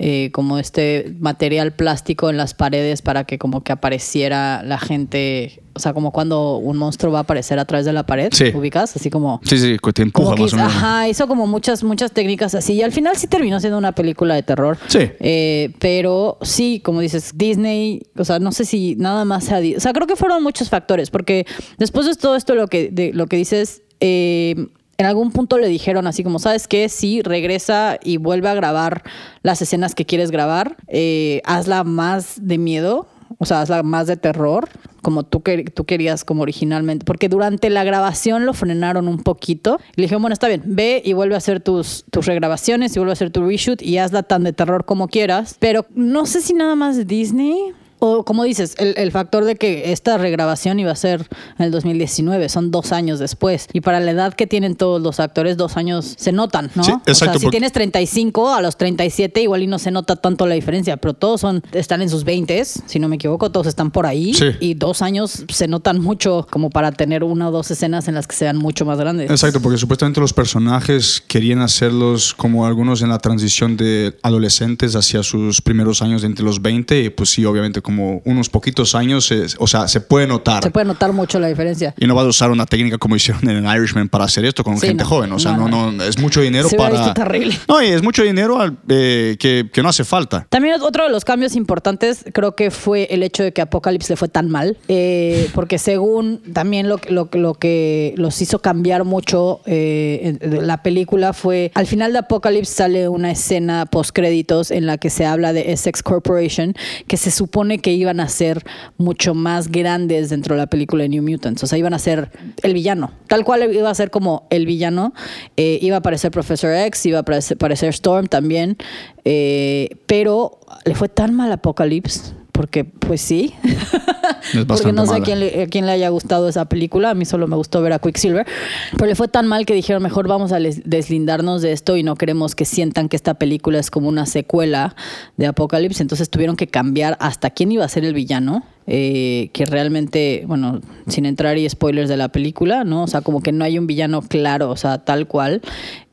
eh, 0.00 0.30
como 0.32 0.58
este 0.58 1.12
material 1.18 1.72
plástico 1.72 2.30
en 2.30 2.36
las 2.36 2.54
paredes 2.54 3.02
para 3.02 3.24
que 3.24 3.38
como 3.38 3.64
que 3.64 3.72
apareciera 3.72 4.62
la 4.62 4.78
gente, 4.78 5.60
o 5.74 5.80
sea, 5.80 5.92
como 5.92 6.12
cuando 6.12 6.56
un 6.58 6.76
monstruo 6.76 7.12
va 7.12 7.18
a 7.18 7.22
aparecer 7.22 7.58
a 7.58 7.64
través 7.64 7.84
de 7.84 7.92
la 7.92 8.06
pared, 8.06 8.28
Sí. 8.32 8.52
ubicas, 8.54 8.94
así 8.94 9.10
como... 9.10 9.40
Sí, 9.44 9.58
sí, 9.58 9.76
que 9.82 9.92
te 9.92 10.02
empuja 10.02 10.24
Como 10.26 10.36
que 10.36 10.42
más 10.42 10.52
o 10.52 10.56
menos. 10.56 10.72
ajá, 10.72 11.08
hizo 11.08 11.26
como 11.26 11.46
muchas, 11.48 11.82
muchas 11.82 12.12
técnicas 12.12 12.54
así. 12.54 12.74
Y 12.74 12.82
al 12.82 12.92
final 12.92 13.16
sí 13.16 13.26
terminó 13.26 13.58
siendo 13.58 13.76
una 13.78 13.92
película 13.92 14.34
de 14.36 14.42
terror. 14.44 14.78
Sí. 14.86 15.00
Eh, 15.18 15.72
pero 15.80 16.38
sí, 16.42 16.80
como 16.84 17.00
dices, 17.00 17.32
Disney, 17.34 18.02
o 18.16 18.24
sea, 18.24 18.38
no 18.38 18.52
sé 18.52 18.64
si 18.64 18.94
nada 18.96 19.24
más 19.24 19.44
sea. 19.44 19.58
O 19.76 19.80
sea, 19.80 19.92
creo 19.92 20.06
que 20.06 20.14
fueron 20.16 20.42
muchos 20.44 20.68
factores, 20.68 21.10
porque 21.10 21.44
después 21.76 22.06
de 22.06 22.14
todo 22.14 22.36
esto, 22.36 22.54
lo 22.54 22.68
que, 22.68 22.90
de, 22.92 23.12
lo 23.12 23.26
que 23.26 23.36
dices, 23.36 23.82
eh, 24.00 24.68
en 24.98 25.06
algún 25.06 25.30
punto 25.30 25.58
le 25.58 25.68
dijeron 25.68 26.06
así 26.08 26.24
como, 26.24 26.38
¿sabes 26.40 26.66
qué? 26.68 26.88
Sí, 26.88 27.22
regresa 27.22 27.98
y 28.02 28.16
vuelve 28.16 28.48
a 28.48 28.54
grabar 28.54 29.02
las 29.42 29.62
escenas 29.62 29.94
que 29.94 30.04
quieres 30.04 30.30
grabar. 30.30 30.76
eh, 30.88 31.40
hazla 31.44 31.84
más 31.84 32.36
de 32.46 32.58
miedo. 32.58 33.06
O 33.40 33.44
sea, 33.44 33.60
hazla 33.60 33.82
más 33.84 34.06
de 34.08 34.16
terror, 34.16 34.68
como 35.02 35.22
tú, 35.22 35.40
quer- 35.40 35.70
tú 35.72 35.84
querías, 35.84 36.24
como 36.24 36.42
originalmente. 36.42 37.04
Porque 37.04 37.28
durante 37.28 37.68
la 37.70 37.84
grabación 37.84 38.46
lo 38.46 38.54
frenaron 38.54 39.06
un 39.06 39.22
poquito. 39.22 39.78
Y 39.94 40.00
le 40.00 40.04
dijeron, 40.04 40.22
bueno, 40.22 40.32
está 40.32 40.48
bien, 40.48 40.62
ve 40.64 41.00
y 41.04 41.12
vuelve 41.12 41.34
a 41.34 41.38
hacer 41.38 41.60
tus, 41.60 42.04
tus 42.10 42.26
regrabaciones 42.26 42.96
y 42.96 42.98
vuelve 42.98 43.12
a 43.12 43.14
hacer 43.14 43.30
tu 43.30 43.46
reshoot 43.46 43.80
y 43.82 43.98
hazla 43.98 44.24
tan 44.24 44.42
de 44.44 44.52
terror 44.54 44.84
como 44.86 45.06
quieras. 45.06 45.56
Pero 45.60 45.86
no 45.94 46.26
sé 46.26 46.40
si 46.40 46.54
nada 46.54 46.74
más 46.74 47.06
Disney. 47.06 47.54
O 48.00 48.24
como 48.24 48.44
dices, 48.44 48.74
el, 48.78 48.94
el 48.96 49.10
factor 49.12 49.44
de 49.44 49.56
que 49.56 49.92
esta 49.92 50.18
regrabación 50.18 50.78
iba 50.80 50.92
a 50.92 50.96
ser 50.96 51.26
en 51.58 51.64
el 51.66 51.70
2019, 51.70 52.48
son 52.48 52.70
dos 52.70 52.92
años 52.92 53.18
después. 53.18 53.66
Y 53.72 53.80
para 53.80 54.00
la 54.00 54.10
edad 54.12 54.34
que 54.34 54.46
tienen 54.46 54.76
todos 54.76 55.00
los 55.02 55.20
actores, 55.20 55.56
dos 55.56 55.76
años 55.76 56.14
se 56.18 56.32
notan, 56.32 56.70
¿no? 56.74 56.84
Sí, 56.84 56.90
o 56.92 57.00
sea, 57.02 57.12
exacto, 57.12 57.38
si 57.38 57.44
porque- 57.46 57.56
tienes 57.56 57.72
35 57.72 58.54
a 58.54 58.62
los 58.62 58.76
37, 58.76 59.42
igual 59.42 59.62
y 59.62 59.66
no 59.66 59.78
se 59.78 59.90
nota 59.90 60.16
tanto 60.16 60.46
la 60.46 60.54
diferencia, 60.54 60.96
pero 60.96 61.14
todos 61.14 61.40
son, 61.40 61.62
están 61.72 62.02
en 62.02 62.08
sus 62.10 62.24
20, 62.24 62.64
si 62.64 62.98
no 62.98 63.08
me 63.08 63.16
equivoco, 63.16 63.50
todos 63.50 63.66
están 63.66 63.90
por 63.90 64.06
ahí. 64.06 64.34
Sí. 64.34 64.46
Y 64.60 64.74
dos 64.74 65.02
años 65.02 65.44
se 65.52 65.68
notan 65.68 66.00
mucho 66.00 66.46
como 66.50 66.70
para 66.70 66.92
tener 66.92 67.24
una 67.24 67.48
o 67.48 67.52
dos 67.52 67.70
escenas 67.70 68.08
en 68.08 68.14
las 68.14 68.26
que 68.26 68.36
sean 68.36 68.56
mucho 68.56 68.84
más 68.84 68.98
grandes. 68.98 69.30
Exacto, 69.30 69.60
porque 69.60 69.78
supuestamente 69.78 70.20
los 70.20 70.32
personajes 70.32 71.22
querían 71.26 71.60
hacerlos 71.60 72.34
como 72.34 72.66
algunos 72.66 73.02
en 73.02 73.08
la 73.08 73.18
transición 73.18 73.76
de 73.76 74.16
adolescentes 74.22 74.94
hacia 74.96 75.22
sus 75.22 75.60
primeros 75.62 76.02
años 76.02 76.24
entre 76.24 76.44
los 76.44 76.62
20 76.62 77.02
y 77.02 77.10
pues 77.10 77.30
sí, 77.30 77.44
obviamente 77.44 77.80
como 77.88 78.20
unos 78.26 78.50
poquitos 78.50 78.94
años, 78.94 79.32
o 79.58 79.66
sea, 79.66 79.88
se 79.88 80.02
puede 80.02 80.26
notar. 80.26 80.62
Se 80.62 80.70
puede 80.70 80.84
notar 80.84 81.14
mucho 81.14 81.38
la 81.40 81.48
diferencia. 81.48 81.94
Y 81.96 82.06
no 82.06 82.14
vas 82.14 82.26
a 82.26 82.28
usar 82.28 82.50
una 82.50 82.66
técnica 82.66 82.98
como 82.98 83.16
hicieron 83.16 83.48
en 83.48 83.64
Irishman 83.64 84.10
para 84.10 84.24
hacer 84.24 84.44
esto 84.44 84.62
con 84.62 84.76
Sí, 84.78 84.88
gente 84.88 85.04
no. 85.04 85.08
joven. 85.08 85.32
O 85.32 85.38
sea, 85.38 85.52
No, 85.56 85.68
no, 85.68 86.04
es 86.04 86.18
mucho 86.18 86.42
dinero 86.42 86.68
Se 86.68 86.76
para. 86.76 86.90
visto 86.98 87.14
terrible. 87.14 87.56
No, 87.66 87.82
y 87.82 87.86
es 87.86 88.02
mucho 88.02 88.22
dinero 88.22 88.60
al- 88.60 88.76
eh, 88.90 89.36
que, 89.40 89.70
que 89.72 89.82
no 89.82 89.88
hace 89.88 90.04
falta. 90.04 90.46
También 90.50 90.78
otro 90.82 91.04
de 91.04 91.10
los 91.10 91.24
cambios 91.24 91.56
importantes 91.56 92.26
creo 92.34 92.54
que 92.54 92.70
fue 92.70 93.04
el 93.10 93.22
hecho 93.22 93.42
de 93.42 93.52
que 93.54 93.62
Apocalypse 93.62 94.12
le 94.12 94.16
fue 94.18 94.28
tan 94.28 94.50
mal, 94.50 94.76
eh, 94.88 95.48
porque 95.54 95.78
según 95.78 96.42
también 96.52 96.90
lo, 96.90 96.98
que- 96.98 97.10
lo, 97.10 97.30
que- 97.30 97.38
lo 97.38 97.54
que 97.54 98.12
los 98.18 98.42
hizo 98.42 98.58
cambiar 98.58 99.04
mucho 99.04 99.62
eh, 99.64 100.36
en- 100.42 100.66
la 100.66 100.82
película 100.82 101.32
fue, 101.32 101.70
al 101.74 101.86
final 101.86 102.12
de 102.12 102.18
Apocalypse 102.18 102.74
sale 102.74 103.08
una 103.08 103.30
escena 103.30 103.86
post 103.86 104.10
créditos 104.12 104.70
en 104.70 104.84
la 104.84 104.98
que 104.98 105.08
se 105.08 105.24
habla 105.24 105.52
de 105.54 105.72
Essex 105.72 106.02
Corporation, 106.02 106.74
que 107.06 107.16
se 107.16 107.30
supone 107.30 107.77
que 107.78 107.92
iban 107.92 108.20
a 108.20 108.28
ser 108.28 108.64
mucho 108.96 109.34
más 109.34 109.68
grandes 109.68 110.30
dentro 110.30 110.54
de 110.54 110.60
la 110.60 110.66
película 110.66 111.02
de 111.02 111.08
New 111.08 111.22
Mutants, 111.22 111.62
o 111.62 111.66
sea, 111.66 111.78
iban 111.78 111.94
a 111.94 111.98
ser 111.98 112.30
el 112.62 112.74
villano, 112.74 113.12
tal 113.26 113.44
cual 113.44 113.74
iba 113.74 113.90
a 113.90 113.94
ser 113.94 114.10
como 114.10 114.46
el 114.50 114.66
villano, 114.66 115.12
eh, 115.56 115.78
iba 115.82 115.96
a 115.96 115.98
aparecer 116.00 116.30
Professor 116.30 116.74
X, 116.74 117.06
iba 117.06 117.18
a 117.18 117.20
aparecer, 117.20 117.88
Storm 117.88 118.26
también, 118.26 118.76
eh, 119.24 119.90
pero 120.06 120.60
le 120.84 120.94
fue 120.94 121.08
tan 121.08 121.34
mal 121.34 121.52
Apocalypse, 121.52 122.32
porque 122.58 122.82
pues 122.82 123.20
sí, 123.20 123.54
porque 124.66 124.92
no 124.92 125.06
sé 125.06 125.14
a 125.14 125.20
quién, 125.20 125.38
le, 125.38 125.62
a 125.62 125.66
quién 125.68 125.86
le 125.86 125.92
haya 125.92 126.08
gustado 126.08 126.48
esa 126.48 126.64
película, 126.64 127.10
a 127.10 127.14
mí 127.14 127.24
solo 127.24 127.46
me 127.46 127.54
gustó 127.54 127.80
ver 127.82 127.92
a 127.92 128.00
Quicksilver, 128.00 128.48
pero 128.96 129.06
le 129.06 129.14
fue 129.14 129.28
tan 129.28 129.46
mal 129.46 129.64
que 129.64 129.74
dijeron 129.74 130.02
mejor 130.02 130.26
vamos 130.26 130.50
a 130.50 130.58
deslindarnos 130.58 131.62
de 131.62 131.70
esto 131.70 131.96
y 131.96 132.02
no 132.02 132.16
queremos 132.16 132.56
que 132.56 132.64
sientan 132.64 133.08
que 133.08 133.14
esta 133.14 133.34
película 133.34 133.78
es 133.78 133.92
como 133.92 134.08
una 134.08 134.26
secuela 134.26 134.96
de 135.36 135.46
Apocalypse, 135.46 136.02
entonces 136.02 136.30
tuvieron 136.30 136.56
que 136.56 136.66
cambiar 136.66 137.16
hasta 137.20 137.50
quién 137.50 137.70
iba 137.70 137.84
a 137.84 137.88
ser 137.88 138.04
el 138.04 138.12
villano. 138.12 138.64
eh, 138.90 139.50
que 139.52 139.66
realmente, 139.66 140.44
bueno, 140.46 140.80
sin 141.08 141.26
entrar 141.26 141.58
y 141.58 141.68
spoilers 141.68 142.08
de 142.08 142.16
la 142.16 142.30
película, 142.30 142.84
¿no? 142.84 143.02
O 143.02 143.06
sea, 143.06 143.20
como 143.20 143.42
que 143.42 143.52
no 143.52 143.62
hay 143.62 143.78
un 143.78 143.86
villano 143.86 144.22
claro, 144.22 144.70
o 144.70 144.76
sea, 144.76 145.04
tal 145.04 145.26
cual. 145.26 145.60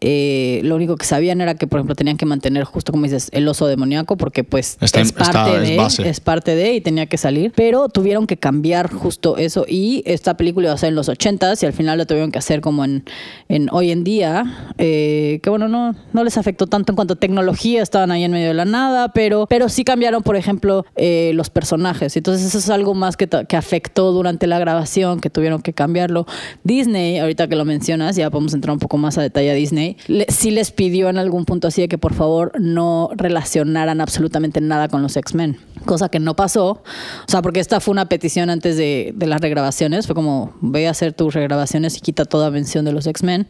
Eh, 0.08 0.62
lo 0.64 0.76
único 0.76 0.98
que 0.98 1.06
sabían 1.06 1.42
era 1.42 1.56
que, 1.56 1.66
por 1.66 1.80
ejemplo, 1.80 1.96
tenían 1.96 2.16
que 2.18 2.28
mantener, 2.28 2.64
justo 2.64 2.92
como 2.92 3.06
dices, 3.06 3.30
el 3.34 3.48
oso 3.48 3.66
demoníaco, 3.66 4.18
porque 4.18 4.44
pues 4.44 4.78
Está- 4.80 5.02
es, 5.02 5.08
está- 5.08 5.32
parte 5.32 5.64
es 5.64 5.70
de, 5.70 5.78
base. 5.78 6.08
es 6.08 6.20
parte 6.20 6.54
de 6.56 6.76
y 6.76 6.82
tenía 6.82 7.08
que 7.08 7.18
salir. 7.18 7.52
Pero 7.56 7.90
tuvieron 7.90 8.28
que 8.28 8.38
cambiar 8.38 8.92
justo 8.94 9.38
eso. 9.38 9.66
Y 9.68 10.04
esta 10.06 10.38
película 10.38 10.68
iba 10.68 10.74
a 10.76 10.78
ser 10.78 10.90
en 10.90 10.96
los 10.96 11.10
80s 11.10 11.64
y 11.64 11.66
al 11.66 11.74
final 11.74 11.98
lo 11.98 12.06
tuvieron 12.06 12.32
que 12.32 12.38
hacer 12.38 12.62
como 12.62 12.86
en, 12.86 13.04
en 13.50 13.68
hoy 13.72 13.90
en 13.90 14.04
día. 14.04 14.72
eh, 14.78 15.40
que 15.42 15.50
bueno, 15.50 15.68
no, 15.68 15.96
no 16.14 16.24
les 16.24 16.38
afectó 16.38 16.68
tanto 16.68 16.92
en 16.92 16.96
cuanto 16.96 17.16
a 17.16 17.18
tecnología, 17.18 17.82
estaban 17.82 18.12
ahí 18.12 18.24
en 18.24 18.32
medio 18.32 18.50
de 18.50 18.54
la 18.54 18.66
nada, 18.66 19.12
pero, 19.12 19.48
pero 19.50 19.70
sí 19.70 19.84
cambiaron, 19.84 20.22
por 20.22 20.36
ejemplo, 20.36 20.86
eh, 20.96 21.32
los 21.34 21.50
personajes. 21.50 22.16
Entonces 22.16 22.46
eso 22.46 22.60
es 22.60 22.70
algo 22.70 22.94
más 22.94 23.18
que, 23.18 23.28
que 23.48 23.56
afectó 23.58 24.12
durante 24.12 24.46
la 24.46 24.60
grabación, 24.60 25.20
que 25.20 25.32
tuvieron 25.32 25.64
que 25.64 25.74
cambiarlo. 25.74 26.28
Disney, 26.64 27.18
ahorita 27.18 27.48
que 27.48 27.56
lo 27.56 27.66
mencionas, 27.66 28.16
ya 28.16 28.30
podemos 28.30 28.54
entrar 28.54 28.72
un 28.74 28.80
poco 28.80 28.98
más 28.98 29.18
a 29.18 29.22
detalle 29.22 29.50
a 29.50 29.54
Disney, 29.56 29.95
le- 30.08 30.26
sí 30.30 30.52
les 30.52 30.72
pidió 30.72 31.10
en 31.10 31.18
algún 31.18 31.46
punto 31.46 31.68
así 31.68 31.82
de 31.82 31.88
que 31.88 31.98
por 31.98 32.14
favor 32.14 32.52
no 32.60 33.10
relacionaran 33.16 34.02
absolutamente 34.02 34.62
nada 34.62 34.88
con 34.88 35.02
los 35.02 35.16
X-Men. 35.18 35.58
Cosa 35.86 36.10
que 36.10 36.20
no 36.20 36.36
pasó. 36.36 36.70
O 36.72 36.84
sea, 37.28 37.42
porque 37.42 37.60
esta 37.60 37.80
fue 37.80 37.92
una 37.92 38.08
petición 38.10 38.50
antes 38.50 38.78
de, 38.78 39.14
de 39.16 39.26
las 39.28 39.42
regrabaciones. 39.42 40.06
Fue 40.08 40.16
como, 40.16 40.54
ve 40.62 40.88
a 40.88 40.92
hacer 40.92 41.14
tus 41.14 41.34
regrabaciones 41.34 41.98
y 41.98 42.02
quita 42.02 42.26
toda 42.26 42.50
mención 42.52 42.86
de 42.86 42.92
los 42.92 43.06
X-Men. 43.08 43.48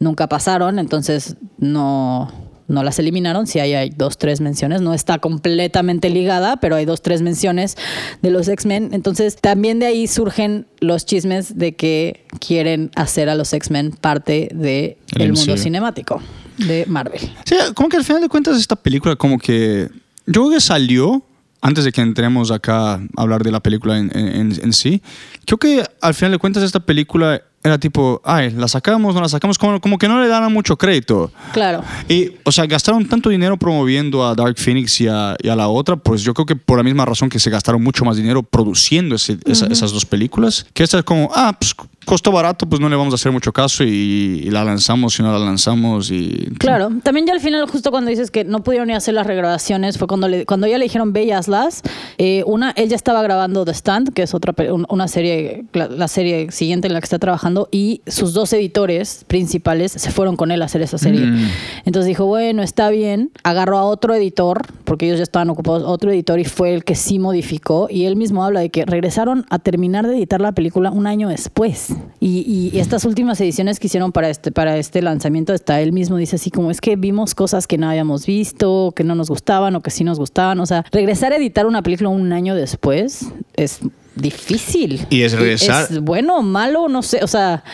Nunca 0.00 0.28
pasaron, 0.28 0.78
entonces 0.78 1.36
no, 1.58 2.30
no 2.68 2.82
las 2.82 2.98
eliminaron. 2.98 3.46
Sí 3.46 3.58
hay, 3.60 3.74
hay 3.74 3.90
dos, 3.90 4.16
tres 4.18 4.40
menciones. 4.40 4.80
No 4.80 4.94
está 4.94 5.18
completamente 5.18 6.10
ligada, 6.10 6.56
pero 6.56 6.76
hay 6.76 6.84
dos, 6.84 7.02
tres 7.02 7.22
menciones 7.22 7.76
de 8.22 8.30
los 8.30 8.48
X-Men. 8.48 8.90
Entonces 8.92 9.36
también 9.36 9.78
de 9.78 9.86
ahí 9.86 10.06
surgen 10.06 10.66
los 10.80 11.04
chismes 11.06 11.58
de 11.58 11.74
que 11.76 12.24
quieren 12.40 12.90
hacer 12.96 13.28
a 13.28 13.34
los 13.34 13.52
X-Men 13.52 13.92
parte 13.92 14.48
del 14.54 14.96
El 15.16 15.32
mundo 15.32 15.56
cinemático 15.56 16.22
de 16.58 16.84
Marvel. 16.86 17.20
Sí, 17.44 17.56
como 17.74 17.88
que 17.88 17.96
al 17.96 18.04
final 18.04 18.22
de 18.22 18.28
cuentas 18.28 18.58
esta 18.58 18.76
película 18.76 19.16
como 19.16 19.38
que 19.38 19.88
yo 20.26 20.32
creo 20.42 20.50
que 20.50 20.60
salió 20.60 21.22
antes 21.60 21.84
de 21.84 21.92
que 21.92 22.00
entremos 22.02 22.50
acá 22.50 22.94
a 22.94 23.00
hablar 23.16 23.42
de 23.42 23.50
la 23.50 23.60
película 23.60 23.98
en, 23.98 24.10
en- 24.16 24.52
en 24.62 24.72
sí. 24.72 25.02
Creo 25.46 25.58
que 25.58 25.82
al 26.00 26.12
final 26.14 26.32
de 26.32 26.38
cuentas 26.38 26.62
esta 26.62 26.80
película 26.80 27.42
era 27.64 27.78
tipo, 27.78 28.20
ay, 28.24 28.50
la 28.50 28.68
sacamos, 28.68 29.14
no 29.14 29.22
la 29.22 29.28
sacamos, 29.28 29.56
como, 29.56 29.80
como 29.80 29.96
que 29.96 30.06
no 30.06 30.20
le 30.20 30.28
daban 30.28 30.52
mucho 30.52 30.76
crédito. 30.76 31.30
Claro. 31.54 31.82
Y, 32.08 32.32
o 32.44 32.52
sea, 32.52 32.66
gastaron 32.66 33.06
tanto 33.08 33.30
dinero 33.30 33.56
promoviendo 33.56 34.22
a 34.24 34.34
Dark 34.34 34.56
Phoenix 34.58 35.00
y 35.00 35.08
a, 35.08 35.34
y 35.42 35.48
a 35.48 35.56
la 35.56 35.68
otra, 35.68 35.96
pues 35.96 36.22
yo 36.22 36.34
creo 36.34 36.44
que 36.44 36.56
por 36.56 36.76
la 36.76 36.84
misma 36.84 37.04
razón 37.06 37.30
que 37.30 37.38
se 37.38 37.48
gastaron 37.48 37.82
mucho 37.82 38.04
más 38.04 38.16
dinero 38.18 38.42
produciendo 38.42 39.14
ese- 39.14 39.38
esa- 39.46 39.66
esas 39.66 39.92
dos 39.92 40.04
películas, 40.04 40.66
que 40.74 40.82
esta 40.82 40.98
es 40.98 41.04
como, 41.04 41.30
ah, 41.34 41.56
pues 41.58 41.74
costó 42.04 42.30
barato, 42.30 42.66
pues 42.68 42.82
no 42.82 42.88
le 42.90 42.96
vamos 42.96 43.14
a 43.14 43.16
hacer 43.16 43.32
mucho 43.32 43.50
caso 43.50 43.82
y, 43.82 44.42
y 44.44 44.50
la 44.50 44.62
lanzamos 44.62 45.18
y 45.18 45.22
no 45.22 45.32
la 45.32 45.38
lanzamos 45.38 46.10
y... 46.10 46.50
Claro, 46.58 46.90
también 47.02 47.26
ya 47.26 47.32
al 47.32 47.40
final, 47.40 47.66
justo 47.66 47.90
cuando 47.90 48.10
dices 48.10 48.30
que 48.30 48.44
no 48.44 48.62
pudieron 48.62 48.88
ni 48.88 48.94
hacer 48.94 49.14
las 49.14 49.26
regrabaciones, 49.26 49.96
fue 49.96 50.06
cuando, 50.06 50.28
le, 50.28 50.44
cuando 50.44 50.66
ya 50.66 50.76
le 50.76 50.84
dijeron 50.84 51.14
ve 51.14 51.24
y 51.24 51.30
hazlas. 51.30 51.80
Eh, 52.18 52.42
una, 52.46 52.72
él 52.72 52.90
ya 52.90 52.96
estaba 52.96 53.22
grabando 53.22 53.64
The 53.64 53.72
Stand, 53.72 54.12
que 54.12 54.22
es 54.24 54.34
otra 54.34 54.54
una 54.90 55.08
serie, 55.08 55.64
la, 55.72 55.86
la 55.88 56.06
serie 56.08 56.50
siguiente 56.52 56.88
en 56.88 56.92
la 56.92 57.00
que 57.00 57.04
está 57.06 57.18
trabajando, 57.18 57.53
y 57.70 58.02
sus 58.06 58.34
dos 58.34 58.52
editores 58.52 59.24
principales 59.26 59.92
se 59.92 60.10
fueron 60.10 60.36
con 60.36 60.50
él 60.50 60.62
a 60.62 60.66
hacer 60.66 60.82
esa 60.82 60.98
serie. 60.98 61.26
Mm. 61.26 61.48
Entonces 61.84 62.06
dijo, 62.06 62.26
bueno, 62.26 62.62
está 62.62 62.90
bien. 62.90 63.30
Agarró 63.42 63.78
a 63.78 63.84
otro 63.84 64.14
editor, 64.14 64.62
porque 64.84 65.06
ellos 65.06 65.18
ya 65.18 65.24
estaban 65.24 65.50
ocupados, 65.50 65.82
otro 65.84 66.10
editor, 66.10 66.38
y 66.38 66.44
fue 66.44 66.74
el 66.74 66.84
que 66.84 66.94
sí 66.94 67.18
modificó. 67.18 67.88
Y 67.90 68.06
él 68.06 68.16
mismo 68.16 68.44
habla 68.44 68.60
de 68.60 68.70
que 68.70 68.84
regresaron 68.84 69.46
a 69.50 69.58
terminar 69.58 70.06
de 70.06 70.16
editar 70.16 70.40
la 70.40 70.52
película 70.52 70.90
un 70.90 71.06
año 71.06 71.28
después. 71.28 71.88
Y, 72.20 72.70
y 72.72 72.78
estas 72.78 73.04
últimas 73.04 73.40
ediciones 73.40 73.78
que 73.78 73.86
hicieron 73.86 74.12
para 74.12 74.28
este, 74.28 74.52
para 74.52 74.76
este 74.76 75.02
lanzamiento, 75.02 75.52
hasta 75.52 75.80
él 75.80 75.92
mismo 75.92 76.16
dice 76.16 76.36
así 76.36 76.50
como 76.50 76.70
es 76.70 76.80
que 76.80 76.96
vimos 76.96 77.34
cosas 77.34 77.66
que 77.66 77.78
no 77.78 77.88
habíamos 77.88 78.26
visto, 78.26 78.92
que 78.96 79.04
no 79.04 79.14
nos 79.14 79.28
gustaban 79.28 79.74
o 79.76 79.80
que 79.80 79.90
sí 79.90 80.04
nos 80.04 80.18
gustaban. 80.18 80.60
O 80.60 80.66
sea, 80.66 80.84
regresar 80.92 81.32
a 81.32 81.36
editar 81.36 81.66
una 81.66 81.82
película 81.82 82.08
un 82.08 82.32
año 82.32 82.54
después 82.54 83.26
es 83.56 83.80
difícil. 84.16 85.06
Y 85.10 85.22
es 85.22 85.32
regresar- 85.34 85.86
¿Es 85.90 86.00
bueno 86.00 86.42
malo? 86.42 86.88
No 86.88 87.02
sé. 87.02 87.20
O 87.22 87.26
sea, 87.26 87.64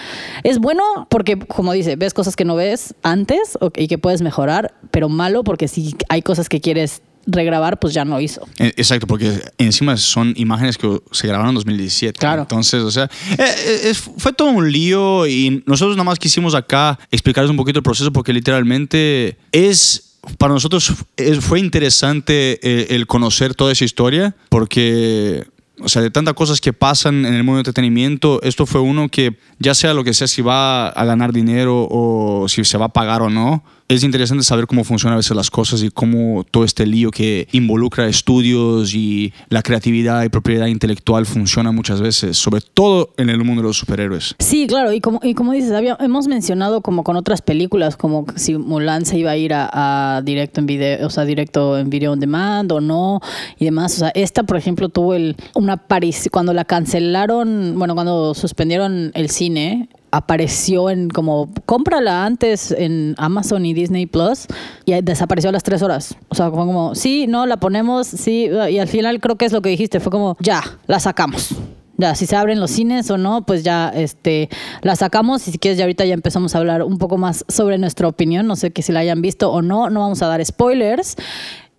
es 0.42 0.58
bueno 0.58 0.82
porque, 1.10 1.38
como 1.38 1.72
dice, 1.72 1.96
ves 1.96 2.14
cosas 2.14 2.36
que 2.36 2.44
no 2.44 2.56
ves 2.56 2.94
antes 3.02 3.58
y 3.76 3.88
que 3.88 3.98
puedes 3.98 4.22
mejorar, 4.22 4.74
pero 4.90 5.08
malo 5.08 5.44
porque 5.44 5.68
si 5.68 5.94
hay 6.08 6.22
cosas 6.22 6.48
que 6.48 6.60
quieres 6.60 7.02
regrabar, 7.26 7.78
pues 7.78 7.92
ya 7.92 8.04
no 8.04 8.18
hizo. 8.20 8.46
Eh, 8.58 8.72
Exacto, 8.76 9.06
porque 9.06 9.40
encima 9.58 9.96
son 9.98 10.32
imágenes 10.36 10.78
que 10.78 11.00
se 11.12 11.26
grabaron 11.28 11.50
en 11.50 11.54
2017. 11.56 12.18
Claro. 12.18 12.42
Entonces, 12.42 12.82
o 12.82 12.90
sea, 12.90 13.04
eh, 13.38 13.44
eh, 13.84 13.94
fue 13.94 14.32
todo 14.32 14.48
un 14.48 14.72
lío 14.72 15.26
y 15.26 15.62
nosotros 15.66 15.96
nada 15.96 16.04
más 16.04 16.18
quisimos 16.18 16.54
acá 16.54 16.98
explicarles 17.10 17.50
un 17.50 17.56
poquito 17.58 17.78
el 17.78 17.82
proceso 17.82 18.10
porque 18.12 18.32
literalmente 18.32 19.36
es, 19.52 20.16
para 20.38 20.54
nosotros 20.54 20.92
fue 21.40 21.60
interesante 21.60 22.94
el 22.94 23.06
conocer 23.06 23.54
toda 23.54 23.72
esa 23.72 23.84
historia 23.84 24.34
porque... 24.48 25.46
O 25.82 25.88
sea, 25.88 26.02
de 26.02 26.10
tantas 26.10 26.34
cosas 26.34 26.60
que 26.60 26.72
pasan 26.72 27.24
en 27.24 27.34
el 27.34 27.42
mundo 27.42 27.58
del 27.58 27.60
entretenimiento, 27.60 28.40
esto 28.42 28.66
fue 28.66 28.80
uno 28.80 29.08
que, 29.08 29.36
ya 29.58 29.74
sea 29.74 29.94
lo 29.94 30.04
que 30.04 30.14
sea, 30.14 30.28
si 30.28 30.42
va 30.42 30.88
a 30.88 31.04
ganar 31.04 31.32
dinero 31.32 31.86
o 31.90 32.46
si 32.48 32.64
se 32.64 32.78
va 32.78 32.86
a 32.86 32.92
pagar 32.92 33.22
o 33.22 33.30
no, 33.30 33.64
es 33.90 34.04
interesante 34.04 34.44
saber 34.44 34.68
cómo 34.68 34.84
funcionan 34.84 35.14
a 35.14 35.16
veces 35.16 35.36
las 35.36 35.50
cosas 35.50 35.82
y 35.82 35.90
cómo 35.90 36.44
todo 36.48 36.62
este 36.62 36.86
lío 36.86 37.10
que 37.10 37.48
involucra 37.50 38.06
estudios 38.06 38.94
y 38.94 39.32
la 39.48 39.62
creatividad 39.62 40.22
y 40.22 40.28
propiedad 40.28 40.66
intelectual 40.66 41.26
funciona 41.26 41.72
muchas 41.72 42.00
veces, 42.00 42.38
sobre 42.38 42.60
todo 42.60 43.12
en 43.16 43.30
el 43.30 43.38
mundo 43.38 43.62
de 43.62 43.68
los 43.68 43.78
superhéroes. 43.78 44.36
Sí, 44.38 44.68
claro, 44.68 44.92
y 44.92 45.00
como, 45.00 45.18
y 45.24 45.34
como 45.34 45.52
dices, 45.52 45.72
había- 45.72 45.96
hemos 45.98 46.28
mencionado 46.28 46.82
como 46.82 47.02
con 47.02 47.16
otras 47.16 47.42
películas, 47.42 47.96
como 47.96 48.26
si 48.36 48.56
Mulan 48.56 49.04
se 49.04 49.18
iba 49.18 49.32
a 49.32 49.36
ir 49.36 49.52
a, 49.54 50.22
directo 50.24 50.60
en 50.60 50.66
video, 50.66 51.06
o 51.08 51.10
sea, 51.10 51.24
directo 51.24 51.76
en 51.76 51.90
video 51.90 52.12
on 52.12 52.20
demand 52.20 52.70
o 52.70 52.80
no, 52.80 53.20
y 53.58 53.64
demás. 53.64 53.94
O 53.96 53.98
sea, 53.98 54.12
esta, 54.14 54.44
por 54.44 54.56
ejemplo, 54.56 54.88
tuvo 54.88 55.14
el, 55.14 55.34
una 55.56 55.72
aparición, 55.72 56.30
cuando 56.30 56.52
la 56.54 56.64
cancelaron, 56.64 57.74
bueno, 57.76 57.94
cuando 57.94 58.34
suspendieron 58.34 59.10
el 59.14 59.30
cine, 59.30 59.88
apareció 60.10 60.90
en 60.90 61.08
como 61.08 61.50
cómprala 61.66 62.24
antes 62.24 62.72
en 62.72 63.14
Amazon 63.18 63.64
y 63.66 63.74
Disney 63.74 64.06
Plus 64.06 64.46
y 64.84 65.00
desapareció 65.00 65.50
a 65.50 65.52
las 65.52 65.62
tres 65.62 65.82
horas. 65.82 66.16
O 66.28 66.34
sea, 66.34 66.50
fue 66.50 66.58
como, 66.58 66.94
sí, 66.94 67.26
no, 67.26 67.46
la 67.46 67.58
ponemos, 67.58 68.06
sí, 68.06 68.48
y 68.70 68.78
al 68.78 68.88
final 68.88 69.20
creo 69.20 69.36
que 69.36 69.44
es 69.44 69.52
lo 69.52 69.62
que 69.62 69.68
dijiste, 69.68 70.00
fue 70.00 70.10
como, 70.10 70.36
ya, 70.40 70.62
la 70.86 71.00
sacamos. 71.00 71.54
Ya, 71.96 72.14
si 72.14 72.24
se 72.24 72.34
abren 72.34 72.60
los 72.60 72.70
cines 72.70 73.10
o 73.10 73.18
no, 73.18 73.44
pues 73.44 73.62
ya 73.62 73.90
este, 73.90 74.48
la 74.80 74.96
sacamos 74.96 75.46
y 75.46 75.52
si 75.52 75.58
quieres 75.58 75.76
ya 75.76 75.84
ahorita 75.84 76.06
ya 76.06 76.14
empezamos 76.14 76.54
a 76.54 76.58
hablar 76.58 76.82
un 76.82 76.96
poco 76.96 77.18
más 77.18 77.44
sobre 77.48 77.76
nuestra 77.76 78.08
opinión. 78.08 78.46
No 78.46 78.56
sé 78.56 78.70
que 78.70 78.80
si 78.80 78.90
la 78.90 79.00
hayan 79.00 79.20
visto 79.20 79.52
o 79.52 79.60
no, 79.60 79.90
no 79.90 80.00
vamos 80.00 80.22
a 80.22 80.26
dar 80.26 80.42
spoilers. 80.42 81.16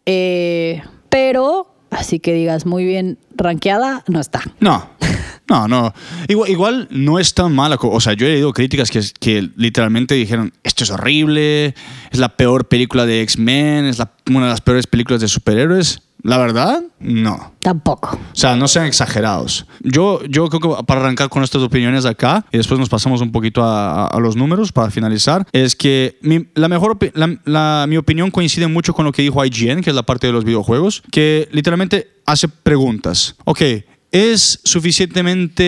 Eh, 0.06 0.84
pero, 1.10 1.71
así 1.92 2.20
que 2.20 2.34
digas 2.34 2.66
muy 2.66 2.86
bien 2.86 3.20
rankeada, 3.36 4.04
no 4.08 4.20
está. 4.20 4.42
No, 4.60 4.90
no, 5.48 5.68
no. 5.68 5.94
Igual, 6.28 6.88
no 6.90 7.20
es 7.20 7.34
tan 7.34 7.54
mala. 7.54 7.78
O 7.80 8.00
sea, 8.00 8.14
yo 8.14 8.26
he 8.26 8.32
leído 8.32 8.54
críticas 8.54 8.90
que, 8.90 9.50
literalmente 9.56 10.16
dijeron, 10.16 10.54
esto 10.64 10.84
es 10.84 10.90
horrible, 10.90 11.76
es 12.12 12.20
la 12.20 12.30
peor 12.30 12.68
película 12.68 13.06
de 13.06 13.22
X-Men, 13.22 13.86
es 13.86 14.02
una 14.28 14.46
de 14.46 14.52
las 14.52 14.62
peores 14.62 14.88
películas 14.88 15.22
de 15.22 15.28
superhéroes. 15.28 16.02
La 16.24 16.38
verdad, 16.38 16.84
no. 17.00 17.54
Tampoco. 17.62 18.16
O 18.16 18.36
sea, 18.36 18.56
no 18.56 18.68
sean 18.68 18.86
exagerados. 18.86 19.66
Yo, 19.82 20.24
yo 20.26 20.48
creo 20.50 20.60
que 20.78 20.84
para 20.84 21.02
arrancar 21.02 21.30
con 21.30 21.44
estas 21.44 21.62
opiniones 21.64 22.06
acá 22.06 22.46
y 22.52 22.58
después 22.58 22.80
nos 22.80 22.90
pasamos 22.90 23.22
un 23.22 23.32
poquito 23.32 23.64
a, 23.64 24.04
a- 24.04 24.08
a 24.08 24.20
los 24.20 24.36
números 24.36 24.72
para 24.72 24.92
finalizar, 24.92 25.48
es 25.52 25.76
que 25.76 26.18
mi, 26.22 26.46
la 26.54 26.68
mejor 26.68 26.98
la- 27.16 27.40
la- 27.46 27.86
mi 27.90 27.98
opinión 27.98 28.30
coincide 28.32 28.68
mucho 28.68 28.94
con 28.94 29.06
lo 29.06 29.12
que 29.12 29.22
dijo 29.24 29.44
IGN, 29.44 29.82
que 29.82 29.90
es 29.90 29.96
la 29.96 30.04
parte 30.04 30.28
de 30.28 30.34
los 30.34 30.44
videojuegos, 30.46 31.02
que 31.12 31.50
literalmente 31.52 32.08
hace 32.26 32.48
preguntas. 32.48 33.36
Ok, 33.46 33.62
¿es 34.12 34.60
suficientemente 34.64 35.64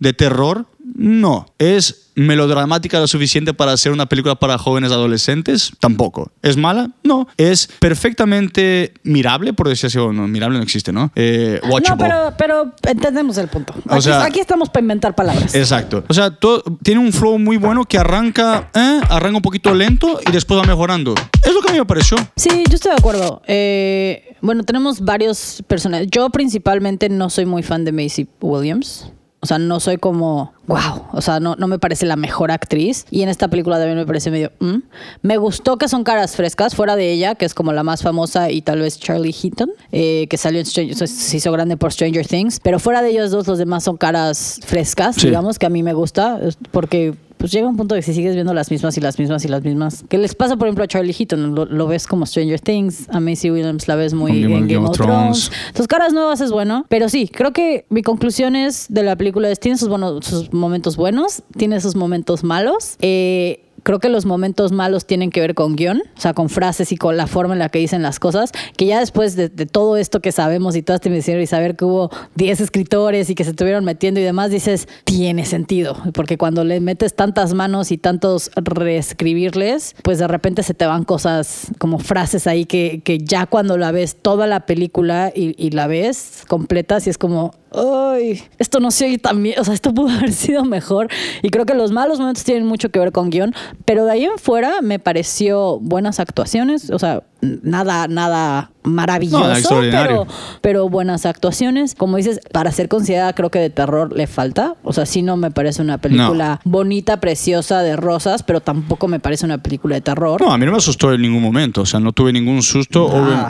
de 0.00 0.12
terror? 0.12 0.66
No. 0.94 1.46
¿Es 1.58 2.10
melodramática 2.14 3.00
lo 3.00 3.06
suficiente 3.06 3.54
para 3.54 3.72
hacer 3.72 3.90
una 3.92 4.06
película 4.06 4.34
para 4.34 4.58
jóvenes 4.58 4.92
adolescentes? 4.92 5.72
Tampoco. 5.80 6.30
¿Es 6.42 6.56
mala? 6.56 6.90
No. 7.02 7.26
¿Es 7.38 7.68
perfectamente 8.16 8.92
mirable, 9.02 9.52
por 9.54 9.68
decir 9.68 9.86
así? 9.86 9.98
o 9.98 10.12
no, 10.12 10.28
mirable 10.28 10.58
no 10.58 10.64
existe, 10.64 10.92
¿no? 10.92 11.10
Eh, 11.16 11.60
No, 11.64 11.96
pero, 11.96 12.34
pero 12.36 12.74
entendemos 12.86 13.38
el 13.38 13.48
punto. 13.48 13.74
O 13.88 13.94
Aquí, 13.94 14.02
sea- 14.02 14.24
aquí 14.24 14.40
estamos 14.40 14.68
para 14.68 14.82
inventar 14.82 15.14
palabras. 15.14 15.54
Exacto. 15.54 16.04
O 16.08 16.14
sea, 16.14 16.30
todo- 16.30 16.62
tiene 16.82 17.00
un 17.00 17.12
flow 17.12 17.38
muy 17.38 17.56
bueno 17.56 17.84
que 17.84 17.96
arranca, 17.98 18.70
eh, 18.74 19.00
arranca 19.08 19.36
un 19.36 19.42
poquito 19.42 19.74
lento 19.74 20.20
y 20.28 20.30
después 20.32 20.60
va 20.60 20.64
mejorando. 20.64 21.14
Es 21.42 21.54
lo 21.54 21.60
que 21.62 21.70
a 21.70 21.72
mí 21.72 21.78
me 21.78 21.86
pareció. 21.86 22.16
Sí, 22.36 22.50
yo 22.68 22.74
estoy 22.74 22.90
de 22.92 22.98
acuerdo. 22.98 23.40
Eh, 23.46 24.36
bueno, 24.42 24.62
tenemos 24.64 25.00
varios 25.00 25.62
personajes. 25.66 26.08
Yo 26.10 26.28
principalmente 26.30 27.08
no 27.08 27.30
soy 27.30 27.46
muy 27.46 27.62
fan 27.62 27.84
de 27.84 27.92
Macy 27.92 28.28
Williams. 28.40 29.10
O 29.44 29.46
sea, 29.46 29.58
no 29.58 29.80
soy 29.80 29.98
como, 29.98 30.52
wow, 30.68 31.02
o 31.10 31.20
sea, 31.20 31.40
no, 31.40 31.56
no 31.56 31.66
me 31.66 31.80
parece 31.80 32.06
la 32.06 32.14
mejor 32.14 32.52
actriz. 32.52 33.06
Y 33.10 33.22
en 33.22 33.28
esta 33.28 33.48
película 33.48 33.76
también 33.76 33.98
me 33.98 34.06
parece 34.06 34.30
medio, 34.30 34.52
mm. 34.60 34.76
me 35.22 35.36
gustó 35.36 35.78
que 35.78 35.88
son 35.88 36.04
caras 36.04 36.36
frescas, 36.36 36.76
fuera 36.76 36.94
de 36.94 37.10
ella, 37.10 37.34
que 37.34 37.44
es 37.44 37.52
como 37.52 37.72
la 37.72 37.82
más 37.82 38.02
famosa, 38.02 38.52
y 38.52 38.62
tal 38.62 38.78
vez 38.78 39.00
Charlie 39.00 39.32
Heaton, 39.34 39.70
eh, 39.90 40.28
que 40.30 40.36
salió 40.36 40.60
en 40.60 40.66
Stranger, 40.66 41.08
se 41.08 41.36
hizo 41.36 41.50
grande 41.50 41.76
por 41.76 41.92
Stranger 41.92 42.24
Things. 42.24 42.60
Pero 42.62 42.78
fuera 42.78 43.02
de 43.02 43.10
ellos 43.10 43.32
dos, 43.32 43.48
los 43.48 43.58
demás 43.58 43.82
son 43.82 43.96
caras 43.96 44.60
frescas, 44.64 45.16
Sí. 45.16 45.26
digamos, 45.26 45.58
que 45.58 45.66
a 45.66 45.70
mí 45.70 45.82
me 45.82 45.92
gusta, 45.92 46.38
porque 46.70 47.14
pues 47.42 47.50
llega 47.50 47.66
un 47.66 47.76
punto 47.76 47.96
que 47.96 48.02
si 48.02 48.14
sigues 48.14 48.36
viendo 48.36 48.54
las 48.54 48.70
mismas 48.70 48.96
y 48.96 49.00
las 49.00 49.18
mismas 49.18 49.44
y 49.44 49.48
las 49.48 49.64
mismas. 49.64 50.04
¿Qué 50.08 50.16
les 50.16 50.32
pasa, 50.36 50.56
por 50.56 50.68
ejemplo, 50.68 50.84
a 50.84 50.86
Charlie 50.86 51.12
Heaton? 51.12 51.56
Lo, 51.56 51.64
lo 51.64 51.88
ves 51.88 52.06
como 52.06 52.24
Stranger 52.24 52.60
Things, 52.60 53.08
a 53.08 53.18
Macy 53.18 53.50
Williams 53.50 53.88
la 53.88 53.96
ves 53.96 54.14
muy 54.14 54.30
Game- 54.42 54.54
en 54.54 54.60
Game, 54.68 54.74
Game 54.74 54.86
of 54.88 54.96
Thrones. 54.96 55.10
Thrones. 55.48 55.50
Entonces, 55.66 55.88
caras 55.88 56.12
nuevas 56.12 56.40
es 56.40 56.52
bueno. 56.52 56.86
Pero 56.88 57.08
sí, 57.08 57.26
creo 57.26 57.52
que 57.52 57.84
mi 57.88 58.02
conclusión 58.02 58.54
es 58.54 58.86
de 58.90 59.02
la 59.02 59.16
película 59.16 59.50
es, 59.50 59.58
tiene 59.58 59.76
sus, 59.76 59.88
buenos, 59.88 60.24
sus 60.24 60.52
momentos 60.52 60.96
buenos, 60.96 61.42
tiene 61.56 61.80
sus 61.80 61.96
momentos 61.96 62.44
malos. 62.44 62.94
Eh, 63.00 63.64
Creo 63.82 63.98
que 63.98 64.08
los 64.08 64.26
momentos 64.26 64.72
malos 64.72 65.06
tienen 65.06 65.30
que 65.30 65.40
ver 65.40 65.54
con 65.54 65.76
guion, 65.76 66.02
o 66.16 66.20
sea, 66.20 66.34
con 66.34 66.48
frases 66.48 66.92
y 66.92 66.96
con 66.96 67.16
la 67.16 67.26
forma 67.26 67.54
en 67.54 67.58
la 67.58 67.68
que 67.68 67.78
dicen 67.78 68.02
las 68.02 68.20
cosas, 68.20 68.52
que 68.76 68.86
ya 68.86 69.00
después 69.00 69.34
de, 69.36 69.48
todo 69.48 69.96
esto 69.96 70.20
que 70.20 70.32
sabemos 70.32 70.76
y 70.76 70.82
toda 70.82 70.96
esta 70.96 71.08
investigación 71.08 71.42
y 71.42 71.46
saber 71.46 71.76
que 71.76 71.84
hubo 71.84 72.10
10 72.36 72.60
escritores 72.60 73.30
y 73.30 73.34
que 73.34 73.44
se 73.44 73.50
estuvieron 73.50 73.84
metiendo 73.84 74.20
y 74.20 74.22
demás, 74.22 74.50
dices, 74.50 74.88
tiene 75.04 75.44
sentido, 75.44 75.96
porque 76.14 76.38
cuando 76.38 76.64
le 76.64 76.80
metes 76.80 77.14
tantas 77.14 77.54
manos 77.54 77.90
y 77.90 77.98
tantos 77.98 78.50
reescribirles, 78.56 79.94
pues 80.02 80.18
de 80.18 80.28
repente 80.28 80.62
se 80.62 80.74
te 80.74 80.86
van 80.86 81.04
cosas 81.04 81.68
como 81.78 81.98
frases 81.98 82.46
ahí 82.46 82.64
que, 82.64 83.02
que 83.04 83.18
ya 83.18 83.46
cuando 83.46 83.78
la 83.78 83.92
ves 83.92 84.16
toda 84.20 84.46
la 84.46 84.66
película 84.66 85.32
y, 85.34 85.54
y 85.64 85.70
la 85.70 85.86
ves 85.86 86.44
completa, 86.48 87.00
si 87.00 87.10
es 87.10 87.18
como, 87.18 87.52
ay, 87.74 88.42
esto 88.58 88.80
no 88.80 88.90
se 88.90 89.06
oye 89.06 89.18
tan 89.18 89.42
bien, 89.42 89.58
o 89.58 89.64
sea, 89.64 89.74
esto 89.74 89.92
pudo 89.92 90.08
haber 90.16 90.32
sido 90.32 90.64
mejor. 90.64 91.08
Y 91.42 91.50
creo 91.50 91.66
que 91.66 91.74
los 91.74 91.92
malos 91.92 92.18
momentos 92.18 92.44
tienen 92.44 92.66
mucho 92.66 92.90
que 92.90 92.98
ver 92.98 93.12
con 93.12 93.30
guion, 93.30 93.54
pero 93.84 94.04
de 94.04 94.12
ahí 94.12 94.24
en 94.24 94.38
fuera 94.38 94.80
me 94.82 94.98
pareció 94.98 95.78
buenas 95.80 96.20
actuaciones, 96.20 96.90
o 96.90 96.98
sea, 96.98 97.22
nada, 97.42 98.08
nada 98.08 98.70
maravilloso, 98.84 99.80
pero, 99.90 100.26
pero 100.60 100.88
buenas 100.88 101.26
actuaciones. 101.26 101.94
Como 101.94 102.16
dices, 102.16 102.40
para 102.52 102.72
ser 102.72 102.88
considerada 102.88 103.32
creo 103.32 103.50
que 103.50 103.58
de 103.58 103.70
terror 103.70 104.12
le 104.16 104.26
falta, 104.26 104.76
o 104.82 104.92
sea, 104.92 105.06
sí 105.06 105.22
no 105.22 105.36
me 105.36 105.50
parece 105.50 105.82
una 105.82 105.98
película 105.98 106.60
bonita, 106.64 107.20
preciosa, 107.20 107.82
de 107.82 107.96
rosas, 107.96 108.42
pero 108.42 108.60
tampoco 108.60 109.08
me 109.08 109.20
parece 109.20 109.44
una 109.44 109.58
película 109.58 109.94
de 109.94 110.00
terror. 110.00 110.40
No, 110.40 110.52
a 110.52 110.58
mí 110.58 110.66
no 110.66 110.72
me 110.72 110.78
asustó 110.78 111.12
en 111.12 111.22
ningún 111.22 111.42
momento, 111.42 111.82
o 111.82 111.86
sea, 111.86 112.00
no 112.00 112.12
tuve 112.12 112.32
ningún 112.32 112.62
susto. 112.62 113.08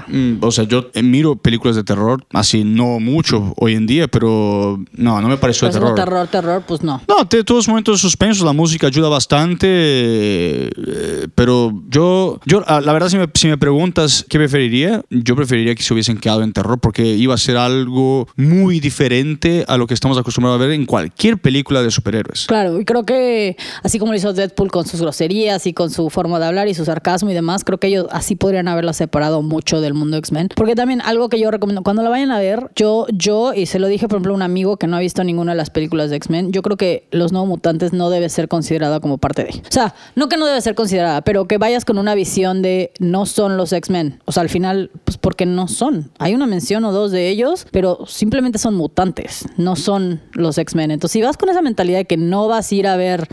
Mm, 0.09 0.39
o 0.41 0.51
sea, 0.51 0.65
yo 0.65 0.91
eh, 0.95 1.03
miro 1.03 1.37
películas 1.37 1.77
de 1.77 1.85
terror, 1.85 2.25
así 2.33 2.65
no 2.65 3.01
mucho 3.01 3.55
hoy 3.57 3.75
en 3.75 3.87
día, 3.87 4.09
pero 4.09 4.79
no, 4.93 5.21
no 5.21 5.29
me 5.29 5.37
pareció 5.37 5.69
de 5.69 5.75
terror. 5.75 5.95
terror, 5.95 6.29
terror, 6.29 6.63
pues 6.67 6.83
no. 6.83 7.01
No, 7.09 7.27
tiene 7.27 7.45
todos 7.45 7.61
los 7.61 7.69
momentos 7.69 8.01
suspensos, 8.01 8.45
la 8.45 8.53
música 8.53 8.87
ayuda 8.87 9.09
bastante, 9.09 9.67
eh, 9.69 11.29
pero 11.35 11.73
yo, 11.89 12.41
yo 12.45 12.63
ah, 12.67 12.81
la 12.81 12.93
verdad, 12.93 13.09
si 13.09 13.17
me, 13.17 13.27
si 13.35 13.49
me 13.49 13.57
preguntas 13.83 14.25
qué 14.29 14.39
preferiría, 14.39 15.03
yo 15.11 15.35
preferiría 15.35 15.75
que 15.75 15.83
se 15.83 15.93
hubiesen 15.93 16.17
quedado 16.17 16.45
en 16.45 16.53
terror 16.53 16.79
porque 16.79 17.05
iba 17.05 17.35
a 17.35 17.37
ser 17.37 17.57
algo 17.57 18.29
muy 18.37 18.79
diferente 18.79 19.65
a 19.67 19.77
lo 19.77 19.89
que 19.89 19.95
estamos 19.95 20.17
acostumbrados 20.17 20.61
a 20.61 20.65
ver 20.65 20.71
en 20.71 20.87
cualquier 20.87 21.39
película 21.39 21.83
de 21.83 21.91
superhéroes. 21.91 22.47
Claro, 22.47 22.81
y 22.81 22.85
creo 22.85 23.05
que 23.05 23.57
así 23.83 23.99
como 23.99 24.13
lo 24.13 24.19
hizo 24.19 24.33
Deadpool 24.33 24.71
con 24.71 24.87
sus 24.87 25.01
groserías 25.01 25.67
y 25.67 25.73
con 25.73 25.91
su 25.91 26.11
forma 26.11 26.39
de 26.39 26.47
hablar 26.47 26.69
y 26.69 26.75
su 26.75 26.85
sarcasmo 26.85 27.31
y 27.31 27.35
demás, 27.35 27.65
creo 27.65 27.79
que 27.79 27.89
ellos 27.89 28.07
así 28.13 28.37
podrían 28.37 28.69
haberla 28.69 28.93
separado 28.93 29.43
mucho 29.43 29.81
del 29.81 29.95
mundo 29.95 30.17
X-Men. 30.19 30.51
Porque 30.55 30.77
también 30.77 31.01
algo 31.01 31.29
que 31.29 31.41
yo 31.41 31.51
recomiendo, 31.51 31.83
cuando 31.83 32.05
la 32.05 32.09
vayan 32.09 32.31
a 32.31 32.39
ver, 32.39 32.71
yo, 32.77 33.07
yo, 33.13 33.53
y 33.53 33.67
se 33.67 33.81
lo 33.81 33.89
dije 33.89 34.07
por 34.07 34.19
ejemplo 34.19 34.33
a 34.33 34.37
un 34.37 34.43
amigo 34.43 34.77
que 34.77 34.87
no 34.87 34.97
ha 34.97 35.01
visto 35.01 35.25
ninguna 35.25 35.53
de 35.53 35.57
las 35.57 35.71
películas 35.71 36.09
de 36.09 36.17
X-Men, 36.19 36.53
yo 36.53 36.63
creo 36.63 36.77
que 36.77 37.09
Los 37.11 37.33
Nuevos 37.33 37.49
Mutantes 37.49 37.93
no 37.93 38.11
debe 38.11 38.29
ser 38.29 38.47
considerada 38.47 39.01
como 39.01 39.19
parte 39.19 39.43
de. 39.43 39.51
O 39.51 39.73
sea, 39.73 39.97
no 40.15 40.29
que 40.29 40.37
no 40.37 40.47
debe 40.47 40.61
ser 40.61 40.77
considerada, 40.77 41.23
pero 41.23 41.49
que 41.49 41.59
vayas 41.59 41.85
con 41.85 41.99
una 41.99 42.15
visión 42.15 42.63
de 42.63 42.93
no 43.01 43.27
son 43.27 43.57
los 43.57 43.72
X-Men. 43.73 44.21
O 44.25 44.33
sea, 44.33 44.43
al 44.43 44.49
final, 44.49 44.91
pues 45.05 45.17
porque 45.19 45.47
no 45.47 45.69
son. 45.69 46.11
Hay 46.19 46.35
una 46.35 46.47
mención 46.47 46.85
o 46.85 46.93
dos 46.93 47.11
de 47.13 47.29
ellos, 47.29 47.67
pero 47.71 48.05
simplemente 48.07 48.59
son 48.59 48.75
mutantes, 48.75 49.45
no 49.57 49.77
son 49.77 50.21
los 50.33 50.59
X-Men. 50.59 50.91
Entonces, 50.91 51.13
si 51.13 51.23
vas 51.23 51.37
con 51.37 51.49
esa 51.49 51.63
mentalidad 51.63 51.99
de 51.99 52.05
que 52.07 52.17
no 52.17 52.49
vas 52.49 52.71
a 52.71 52.75
ir 52.75 52.87
a 52.87 52.97
ver 52.97 53.29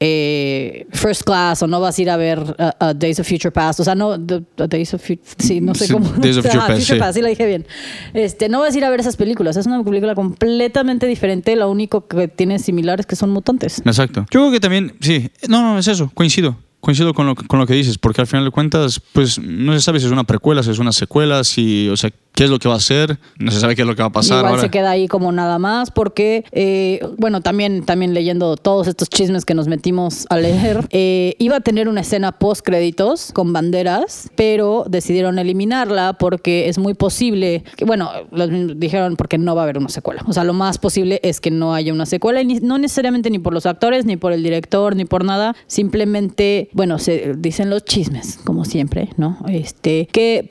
eh, 0.00 0.86
First 0.92 1.22
Class 1.22 1.62
o 1.62 1.66
no 1.66 1.80
vas 1.80 1.98
a 1.98 2.02
ir 2.02 2.10
a 2.10 2.16
ver 2.16 2.38
uh, 2.40 2.84
uh, 2.84 2.94
Days 2.94 3.18
of 3.20 3.26
Future 3.28 3.50
Past, 3.50 3.80
o 3.80 3.84
sea, 3.84 3.94
no, 3.94 4.18
the- 4.18 4.42
the 4.56 4.68
Days 4.68 4.94
of 4.94 5.00
Future, 5.00 5.22
sí, 5.38 5.60
no 5.60 5.74
sé 5.74 5.86
Sí, 5.86 5.92
cómo. 5.92 6.08
Days 6.18 6.36
of 6.36 6.44
Future 6.46 6.60
Ah, 6.62 6.66
Past, 6.68 6.80
sí. 6.82 6.94
sí 7.14 7.22
la 7.22 7.28
dije 7.28 7.46
bien. 7.46 7.66
Este, 8.14 8.48
no 8.48 8.60
vas 8.60 8.74
a 8.74 8.78
ir 8.78 8.84
a 8.84 8.90
ver 8.90 9.00
esas 9.00 9.16
películas, 9.16 9.56
es 9.56 9.66
una 9.66 9.82
película 9.82 10.14
completamente 10.14 11.06
diferente, 11.06 11.56
lo 11.56 11.70
único 11.70 12.06
que 12.06 12.28
tiene 12.28 12.58
similar 12.58 13.00
es 13.00 13.06
que 13.06 13.16
son 13.16 13.30
mutantes. 13.30 13.80
Exacto. 13.84 14.22
Yo 14.30 14.40
creo 14.40 14.50
que 14.50 14.60
también, 14.60 14.94
sí, 15.00 15.30
no, 15.48 15.62
no, 15.62 15.78
es 15.78 15.88
eso, 15.88 16.10
coincido. 16.14 16.56
Coincido 16.80 17.12
con 17.12 17.26
lo, 17.26 17.34
con 17.34 17.58
lo 17.58 17.66
que 17.66 17.74
dices, 17.74 17.98
porque 17.98 18.20
al 18.20 18.26
final 18.26 18.44
de 18.44 18.50
cuentas, 18.50 19.00
pues 19.12 19.38
no 19.40 19.72
se 19.72 19.80
sabe 19.80 19.98
si 19.98 20.06
es 20.06 20.12
una 20.12 20.24
precuela, 20.24 20.62
si 20.62 20.70
es 20.70 20.78
una 20.78 20.92
secuela, 20.92 21.42
si, 21.42 21.88
o 21.88 21.96
sea, 21.96 22.10
qué 22.38 22.44
es 22.44 22.50
lo 22.50 22.60
que 22.60 22.68
va 22.68 22.76
a 22.76 22.80
ser, 22.80 23.18
no 23.40 23.50
se 23.50 23.58
sabe 23.58 23.74
qué 23.74 23.82
es 23.82 23.88
lo 23.88 23.96
que 23.96 24.02
va 24.02 24.06
a 24.08 24.12
pasar. 24.12 24.38
Igual 24.38 24.50
ahora. 24.52 24.62
se 24.62 24.70
queda 24.70 24.90
ahí 24.90 25.08
como 25.08 25.32
nada 25.32 25.58
más 25.58 25.90
porque, 25.90 26.44
eh, 26.52 27.00
bueno, 27.16 27.40
también, 27.40 27.84
también 27.84 28.14
leyendo 28.14 28.56
todos 28.56 28.86
estos 28.86 29.08
chismes 29.10 29.44
que 29.44 29.54
nos 29.54 29.66
metimos 29.66 30.24
a 30.30 30.36
leer, 30.38 30.86
eh, 30.90 31.34
iba 31.40 31.56
a 31.56 31.60
tener 31.60 31.88
una 31.88 32.00
escena 32.02 32.30
post 32.38 32.64
créditos 32.64 33.32
con 33.32 33.52
banderas, 33.52 34.30
pero 34.36 34.84
decidieron 34.88 35.40
eliminarla 35.40 36.12
porque 36.12 36.68
es 36.68 36.78
muy 36.78 36.94
posible, 36.94 37.64
que, 37.76 37.84
bueno, 37.84 38.08
los 38.30 38.48
dijeron 38.78 39.16
porque 39.16 39.36
no 39.36 39.56
va 39.56 39.62
a 39.62 39.64
haber 39.64 39.78
una 39.78 39.88
secuela. 39.88 40.22
O 40.28 40.32
sea, 40.32 40.44
lo 40.44 40.52
más 40.52 40.78
posible 40.78 41.18
es 41.24 41.40
que 41.40 41.50
no 41.50 41.74
haya 41.74 41.92
una 41.92 42.06
secuela 42.06 42.40
y 42.40 42.44
ni- 42.46 42.60
no 42.60 42.78
necesariamente 42.78 43.30
ni 43.30 43.40
por 43.40 43.52
los 43.52 43.66
actores, 43.66 44.04
ni 44.06 44.16
por 44.16 44.32
el 44.32 44.44
director, 44.44 44.94
ni 44.94 45.04
por 45.06 45.24
nada, 45.24 45.56
simplemente, 45.66 46.68
bueno, 46.72 47.00
se 47.00 47.34
dicen 47.36 47.68
los 47.68 47.84
chismes, 47.84 48.38
como 48.44 48.64
siempre, 48.64 49.08
¿no? 49.16 49.38
Este, 49.48 50.06
que 50.12 50.46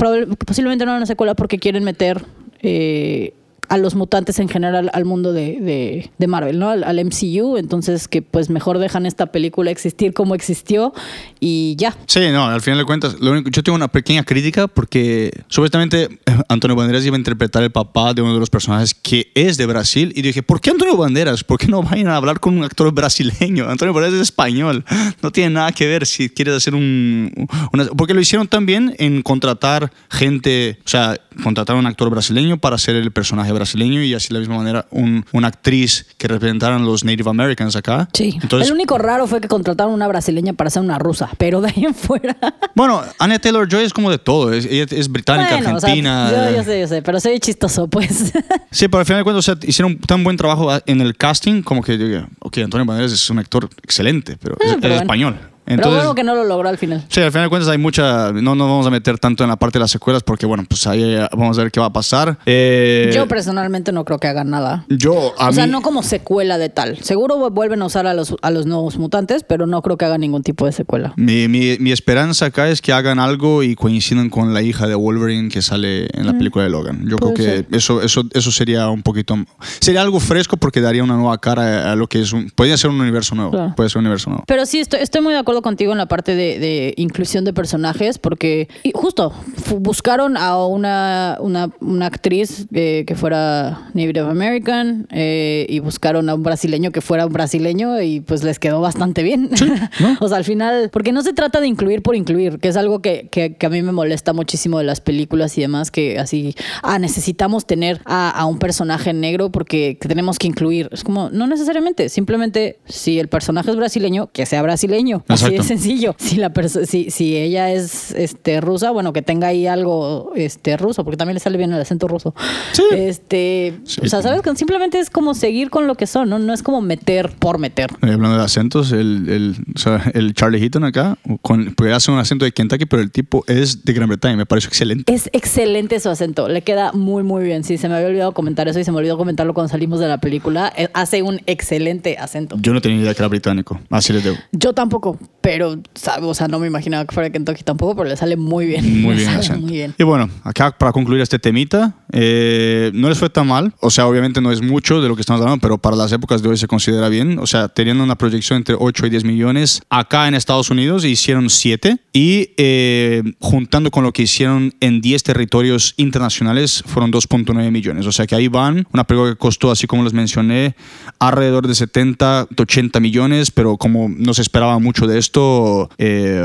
posiblemente 0.46 0.84
no 0.84 0.92
haya 0.92 0.98
una 0.98 1.06
secuela 1.06 1.34
porque 1.34 1.60
quieren 1.60 1.77
meter 1.84 2.24
eh, 2.62 3.34
a 3.70 3.78
los 3.78 3.96
mutantes 3.96 4.40
en 4.40 4.50
general 4.50 4.90
al 4.94 5.06
mundo 5.06 5.34
de, 5.34 5.60
de- 5.62 6.12
de 6.18 6.28
Marvel, 6.28 6.60
¿no? 6.60 6.70
Al, 6.70 6.84
al 6.84 7.04
MCU, 7.06 7.58
entonces 7.58 8.08
que 8.08 8.22
pues 8.22 8.50
mejor 8.50 8.78
dejan 8.80 9.06
esta 9.06 9.28
película 9.28 9.72
existir 9.72 10.14
como 10.14 10.36
existió 10.36 10.94
y 11.40 11.76
ya. 11.78 11.96
Sí, 12.08 12.22
no, 12.32 12.46
al 12.46 12.62
final 12.62 12.80
de 12.80 12.86
cuentas, 12.86 13.20
lo 13.20 13.32
único, 13.32 13.50
yo 13.50 13.64
tengo 13.64 13.76
una 13.76 13.88
pequeña 13.88 14.24
crítica 14.24 14.68
porque 14.68 15.32
supuestamente 15.48 16.04
eh, 16.26 16.38
Antonio 16.50 16.76
Banderas 16.76 17.06
iba 17.06 17.16
a 17.16 17.20
interpretar 17.20 17.64
el 17.64 17.72
papá 17.72 18.14
de 18.14 18.22
uno 18.22 18.34
de 18.34 18.40
los 18.40 18.50
personajes 18.50 18.94
que 18.94 19.32
es 19.36 19.58
de 19.58 19.66
Brasil 19.66 20.12
y 20.16 20.22
dije, 20.22 20.44
¿por 20.44 20.62
qué 20.62 20.70
Antonio 20.72 20.96
Banderas? 20.98 21.44
¿Por 21.44 21.58
qué 21.58 21.68
no 21.68 21.84
vayan 21.84 22.08
a 22.08 22.16
hablar 22.16 22.40
con 22.40 22.58
un 22.58 22.64
actor 22.64 22.92
brasileño? 22.94 23.70
Antonio 23.70 23.94
Banderas 23.94 24.16
es 24.16 24.22
español, 24.22 24.86
no 25.22 25.32
tiene 25.32 25.52
nada 25.52 25.72
que 25.72 25.88
ver 25.88 26.06
si 26.06 26.30
quieres 26.30 26.56
hacer 26.56 26.76
un... 26.76 27.48
una- 27.74 27.86
porque 27.98 28.14
lo 28.14 28.22
hicieron 28.22 28.48
también 28.48 28.96
en 29.00 29.22
contratar 29.22 29.92
gente, 30.10 30.80
o 30.86 30.88
sea, 30.90 31.16
contratar 31.44 31.76
a 31.76 31.80
un 31.80 31.86
actor 31.86 32.10
brasileño 32.10 32.58
para 32.58 32.78
ser 32.78 32.96
el 32.96 33.12
personaje 33.12 33.52
brasileño 33.58 34.02
y 34.02 34.14
así 34.14 34.30
de 34.30 34.36
la 34.36 34.40
misma 34.40 34.58
manera 34.58 34.86
un- 34.92 35.26
una 35.34 35.48
actriz 35.50 36.06
que 36.18 36.28
representaran 36.28 36.86
los 36.86 37.04
Native 37.04 37.30
Americans 37.30 37.76
acá. 37.76 38.08
Sí. 38.14 38.38
Entonces, 38.42 38.70
el 38.70 38.74
único 38.74 38.98
raro 38.98 39.28
fue 39.28 39.42
que 39.42 39.48
contrataron 39.48 39.94
una 39.94 40.08
brasileña 40.08 40.54
para 40.54 40.70
ser 40.70 40.82
una 40.82 40.98
rusa, 41.00 41.30
pero 41.38 41.62
de 41.62 41.70
ahí 41.76 41.86
en 41.86 41.94
fuera. 41.96 42.36
Bueno, 42.76 43.02
Anya 43.20 43.40
Taylor 43.40 43.68
Joy 43.70 43.84
es 43.84 43.94
como 43.94 44.10
de 44.12 44.18
todo. 44.18 44.54
Es, 44.54 44.66
ella 44.66 44.86
es 44.90 45.10
británica, 45.12 45.56
Bueno, 45.58 45.78
o 45.78 45.80
sea, 45.80 45.90
argentina. 45.90 46.32
yo, 46.52 46.58
yo 46.58 46.64
sé, 46.64 46.80
yo 46.82 46.88
sé, 46.88 47.02
pero 47.02 47.20
soy 47.20 47.40
chistoso, 47.40 47.88
pues. 47.88 48.34
Sí, 48.72 48.88
pero 48.88 49.00
al 49.00 49.06
final 49.06 49.20
de 49.22 49.24
cuentas 49.24 49.48
o 49.50 49.54
sea, 49.56 49.68
hicieron 49.68 49.98
tan 50.00 50.24
buen 50.24 50.38
trabajo 50.38 50.70
en 50.86 51.02
el 51.02 51.16
casting 51.18 51.62
como 51.64 51.82
que 51.82 52.24
ok, 52.40 52.58
Antonio 52.60 52.86
Banderas 52.86 53.12
es 53.12 53.30
un 53.30 53.40
actor 53.40 53.70
excelente, 53.84 54.38
pero 54.42 54.56
es, 54.60 54.72
Eh, 54.74 54.78
pero 54.80 54.94
es 54.94 55.00
bueno. 55.00 55.02
español. 55.02 55.40
Pero 55.68 55.76
Entonces, 55.76 56.00
bueno 56.00 56.16
que 56.16 56.24
no 56.24 56.34
lo 56.36 56.44
logró 56.46 56.70
al 56.70 56.78
final. 56.78 57.04
sí, 57.10 57.22
al 57.22 57.32
final 57.32 57.46
de 57.46 57.50
cuentas 57.50 57.70
hay 57.70 57.78
mucha. 57.78 58.32
No 58.32 58.56
nos 58.56 58.68
vamos 58.68 58.88
a 58.88 58.90
meter 58.90 59.20
tanto 59.20 59.44
en 59.44 59.50
la 59.50 59.58
parte 59.58 59.78
de 59.80 59.82
las 59.84 59.92
secuelas 59.92 60.24
porque, 60.24 60.46
bueno, 60.46 60.64
pues 60.68 60.88
ahí 60.88 61.04
eh, 61.04 61.28
vamos 61.34 61.58
a 61.60 61.64
ver 61.64 61.72
qué 61.72 61.80
va 61.80 61.88
a 61.88 61.94
pasar. 61.94 62.38
Eh, 62.46 63.12
Yo 63.14 63.28
personalmente 63.28 63.92
no 63.92 64.06
creo 64.06 64.18
que 64.20 64.28
hagan 64.28 64.50
nada. 64.50 64.86
yo, 64.90 65.34
a 65.38 65.50
o 65.50 65.54
sea, 65.54 65.68
no 65.68 65.82
como 65.82 66.04
secuela 66.04 66.58
de 66.58 66.70
tal. 66.70 66.98
Seguro 67.04 67.50
vuelven 67.52 67.82
a 67.82 67.86
usar 67.86 68.08
a 68.08 68.14
los, 68.14 68.36
a 68.42 68.52
los 68.52 68.66
nuevos 68.66 68.98
mutantes, 68.98 69.44
pero 69.44 69.68
no 69.68 69.82
creo 69.82 69.98
que 69.98 70.06
hagan 70.06 70.22
ningún 70.22 70.44
tipo 70.44 70.66
de 70.66 70.72
secuela. 70.72 71.14
Mi, 71.18 71.48
mi, 71.48 71.78
mi 71.80 71.92
esperanza 71.92 72.46
acá 72.48 72.70
es 72.70 72.82
que 72.82 72.94
hagan 72.94 73.20
algo 73.20 73.64
y 73.64 73.76
coincidan 73.76 74.30
con 74.30 74.54
la 74.54 74.62
hija 74.62 74.88
de 74.88 74.96
Wolverine 74.96 75.50
que 75.50 75.62
sale 75.62 76.08
en 76.14 76.26
la 76.26 76.34
película 76.34 76.64
de 76.64 76.70
Logan. 76.72 77.08
Yo 77.08 77.18
creo 77.18 77.28
Mm. 77.28 77.34
Que 77.36 77.66
eso, 77.76 78.02
eso, 78.02 78.24
eso 78.34 78.52
sería 78.52 78.88
un 78.90 79.04
poquito... 79.04 79.36
Sería 79.80 80.02
algo 80.02 80.20
fresco 80.20 80.56
porque 80.58 80.80
daría 80.82 81.04
una 81.04 81.16
nueva 81.16 81.38
cara 81.40 81.92
a 81.92 81.96
lo 81.96 82.08
que 82.08 82.22
es 82.22 82.32
un... 82.34 82.50
Podría 82.52 82.78
ser 82.78 82.90
un 82.90 83.00
universo 83.02 83.36
nuevo. 83.36 83.52
Claro. 83.52 83.74
Puede 83.76 83.90
ser 83.90 84.00
un 84.00 84.06
universo 84.06 84.30
nuevo. 84.30 84.44
Pero 84.48 84.66
sí, 84.66 84.80
estoy, 84.80 85.02
estoy 85.02 85.22
muy 85.22 85.34
de 85.34 85.40
acuerdo 85.40 85.57
acuerdo 85.58 85.62
contigo 85.62 85.92
en 85.92 85.98
la 85.98 86.08
parte 86.08 86.36
de, 86.36 86.60
de 86.60 86.94
inclusión 86.98 87.44
de 87.46 87.54
personajes, 87.54 88.18
porque 88.20 88.68
y 88.84 88.92
justo 88.94 89.34
buscaron 89.80 90.38
a 90.38 90.66
una, 90.66 91.38
una, 91.40 91.70
una 91.80 92.06
actriz 92.06 92.68
eh, 92.74 93.04
que 93.08 93.16
fuera 93.16 93.90
Native 93.94 94.20
American 94.22 95.08
eh, 95.12 95.66
y 95.70 95.80
buscaron 95.80 96.30
a 96.30 96.36
un 96.36 96.44
brasileño 96.44 96.92
que 96.92 97.02
fuera 97.02 97.26
un 97.26 97.34
brasileño 97.34 98.02
y 98.02 98.20
pues 98.22 98.44
les 98.44 98.60
quedó 98.60 98.82
bastante 98.82 99.24
bien. 99.24 99.50
o 100.20 100.28
sea, 100.28 100.38
al 100.38 100.44
final, 100.44 100.90
porque 100.92 101.12
no 101.12 101.22
se 101.22 101.34
trata 101.34 101.60
de 101.60 101.68
incluir 101.68 102.02
por 102.02 102.16
incluir, 102.16 102.60
que 102.60 102.68
es 102.68 102.78
algo 102.78 103.02
que, 103.02 103.28
que, 103.32 103.56
que 103.56 103.66
a 103.66 103.70
mí 103.70 103.82
me 103.82 103.92
molesta 103.92 104.34
muchísimo 104.34 104.78
de 104.78 104.84
las 104.84 105.02
películas 105.02 105.58
y 105.58 105.62
demás, 105.62 105.92
que 105.92 106.20
así, 106.20 106.56
ah, 106.84 107.00
necesitamos 107.00 107.66
tener 107.66 108.02
a, 108.06 108.30
a 108.30 108.46
un 108.46 108.60
personaje 108.60 109.14
negro 109.14 109.52
porque 109.52 109.98
que 110.00 110.08
tenemos 110.08 110.38
que 110.38 110.48
incluir. 110.48 110.90
Es 110.92 111.04
como, 111.04 111.30
no 111.30 111.48
necesariamente, 111.48 112.10
simplemente 112.10 112.80
si 112.86 113.20
el 113.20 113.28
personaje 113.28 113.72
es 113.72 113.76
brasileño, 113.76 114.30
que 114.32 114.46
sea 114.46 114.62
brasileño. 114.62 115.24
Así 115.48 115.56
de 115.56 115.62
Exacto. 115.62 115.68
sencillo. 115.82 116.16
Si 116.18 116.36
la 116.38 116.52
si, 116.86 117.10
si 117.12 117.36
ella 117.38 117.72
es 117.72 118.12
este 118.12 118.62
rusa, 118.62 118.92
bueno, 118.92 119.14
que 119.14 119.22
tenga 119.22 119.48
ahí 119.48 119.68
algo 119.68 120.32
este 120.36 120.78
ruso, 120.78 121.04
porque 121.04 121.18
también 121.18 121.36
le 121.36 121.40
sale 121.40 121.58
bien 121.58 121.72
el 121.74 121.82
acento 121.82 122.08
ruso. 122.08 122.34
Sí. 122.74 122.84
Este, 122.94 123.74
Sí. 123.84 124.02
o 124.04 124.08
sea, 124.10 124.22
sabes 124.22 124.42
que 124.42 124.56
simplemente 124.56 125.00
es 125.00 125.10
como 125.10 125.34
seguir 125.34 125.70
con 125.70 125.88
lo 125.88 125.96
que 125.96 126.08
son, 126.08 126.30
¿no? 126.30 126.40
No 126.40 126.54
es 126.54 126.64
como 126.64 126.82
meter 126.82 127.30
por 127.40 127.58
meter. 127.60 127.92
Eh, 128.02 128.12
hablando 128.14 128.38
de 128.38 128.44
acentos, 128.44 128.92
el, 128.92 129.30
el, 129.30 129.56
o 129.76 129.80
sea, 129.80 130.04
el 130.14 130.34
Charlie 130.34 130.60
Heaton 130.60 130.84
acá, 130.84 131.18
con, 131.42 131.74
puede 131.76 131.94
hacer 131.94 132.14
un 132.14 132.20
acento 132.20 132.46
de 132.46 132.52
Kentucky, 132.52 132.86
pero 132.86 133.02
el 133.02 133.12
tipo 133.12 133.44
es 133.48 133.84
de 133.86 133.94
Gran 133.94 134.10
Bretaña, 134.10 134.36
me 134.36 134.46
pareció 134.46 134.68
excelente. 134.70 135.14
Es 135.14 135.30
excelente 135.34 136.00
su 136.00 136.10
acento, 136.10 136.48
le 136.48 136.62
queda 136.62 136.92
muy 136.94 137.24
muy 137.24 137.44
bien. 137.44 137.64
Sí, 137.64 137.78
se 137.78 137.88
me 137.90 137.96
había 137.96 138.08
olvidado 138.08 138.32
comentar 138.34 138.68
eso 138.68 138.80
y 138.80 138.84
se 138.84 138.92
me 138.92 138.98
olvidó 138.98 139.18
comentarlo 139.18 139.54
cuando 139.54 139.70
salimos 139.70 140.00
de 140.00 140.08
la 140.08 140.20
película. 140.20 140.72
Eh, 140.78 140.90
Hace 140.94 141.22
un 141.22 141.42
excelente 141.46 142.18
acento. 142.18 142.58
Yo 142.60 142.74
no 142.74 142.82
tenía 142.82 143.00
idea 143.02 143.14
que 143.14 143.22
era 143.22 143.28
británico, 143.28 143.80
así 143.90 144.14
les 144.14 144.24
debo. 144.24 144.38
Yo 144.52 144.74
tampoco, 144.74 145.18
pero 145.48 145.78
o 146.24 146.34
sea, 146.34 146.50
no 146.50 146.60
me 146.60 146.68
imaginaba 146.68 147.06
que 147.06 147.16
fuera 147.16 147.30
Kentucky 147.30 147.64
tampoco, 147.64 147.96
pero 147.96 148.10
le 148.10 148.18
sale 148.18 148.36
muy 148.36 148.66
bien. 148.66 149.02
Muy 149.02 149.16
bien 149.16 149.42
sale 149.42 149.62
muy 149.62 149.72
bien. 149.72 149.96
Y 149.98 150.04
bueno, 150.04 150.30
acá 150.44 150.78
para 150.78 150.92
concluir 150.92 151.22
este 151.22 151.40
temita, 151.40 151.94
eh, 152.14 152.92
no 152.94 153.10
les 153.10 153.18
fue 153.18 153.30
tan 153.30 153.48
mal. 153.48 153.74
O 153.80 153.90
sea, 153.90 154.08
obviamente 154.08 154.42
no 154.42 154.52
es 154.52 154.62
mucho 154.62 155.02
de 155.02 155.08
lo 155.08 155.16
que 155.16 155.22
estamos 155.22 155.42
hablando, 155.42 155.62
pero 155.62 155.78
para 155.78 155.96
las 155.96 156.12
épocas 156.12 156.42
de 156.42 156.50
hoy 156.50 156.58
se 156.58 156.68
considera 156.68 157.10
bien. 157.10 157.40
O 157.40 157.48
sea, 157.48 157.68
teniendo 157.68 158.04
una 158.04 158.16
proyección 158.16 158.58
entre 158.58 158.76
8 158.78 159.08
y 159.08 159.10
10 159.10 159.24
millones, 159.26 159.82
acá 159.90 160.28
en 160.28 160.36
Estados 160.36 160.70
Unidos 160.70 161.06
hicieron 161.06 161.50
7. 161.50 161.98
Y 162.14 162.52
eh, 162.58 163.24
juntando 163.40 163.92
con 163.92 164.04
lo 164.04 164.12
que 164.14 164.24
hicieron 164.24 164.74
en 164.80 165.02
10 165.02 165.24
territorios 165.24 165.94
internacionales, 165.98 166.84
fueron 166.86 167.12
2.9 167.12 167.72
millones. 167.72 168.06
O 168.06 168.12
sea 168.12 168.26
que 168.26 168.36
ahí 168.36 168.48
van. 168.48 168.88
Una 168.94 169.04
película 169.04 169.32
que 169.32 169.38
costó, 169.38 169.72
así 169.72 169.88
como 169.88 170.04
les 170.04 170.14
mencioné, 170.14 170.76
alrededor 171.20 171.68
de 171.68 171.76
70, 171.76 172.48
80 172.58 173.00
millones, 173.00 173.52
pero 173.52 173.78
como 173.78 174.10
no 174.10 174.34
se 174.34 174.42
esperaba 174.42 174.80
mucho 174.80 175.08
de 175.08 175.18
esto, 175.18 175.90
eh, 175.98 176.42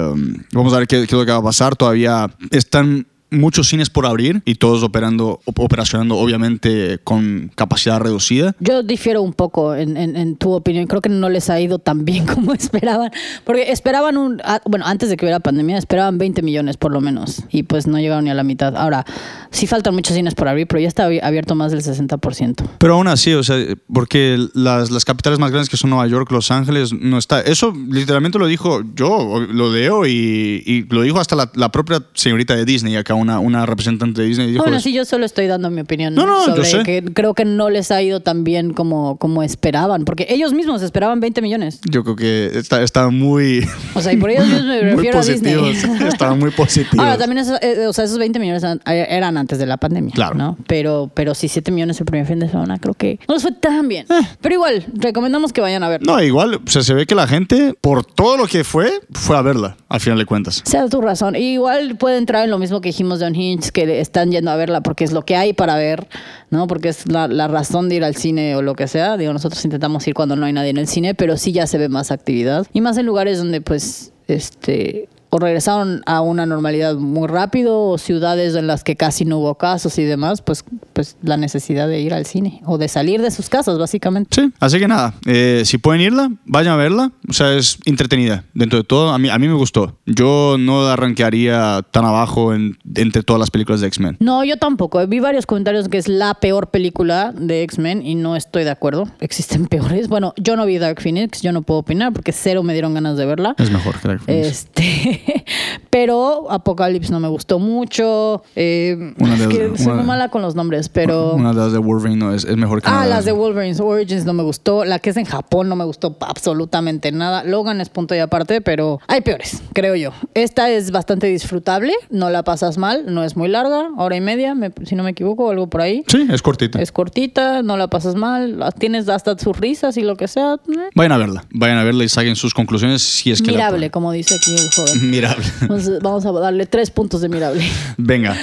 vamos 0.52 0.72
a 0.72 0.78
ver 0.78 0.88
qué 0.88 1.02
es 1.02 1.12
lo 1.12 1.24
que 1.24 1.32
va 1.32 1.38
a 1.38 1.42
pasar. 1.42 1.76
Todavía 1.76 2.30
están 2.50 3.06
muchos 3.32 3.68
cines 3.68 3.90
por 3.90 4.06
abrir 4.06 4.42
y 4.44 4.54
todos 4.56 4.82
operando, 4.82 5.40
op- 5.44 5.58
operacionando 5.60 6.16
obviamente 6.16 6.98
con 7.02 7.50
capacidad 7.54 7.98
reducida. 8.00 8.54
Yo 8.60 8.82
difiero 8.82 9.22
un 9.22 9.32
poco 9.32 9.74
en, 9.74 9.96
en- 9.96 10.16
en 10.16 10.36
tu 10.36 10.52
opinión. 10.52 10.86
Creo 10.86 11.00
que 11.00 11.08
no 11.08 11.28
les 11.28 11.50
ha 11.50 11.60
ido 11.60 11.78
tan 11.78 12.04
bien 12.04 12.26
como 12.34 12.52
esperaban. 12.54 13.10
Porque 13.44 13.72
esperaban 13.72 14.16
un. 14.16 14.40
ah, 14.44 14.60
Bueno, 14.66 14.86
antes 14.86 15.08
de 15.08 15.16
que 15.16 15.24
hubiera 15.24 15.40
pandemia, 15.40 15.78
esperaban 15.78 16.18
20 16.18 16.42
millones 16.42 16.76
por 16.76 16.92
lo 16.92 17.00
menos. 17.00 17.42
Y 17.50 17.64
pues 17.64 17.86
no 17.86 17.98
llegaron 17.98 18.24
ni 18.24 18.30
a 18.30 18.34
la 18.34 18.44
mitad. 18.44 18.76
Ahora, 18.76 19.04
sí 19.50 19.66
faltan 19.66 19.94
muchos 19.94 20.14
cines 20.14 20.34
por 20.34 20.48
abrir, 20.48 20.66
pero 20.66 20.80
ya 20.80 20.88
está 20.88 21.08
abi- 21.08 21.20
abierto 21.22 21.54
más 21.54 21.72
del 21.72 21.82
60%. 21.82 22.64
Pero 22.78 22.94
aún 22.94 23.08
así, 23.08 23.32
o 23.32 23.42
sea, 23.42 23.56
porque 23.92 24.38
las, 24.54 24.90
las 24.90 25.04
capitales 25.04 25.38
más 25.38 25.50
grandes 25.50 25.68
que 25.68 25.76
son 25.76 25.90
Nueva 25.90 26.06
York, 26.06 26.30
Los 26.30 26.50
Ángeles, 26.50 26.92
no 26.92 27.18
está. 27.18 27.40
Eso 27.40 27.72
literalmente 27.88 28.38
lo 28.38 28.46
dijo 28.46 28.82
yo, 28.94 29.40
lo 29.50 29.72
leo 29.72 30.06
y, 30.06 30.62
y 30.66 30.82
lo 30.90 31.02
dijo 31.02 31.20
hasta 31.20 31.36
la, 31.36 31.50
la 31.54 31.70
propia 31.70 32.02
señorita 32.14 32.54
de 32.54 32.64
Disney, 32.64 32.96
acá 32.96 33.14
una, 33.22 33.38
una 33.38 33.66
representante 33.66 34.22
de 34.22 34.28
Disney. 34.28 34.50
Dijo 34.52 34.62
bueno, 34.64 34.80
sí, 34.80 34.92
yo 34.92 35.04
solo 35.04 35.24
estoy 35.24 35.46
dando 35.46 35.70
mi 35.70 35.80
opinión 35.80 36.14
No, 36.14 36.26
no, 36.26 36.46
yo 36.46 36.56
sobre 36.56 36.64
sé. 36.64 36.82
que 36.82 37.02
creo 37.12 37.34
que 37.34 37.44
no 37.44 37.70
les 37.70 37.90
ha 37.90 38.02
ido 38.02 38.20
tan 38.20 38.44
bien 38.44 38.72
como, 38.74 39.16
como 39.16 39.42
esperaban. 39.42 40.04
Porque 40.04 40.26
ellos 40.28 40.52
mismos 40.52 40.82
esperaban 40.82 41.20
20 41.20 41.42
millones. 41.42 41.80
Yo 41.90 42.04
creo 42.04 42.16
que 42.16 42.58
está, 42.58 42.82
está 42.82 43.08
muy, 43.08 43.66
O 43.94 44.00
sea, 44.00 44.12
y 44.12 44.16
por 44.16 44.30
ellos 44.30 44.46
mismos 44.46 44.66
me 44.66 44.80
refiero 44.92 45.18
a 45.18 45.22
Disney. 45.22 45.76
Estaban 46.06 46.38
muy 46.38 46.50
positivos. 46.56 46.98
Ahora, 46.98 47.18
también 47.18 47.38
esos, 47.38 47.58
eh, 47.62 47.86
o 47.86 47.92
sea, 47.92 48.04
esos 48.04 48.18
20 48.18 48.38
millones 48.38 48.62
eran, 48.62 48.80
eran 48.86 49.36
antes 49.36 49.58
de 49.58 49.66
la 49.66 49.76
pandemia. 49.76 50.12
Claro. 50.14 50.34
¿no? 50.34 50.58
Pero, 50.66 51.10
pero 51.14 51.34
sí, 51.34 51.48
7 51.48 51.70
millones 51.70 51.98
el 52.00 52.06
primer 52.06 52.26
fin 52.26 52.38
de 52.38 52.48
semana, 52.48 52.78
creo 52.78 52.94
que 52.94 53.18
no 53.28 53.34
les 53.34 53.42
fue 53.42 53.52
tan 53.52 53.88
bien. 53.88 54.06
Pero 54.40 54.54
igual, 54.54 54.84
recomendamos 54.94 55.52
que 55.52 55.60
vayan 55.60 55.82
a 55.82 55.88
ver. 55.88 56.02
Eh. 56.02 56.04
No, 56.06 56.22
igual, 56.22 56.56
o 56.56 56.70
sea, 56.70 56.82
se 56.82 56.94
ve 56.94 57.06
que 57.06 57.14
la 57.14 57.26
gente, 57.26 57.74
por 57.80 58.04
todo 58.04 58.36
lo 58.36 58.46
que 58.46 58.64
fue, 58.64 58.90
fue 59.12 59.36
a 59.36 59.42
verla, 59.42 59.76
al 59.88 60.00
final 60.00 60.18
de 60.18 60.26
cuentas. 60.26 60.62
Sea 60.64 60.88
tu 60.88 61.00
razón. 61.00 61.36
Igual 61.36 61.96
puede 61.96 62.18
entrar 62.18 62.44
en 62.44 62.50
lo 62.50 62.58
mismo 62.58 62.80
que 62.80 62.88
dijimos 62.88 63.11
de 63.18 63.26
Unhinged, 63.26 63.70
que 63.70 64.00
están 64.00 64.30
yendo 64.30 64.50
a 64.50 64.56
verla 64.56 64.80
porque 64.80 65.04
es 65.04 65.12
lo 65.12 65.24
que 65.24 65.36
hay 65.36 65.52
para 65.52 65.76
ver, 65.76 66.08
¿no? 66.50 66.66
Porque 66.66 66.88
es 66.88 67.10
la, 67.10 67.28
la 67.28 67.48
razón 67.48 67.88
de 67.88 67.96
ir 67.96 68.04
al 68.04 68.16
cine 68.16 68.56
o 68.56 68.62
lo 68.62 68.74
que 68.74 68.88
sea. 68.88 69.16
Digo, 69.16 69.32
nosotros 69.32 69.64
intentamos 69.64 70.06
ir 70.06 70.14
cuando 70.14 70.36
no 70.36 70.46
hay 70.46 70.52
nadie 70.52 70.70
en 70.70 70.78
el 70.78 70.86
cine, 70.86 71.14
pero 71.14 71.36
sí 71.36 71.52
ya 71.52 71.66
se 71.66 71.78
ve 71.78 71.88
más 71.88 72.10
actividad. 72.10 72.66
Y 72.72 72.80
más 72.80 72.96
en 72.98 73.06
lugares 73.06 73.38
donde, 73.38 73.60
pues, 73.60 74.12
este 74.28 75.08
o 75.34 75.38
regresaron 75.38 76.02
a 76.04 76.20
una 76.20 76.44
normalidad 76.44 76.94
muy 76.96 77.26
rápido 77.26 77.80
o 77.88 77.96
ciudades 77.96 78.54
en 78.54 78.66
las 78.66 78.84
que 78.84 78.96
casi 78.96 79.24
no 79.24 79.38
hubo 79.38 79.54
casos 79.56 79.98
y 79.98 80.04
demás, 80.04 80.42
pues, 80.42 80.62
pues 80.92 81.16
la 81.22 81.38
necesidad 81.38 81.88
de 81.88 82.00
ir 82.00 82.12
al 82.12 82.26
cine 82.26 82.60
o 82.66 82.76
de 82.76 82.86
salir 82.88 83.22
de 83.22 83.30
sus 83.30 83.48
casas, 83.48 83.78
básicamente. 83.78 84.28
Sí, 84.42 84.52
así 84.60 84.78
que 84.78 84.88
nada, 84.88 85.14
eh, 85.26 85.62
si 85.64 85.78
pueden 85.78 86.02
irla, 86.02 86.30
vayan 86.44 86.74
a 86.74 86.76
verla. 86.76 87.12
O 87.28 87.32
sea, 87.32 87.54
es 87.54 87.78
entretenida. 87.86 88.44
Dentro 88.52 88.78
de 88.80 88.84
todo, 88.84 89.10
a 89.10 89.18
mí, 89.18 89.30
a 89.30 89.38
mí 89.38 89.48
me 89.48 89.54
gustó. 89.54 89.96
Yo 90.04 90.56
no 90.58 90.84
la 90.86 90.96
rankearía 90.96 91.80
tan 91.90 92.04
abajo 92.04 92.52
en- 92.54 92.76
entre 92.94 93.22
todas 93.22 93.40
las 93.40 93.50
películas 93.50 93.80
de 93.80 93.86
X-Men. 93.86 94.18
No, 94.20 94.44
yo 94.44 94.58
tampoco. 94.58 95.06
Vi 95.06 95.18
varios 95.20 95.46
comentarios 95.46 95.88
que 95.88 95.96
es 95.96 96.08
la 96.08 96.34
peor 96.34 96.68
película 96.68 97.32
de 97.34 97.62
X-Men 97.62 98.04
y 98.04 98.16
no 98.16 98.36
estoy 98.36 98.64
de 98.64 98.70
acuerdo. 98.70 99.08
Existen 99.20 99.66
peores. 99.68 100.08
Bueno, 100.08 100.34
yo 100.36 100.56
no 100.56 100.66
vi 100.66 100.76
Dark 100.76 101.00
Phoenix, 101.00 101.40
yo 101.40 101.52
no 101.52 101.62
puedo 101.62 101.80
opinar 101.80 102.12
porque 102.12 102.32
cero 102.32 102.62
me 102.62 102.74
dieron 102.74 102.92
ganas 102.92 103.16
de 103.16 103.24
verla. 103.24 103.54
Es 103.58 103.70
mejor 103.70 103.98
que 103.98 104.08
Dark 104.08 104.20
Phoenix. 104.20 104.46
Este, 104.48 105.21
pero 105.90 106.50
Apocalypse 106.50 107.10
no 107.12 107.20
me 107.20 107.28
gustó 107.28 107.58
mucho. 107.58 108.42
Eh, 108.56 109.14
Una 109.18 109.36
de 109.36 109.42
es 109.42 109.48
que 109.48 109.68
las- 109.68 109.78
soy 109.78 109.86
una- 109.86 109.96
muy 109.96 110.04
mala 110.04 110.28
con 110.28 110.42
los 110.42 110.54
nombres, 110.54 110.88
pero. 110.88 111.34
Una 111.34 111.50
de 111.52 111.56
las 111.60 111.72
de 111.72 111.78
Wolverine 111.78 112.16
no, 112.18 112.34
es, 112.34 112.44
es 112.44 112.56
mejor 112.56 112.82
que 112.82 112.88
Ah, 112.90 113.06
las 113.06 113.24
de 113.24 113.32
Wolverine's 113.32 113.80
Origins 113.80 114.24
no 114.24 114.32
me 114.32 114.42
gustó. 114.42 114.84
La 114.84 114.98
que 114.98 115.10
es 115.10 115.16
en 115.16 115.24
Japón 115.24 115.68
no 115.68 115.76
me 115.76 115.84
gustó 115.84 116.16
absolutamente 116.20 117.12
nada. 117.12 117.44
Logan 117.44 117.80
es 117.80 117.88
punto 117.88 118.14
y 118.14 118.18
aparte, 118.18 118.60
pero 118.60 119.00
hay 119.08 119.20
peores, 119.20 119.62
creo 119.72 119.94
yo. 119.96 120.10
Esta 120.34 120.70
es 120.70 120.90
bastante 120.90 121.26
disfrutable, 121.26 121.92
no 122.10 122.30
la 122.30 122.42
pasas 122.42 122.78
mal, 122.78 123.04
no 123.12 123.24
es 123.24 123.36
muy 123.36 123.48
larga, 123.48 123.90
hora 123.96 124.16
y 124.16 124.20
media, 124.20 124.54
me- 124.54 124.72
si 124.84 124.94
no 124.94 125.02
me 125.02 125.10
equivoco, 125.10 125.50
algo 125.50 125.68
por 125.68 125.80
ahí. 125.82 126.04
Sí, 126.08 126.26
es 126.30 126.42
cortita. 126.42 126.80
Es 126.80 126.92
cortita, 126.92 127.62
no 127.62 127.76
la 127.76 127.88
pasas 127.88 128.14
mal, 128.14 128.64
tienes 128.78 129.08
hasta 129.08 129.38
sus 129.38 129.56
risas 129.58 129.96
y 129.96 130.02
lo 130.02 130.16
que 130.16 130.28
sea. 130.28 130.54
eh, 130.54 130.90
Vayan 130.94 131.12
a 131.12 131.18
verla. 131.18 131.44
Vayan 131.50 131.78
a 131.78 131.84
verla 131.84 132.04
y 132.04 132.08
saquen 132.08 132.36
sus 132.36 132.54
conclusiones 132.54 133.02
si 133.02 133.30
es 133.30 133.40
que 133.42 133.50
la 133.52 133.58
Mirable, 133.58 133.90
como 133.90 134.12
dice 134.12 134.34
aquí 134.34 134.54
el 134.54 134.70
joven. 134.70 135.10
Mirable. 135.12 135.44
Entonces, 135.60 135.98
vamos 136.00 136.24
a 136.24 136.32
darle 136.32 136.64
tres 136.64 136.90
puntos 136.90 137.20
de 137.20 137.28
mirable. 137.28 137.62
Venga. 137.98 138.34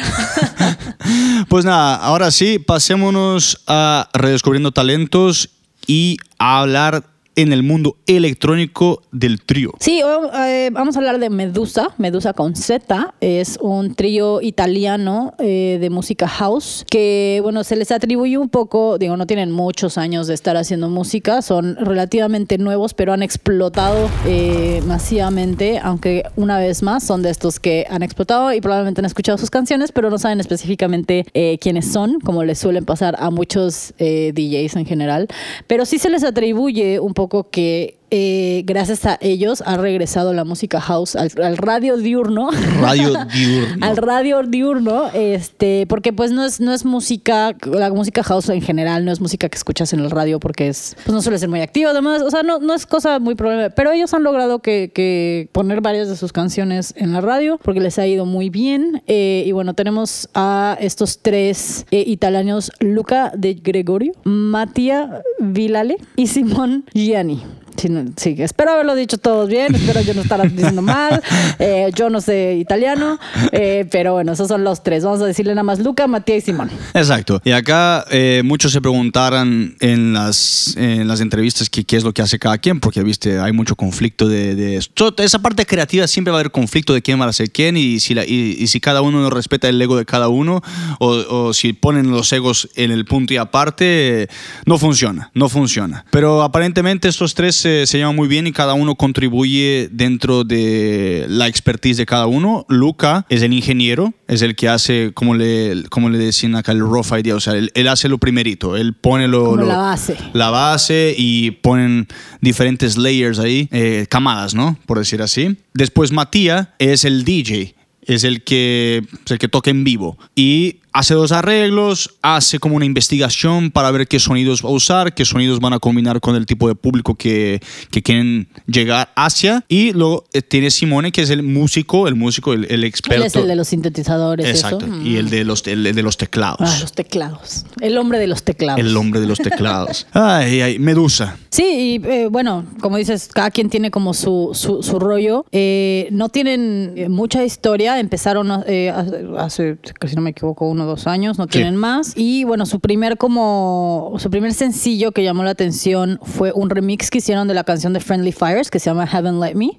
pues 1.50 1.66
nada, 1.66 1.96
ahora 1.96 2.30
sí, 2.30 2.60
pasémonos 2.60 3.64
a 3.66 4.08
redescubriendo 4.14 4.72
talentos 4.72 5.50
y 5.88 6.18
a 6.38 6.60
hablar 6.60 7.04
en 7.42 7.54
el 7.54 7.64
mundo 7.64 7.96
electrónico 8.06 9.02
del 9.14 9.42
trío. 9.42 9.72
Sí, 9.80 10.02
o- 10.04 10.30
eh, 10.46 10.70
vamos 10.74 10.96
a 10.96 11.00
hablar 11.00 11.20
de 11.20 11.30
Medusa, 11.30 11.88
Medusa 11.98 12.34
con 12.34 12.54
Z, 12.56 13.14
es 13.22 13.58
un 13.62 13.96
trío 13.96 14.42
italiano 14.42 15.34
eh, 15.40 15.78
de 15.80 15.90
música 15.90 16.28
house 16.28 16.86
que, 16.90 17.40
bueno, 17.42 17.64
se 17.64 17.78
les 17.78 17.92
atribuye 17.92 18.38
un 18.38 18.50
poco, 18.50 18.98
digo, 18.98 19.16
no 19.16 19.26
tienen 19.26 19.52
muchos 19.52 19.98
años 19.98 20.28
de 20.28 20.34
estar 20.34 20.58
haciendo 20.58 20.90
música, 20.90 21.42
son 21.42 21.78
relativamente 21.78 22.58
nuevos, 22.58 22.94
pero 22.94 23.14
han 23.14 23.24
explotado 23.24 24.10
eh, 24.26 24.82
masivamente, 24.86 25.80
aunque 25.82 26.24
una 26.36 26.60
vez 26.60 26.84
más 26.84 27.04
son 27.06 27.22
de 27.22 27.30
estos 27.30 27.60
que 27.62 27.86
han 27.90 28.04
explotado 28.04 28.52
y 28.54 28.60
probablemente 28.60 29.00
han 29.02 29.06
escuchado 29.06 29.38
sus 29.38 29.50
canciones, 29.50 29.92
pero 29.94 30.10
no 30.10 30.18
saben 30.18 30.42
específicamente 30.42 31.26
eh, 31.34 31.58
quiénes 31.62 31.90
son, 31.92 32.20
como 32.20 32.44
les 32.44 32.60
suelen 32.60 32.84
pasar 32.84 33.16
a 33.18 33.30
muchos 33.30 33.94
eh, 33.98 34.34
DJs 34.36 34.76
en 34.76 34.86
general, 34.86 35.28
pero 35.68 35.86
sí 35.86 36.00
se 36.00 36.10
les 36.10 36.24
atribuye 36.24 37.00
un 37.00 37.14
poco 37.14 37.29
que 37.52 37.99
eh, 38.12 38.64
gracias 38.66 39.06
a 39.06 39.18
ellos 39.22 39.64
ha 39.66 39.78
regresado 39.78 40.34
la 40.34 40.44
música 40.44 40.82
house 40.82 41.16
al, 41.16 41.32
al 41.42 41.58
radio 41.58 41.98
diurno. 41.98 42.50
Radio 42.80 43.14
diurno. 43.34 43.86
al 43.86 43.98
radio 43.98 44.44
diurno, 44.44 45.10
este, 45.14 45.86
porque 45.88 46.14
pues 46.14 46.32
no 46.32 46.44
es, 46.44 46.60
no 46.60 46.74
es 46.74 46.86
música, 46.86 47.56
la 47.66 47.92
música 47.92 48.24
house 48.24 48.50
en 48.50 48.62
general 48.62 49.06
no 49.06 49.12
es 49.12 49.22
música 49.22 49.50
que 49.50 49.58
escuchas 49.58 49.94
en 49.94 50.00
el 50.00 50.12
radio 50.12 50.40
porque 50.40 50.68
es, 50.68 50.96
pues 51.06 51.14
no 51.14 51.22
suele 51.22 51.40
ser 51.40 51.50
muy 51.50 51.62
activa, 51.62 51.92
además, 51.92 52.22
o 52.22 52.30
sea, 52.32 52.44
no, 52.44 52.60
no 52.60 52.74
es 52.74 52.86
cosa 52.86 53.20
muy 53.20 53.36
problema, 53.36 53.70
pero 53.70 53.92
ellos 53.92 54.14
han 54.14 54.24
logrado 54.24 54.60
que, 54.60 54.92
que 54.94 55.50
poner 55.52 55.82
varias 55.82 56.10
de 56.10 56.16
sus 56.16 56.34
canciones 56.34 56.94
en 56.98 57.14
la 57.14 57.22
radio 57.22 57.60
porque 57.64 57.80
les 57.80 58.00
ha 58.00 58.08
ido 58.08 58.26
muy 58.26 58.50
bien, 58.50 59.04
eh, 59.08 59.44
y 59.46 59.52
bueno, 59.52 59.74
tenemos 59.74 60.30
a 60.34 60.78
estos 60.80 61.20
tres 61.20 61.86
eh, 61.92 62.04
italianos, 62.06 62.72
Luca 62.80 63.32
de 63.36 63.54
Gregorio, 63.54 64.14
Mattia 64.24 65.22
Vilale 65.40 65.98
y 66.16 66.28
Simón 66.28 66.86
Gianni. 66.94 67.44
Sí, 67.80 67.88
sí, 68.18 68.36
espero 68.40 68.72
haberlo 68.72 68.94
dicho 68.96 69.18
todos 69.18 69.48
bien, 69.48 69.74
espero 69.74 70.02
yo 70.02 70.14
no 70.14 70.22
estar 70.22 70.42
diciendo 70.52 70.82
mal. 70.82 71.22
Eh, 71.62 71.92
yo 71.94 72.10
no 72.10 72.22
sé 72.22 72.56
italiano, 72.58 73.20
eh, 73.52 73.86
pero 73.92 74.14
bueno, 74.14 74.32
esos 74.32 74.48
son 74.48 74.64
los 74.64 74.82
tres. 74.82 75.04
Vamos 75.04 75.22
a 75.22 75.26
decirle 75.26 75.52
nada 75.54 75.64
más 75.64 75.80
Luca, 75.80 76.08
Matías 76.08 76.44
y 76.44 76.46
Simón. 76.48 76.70
Exacto. 76.94 77.42
Y 77.44 77.52
acá 77.52 78.06
eh, 78.12 78.42
muchos 78.46 78.72
se 78.72 78.80
preguntaran 78.80 79.76
en 79.82 80.14
las, 80.14 80.74
en 80.78 81.08
las 81.10 81.20
entrevistas 81.20 81.70
que 81.70 81.84
qué 81.84 81.98
es 81.98 82.04
lo 82.06 82.14
que 82.14 82.22
hace 82.22 82.40
cada 82.40 82.58
quien, 82.60 82.80
porque 82.80 83.04
viste, 83.04 83.40
hay 83.40 83.52
mucho 83.52 83.76
conflicto 83.76 84.28
de, 84.30 84.56
de 84.56 84.78
esa 85.18 85.40
parte 85.40 85.66
creativa 85.66 86.08
siempre 86.08 86.32
va 86.32 86.38
a 86.38 86.40
haber 86.40 86.52
conflicto 86.52 86.94
de 86.94 87.02
quién 87.02 87.20
va 87.20 87.26
a 87.26 87.34
ser 87.34 87.52
quién 87.52 87.76
y 87.76 88.00
si, 88.00 88.14
la- 88.14 88.26
y, 88.26 88.56
y 88.58 88.68
si 88.68 88.80
cada 88.80 89.02
uno 89.02 89.22
no 89.22 89.30
respeta 89.30 89.68
el 89.68 89.82
ego 89.82 89.98
de 89.98 90.06
cada 90.06 90.30
uno 90.30 90.62
o, 91.00 91.08
o 91.10 91.54
si 91.54 91.74
ponen 91.74 92.10
los 92.12 92.32
egos 92.32 92.70
en 92.76 92.92
el 92.92 93.04
punto 93.06 93.34
y 93.34 93.38
aparte, 93.38 94.30
no 94.66 94.78
funciona, 94.78 95.30
no 95.34 95.50
funciona. 95.50 96.06
Pero 96.12 96.42
aparentemente 96.42 97.10
estos 97.10 97.34
tres 97.36 97.66
se, 97.70 97.88
se 97.88 97.98
llevan 97.98 98.16
muy 98.16 98.28
bien 98.28 98.48
y 98.48 98.52
cada 98.52 98.74
uno 98.74 98.96
contribuye 98.96 99.90
dentro 99.92 100.44
de 100.44 101.26
la 101.30 101.48
expertise 101.48 101.98
de 101.98 102.06
cada 102.06 102.28
uno. 102.28 102.66
Luca 102.70 103.26
es 103.30 103.42
el 103.42 103.54
ingeniero, 103.54 104.14
es 104.28 104.42
el 104.42 104.56
que 104.56 104.68
hace, 104.70 105.12
como 105.14 105.36
le, 105.36 105.84
como 105.90 106.10
le 106.10 106.18
decían 106.18 106.56
acá, 106.56 106.72
el 106.72 106.80
rough 106.80 107.12
idea, 107.18 107.36
o 107.36 107.40
sea, 107.40 107.54
él, 107.54 107.72
él 107.76 107.88
hace 107.88 108.10
lo 108.10 108.18
primerito, 108.18 108.76
él 108.76 108.94
pone 108.94 109.28
lo, 109.28 109.44
Como 109.46 109.58
lo- 109.58 109.68
la 109.68 109.78
base. 109.78 110.18
la 110.34 110.50
base 110.50 111.14
y 111.18 111.52
ponen 111.52 112.08
diferentes 112.42 112.98
layers 112.98 113.40
ahí, 113.40 113.68
eh, 113.72 114.06
camadas, 114.10 114.56
¿no? 114.56 114.78
Por 114.86 114.98
decir 115.00 115.22
así. 115.22 115.58
Después 115.74 116.12
Matías 116.12 116.70
es 116.80 117.06
el 117.06 117.24
DJ, 117.24 117.76
es 118.02 118.24
el 118.24 118.44
que, 118.44 119.04
es 119.26 119.32
el 119.32 119.38
que 119.40 119.48
toca 119.48 119.70
en 119.70 119.84
vivo 119.84 120.18
y 120.36 120.78
hace 121.00 121.14
dos 121.14 121.32
arreglos, 121.32 122.18
hace 122.22 122.60
como 122.60 122.76
una 122.76 122.84
investigación 122.84 123.72
para 123.72 123.90
ver 123.90 124.06
qué 124.06 124.20
sonidos 124.20 124.64
va 124.64 124.68
a 124.68 124.74
usar, 124.74 125.14
qué 125.14 125.24
sonidos 125.24 125.62
van 125.62 125.72
a 125.72 125.80
combinar 125.80 126.20
con 126.20 126.36
el 126.36 126.46
tipo 126.46 126.68
de 126.68 126.76
público 126.76 127.16
que, 127.16 127.62
que 127.90 128.04
quieren 128.04 128.50
llegar 128.68 129.10
hacia. 129.16 129.64
Y 129.70 129.94
luego 129.94 130.26
eh, 130.34 130.42
tiene 130.42 130.70
Simone, 130.70 131.14
que 131.14 131.22
es 131.22 131.30
el 131.30 131.42
músico, 131.42 132.10
el 132.10 132.16
músico, 132.16 132.52
el, 132.52 132.70
el 132.70 132.84
experto. 132.84 133.22
Él 133.22 133.28
es 133.28 133.36
el 133.38 133.48
de 133.48 133.56
los 133.56 133.70
sintetizadores. 133.70 134.46
Exacto. 134.46 134.86
eso. 134.86 135.02
Y 135.02 135.16
el 135.16 135.30
de 135.30 135.46
los, 135.46 135.66
el 135.68 135.84
de 135.84 136.04
los 136.04 136.18
teclados. 136.18 136.70
Ah, 136.70 136.78
los 136.82 136.92
teclados. 136.92 137.66
El 137.80 137.98
hombre 137.98 138.20
de 138.20 138.28
los 138.28 138.44
teclados. 138.44 138.82
El 138.82 138.98
hombre 138.98 139.22
de 139.22 139.28
los 139.28 139.38
teclados. 139.38 140.06
Ay, 140.14 140.60
ay, 140.60 140.80
Medusa. 140.80 141.38
Sí, 141.50 141.64
y 141.64 142.08
eh, 142.08 142.28
bueno, 142.30 142.66
como 142.82 142.98
dices, 142.98 143.30
cada 143.34 143.52
quien 143.52 143.70
tiene 143.70 143.90
como 143.90 144.14
su, 144.14 144.52
su, 144.54 144.84
su 144.84 145.00
rollo. 145.00 145.46
Eh, 145.54 146.10
no 146.12 146.28
tienen 146.28 147.08
mucha 147.10 147.46
historia, 147.46 148.00
empezaron 148.00 148.64
eh, 148.68 148.92
hace, 149.38 149.78
si 150.06 150.16
no 150.16 150.22
me 150.22 150.32
equivoco, 150.32 150.68
uno 150.68 150.89
dos 150.90 151.08
años, 151.08 151.38
no 151.38 151.46
Sí. 151.46 151.52
tienen 151.52 151.76
más. 151.76 152.14
Y 152.16 152.44
bueno, 152.44 152.66
su 152.66 152.80
primer 152.80 153.18
como, 153.18 154.14
su 154.18 154.30
primer 154.30 154.54
sencillo 154.54 155.12
que 155.12 155.24
llamó 155.24 155.44
la 155.44 155.52
atención 155.52 156.20
fue 156.24 156.52
un 156.54 156.70
remix 156.70 157.10
que 157.10 157.20
hicieron 157.20 157.48
de 157.48 157.54
la 157.54 157.64
canción 157.64 157.94
de 157.94 158.00
Friendly 158.00 158.32
Fires, 158.32 158.70
que 158.70 158.80
se 158.80 158.90
llama 158.90 159.08
Heaven 159.08 159.40
Let 159.40 159.56
Me. 159.56 159.78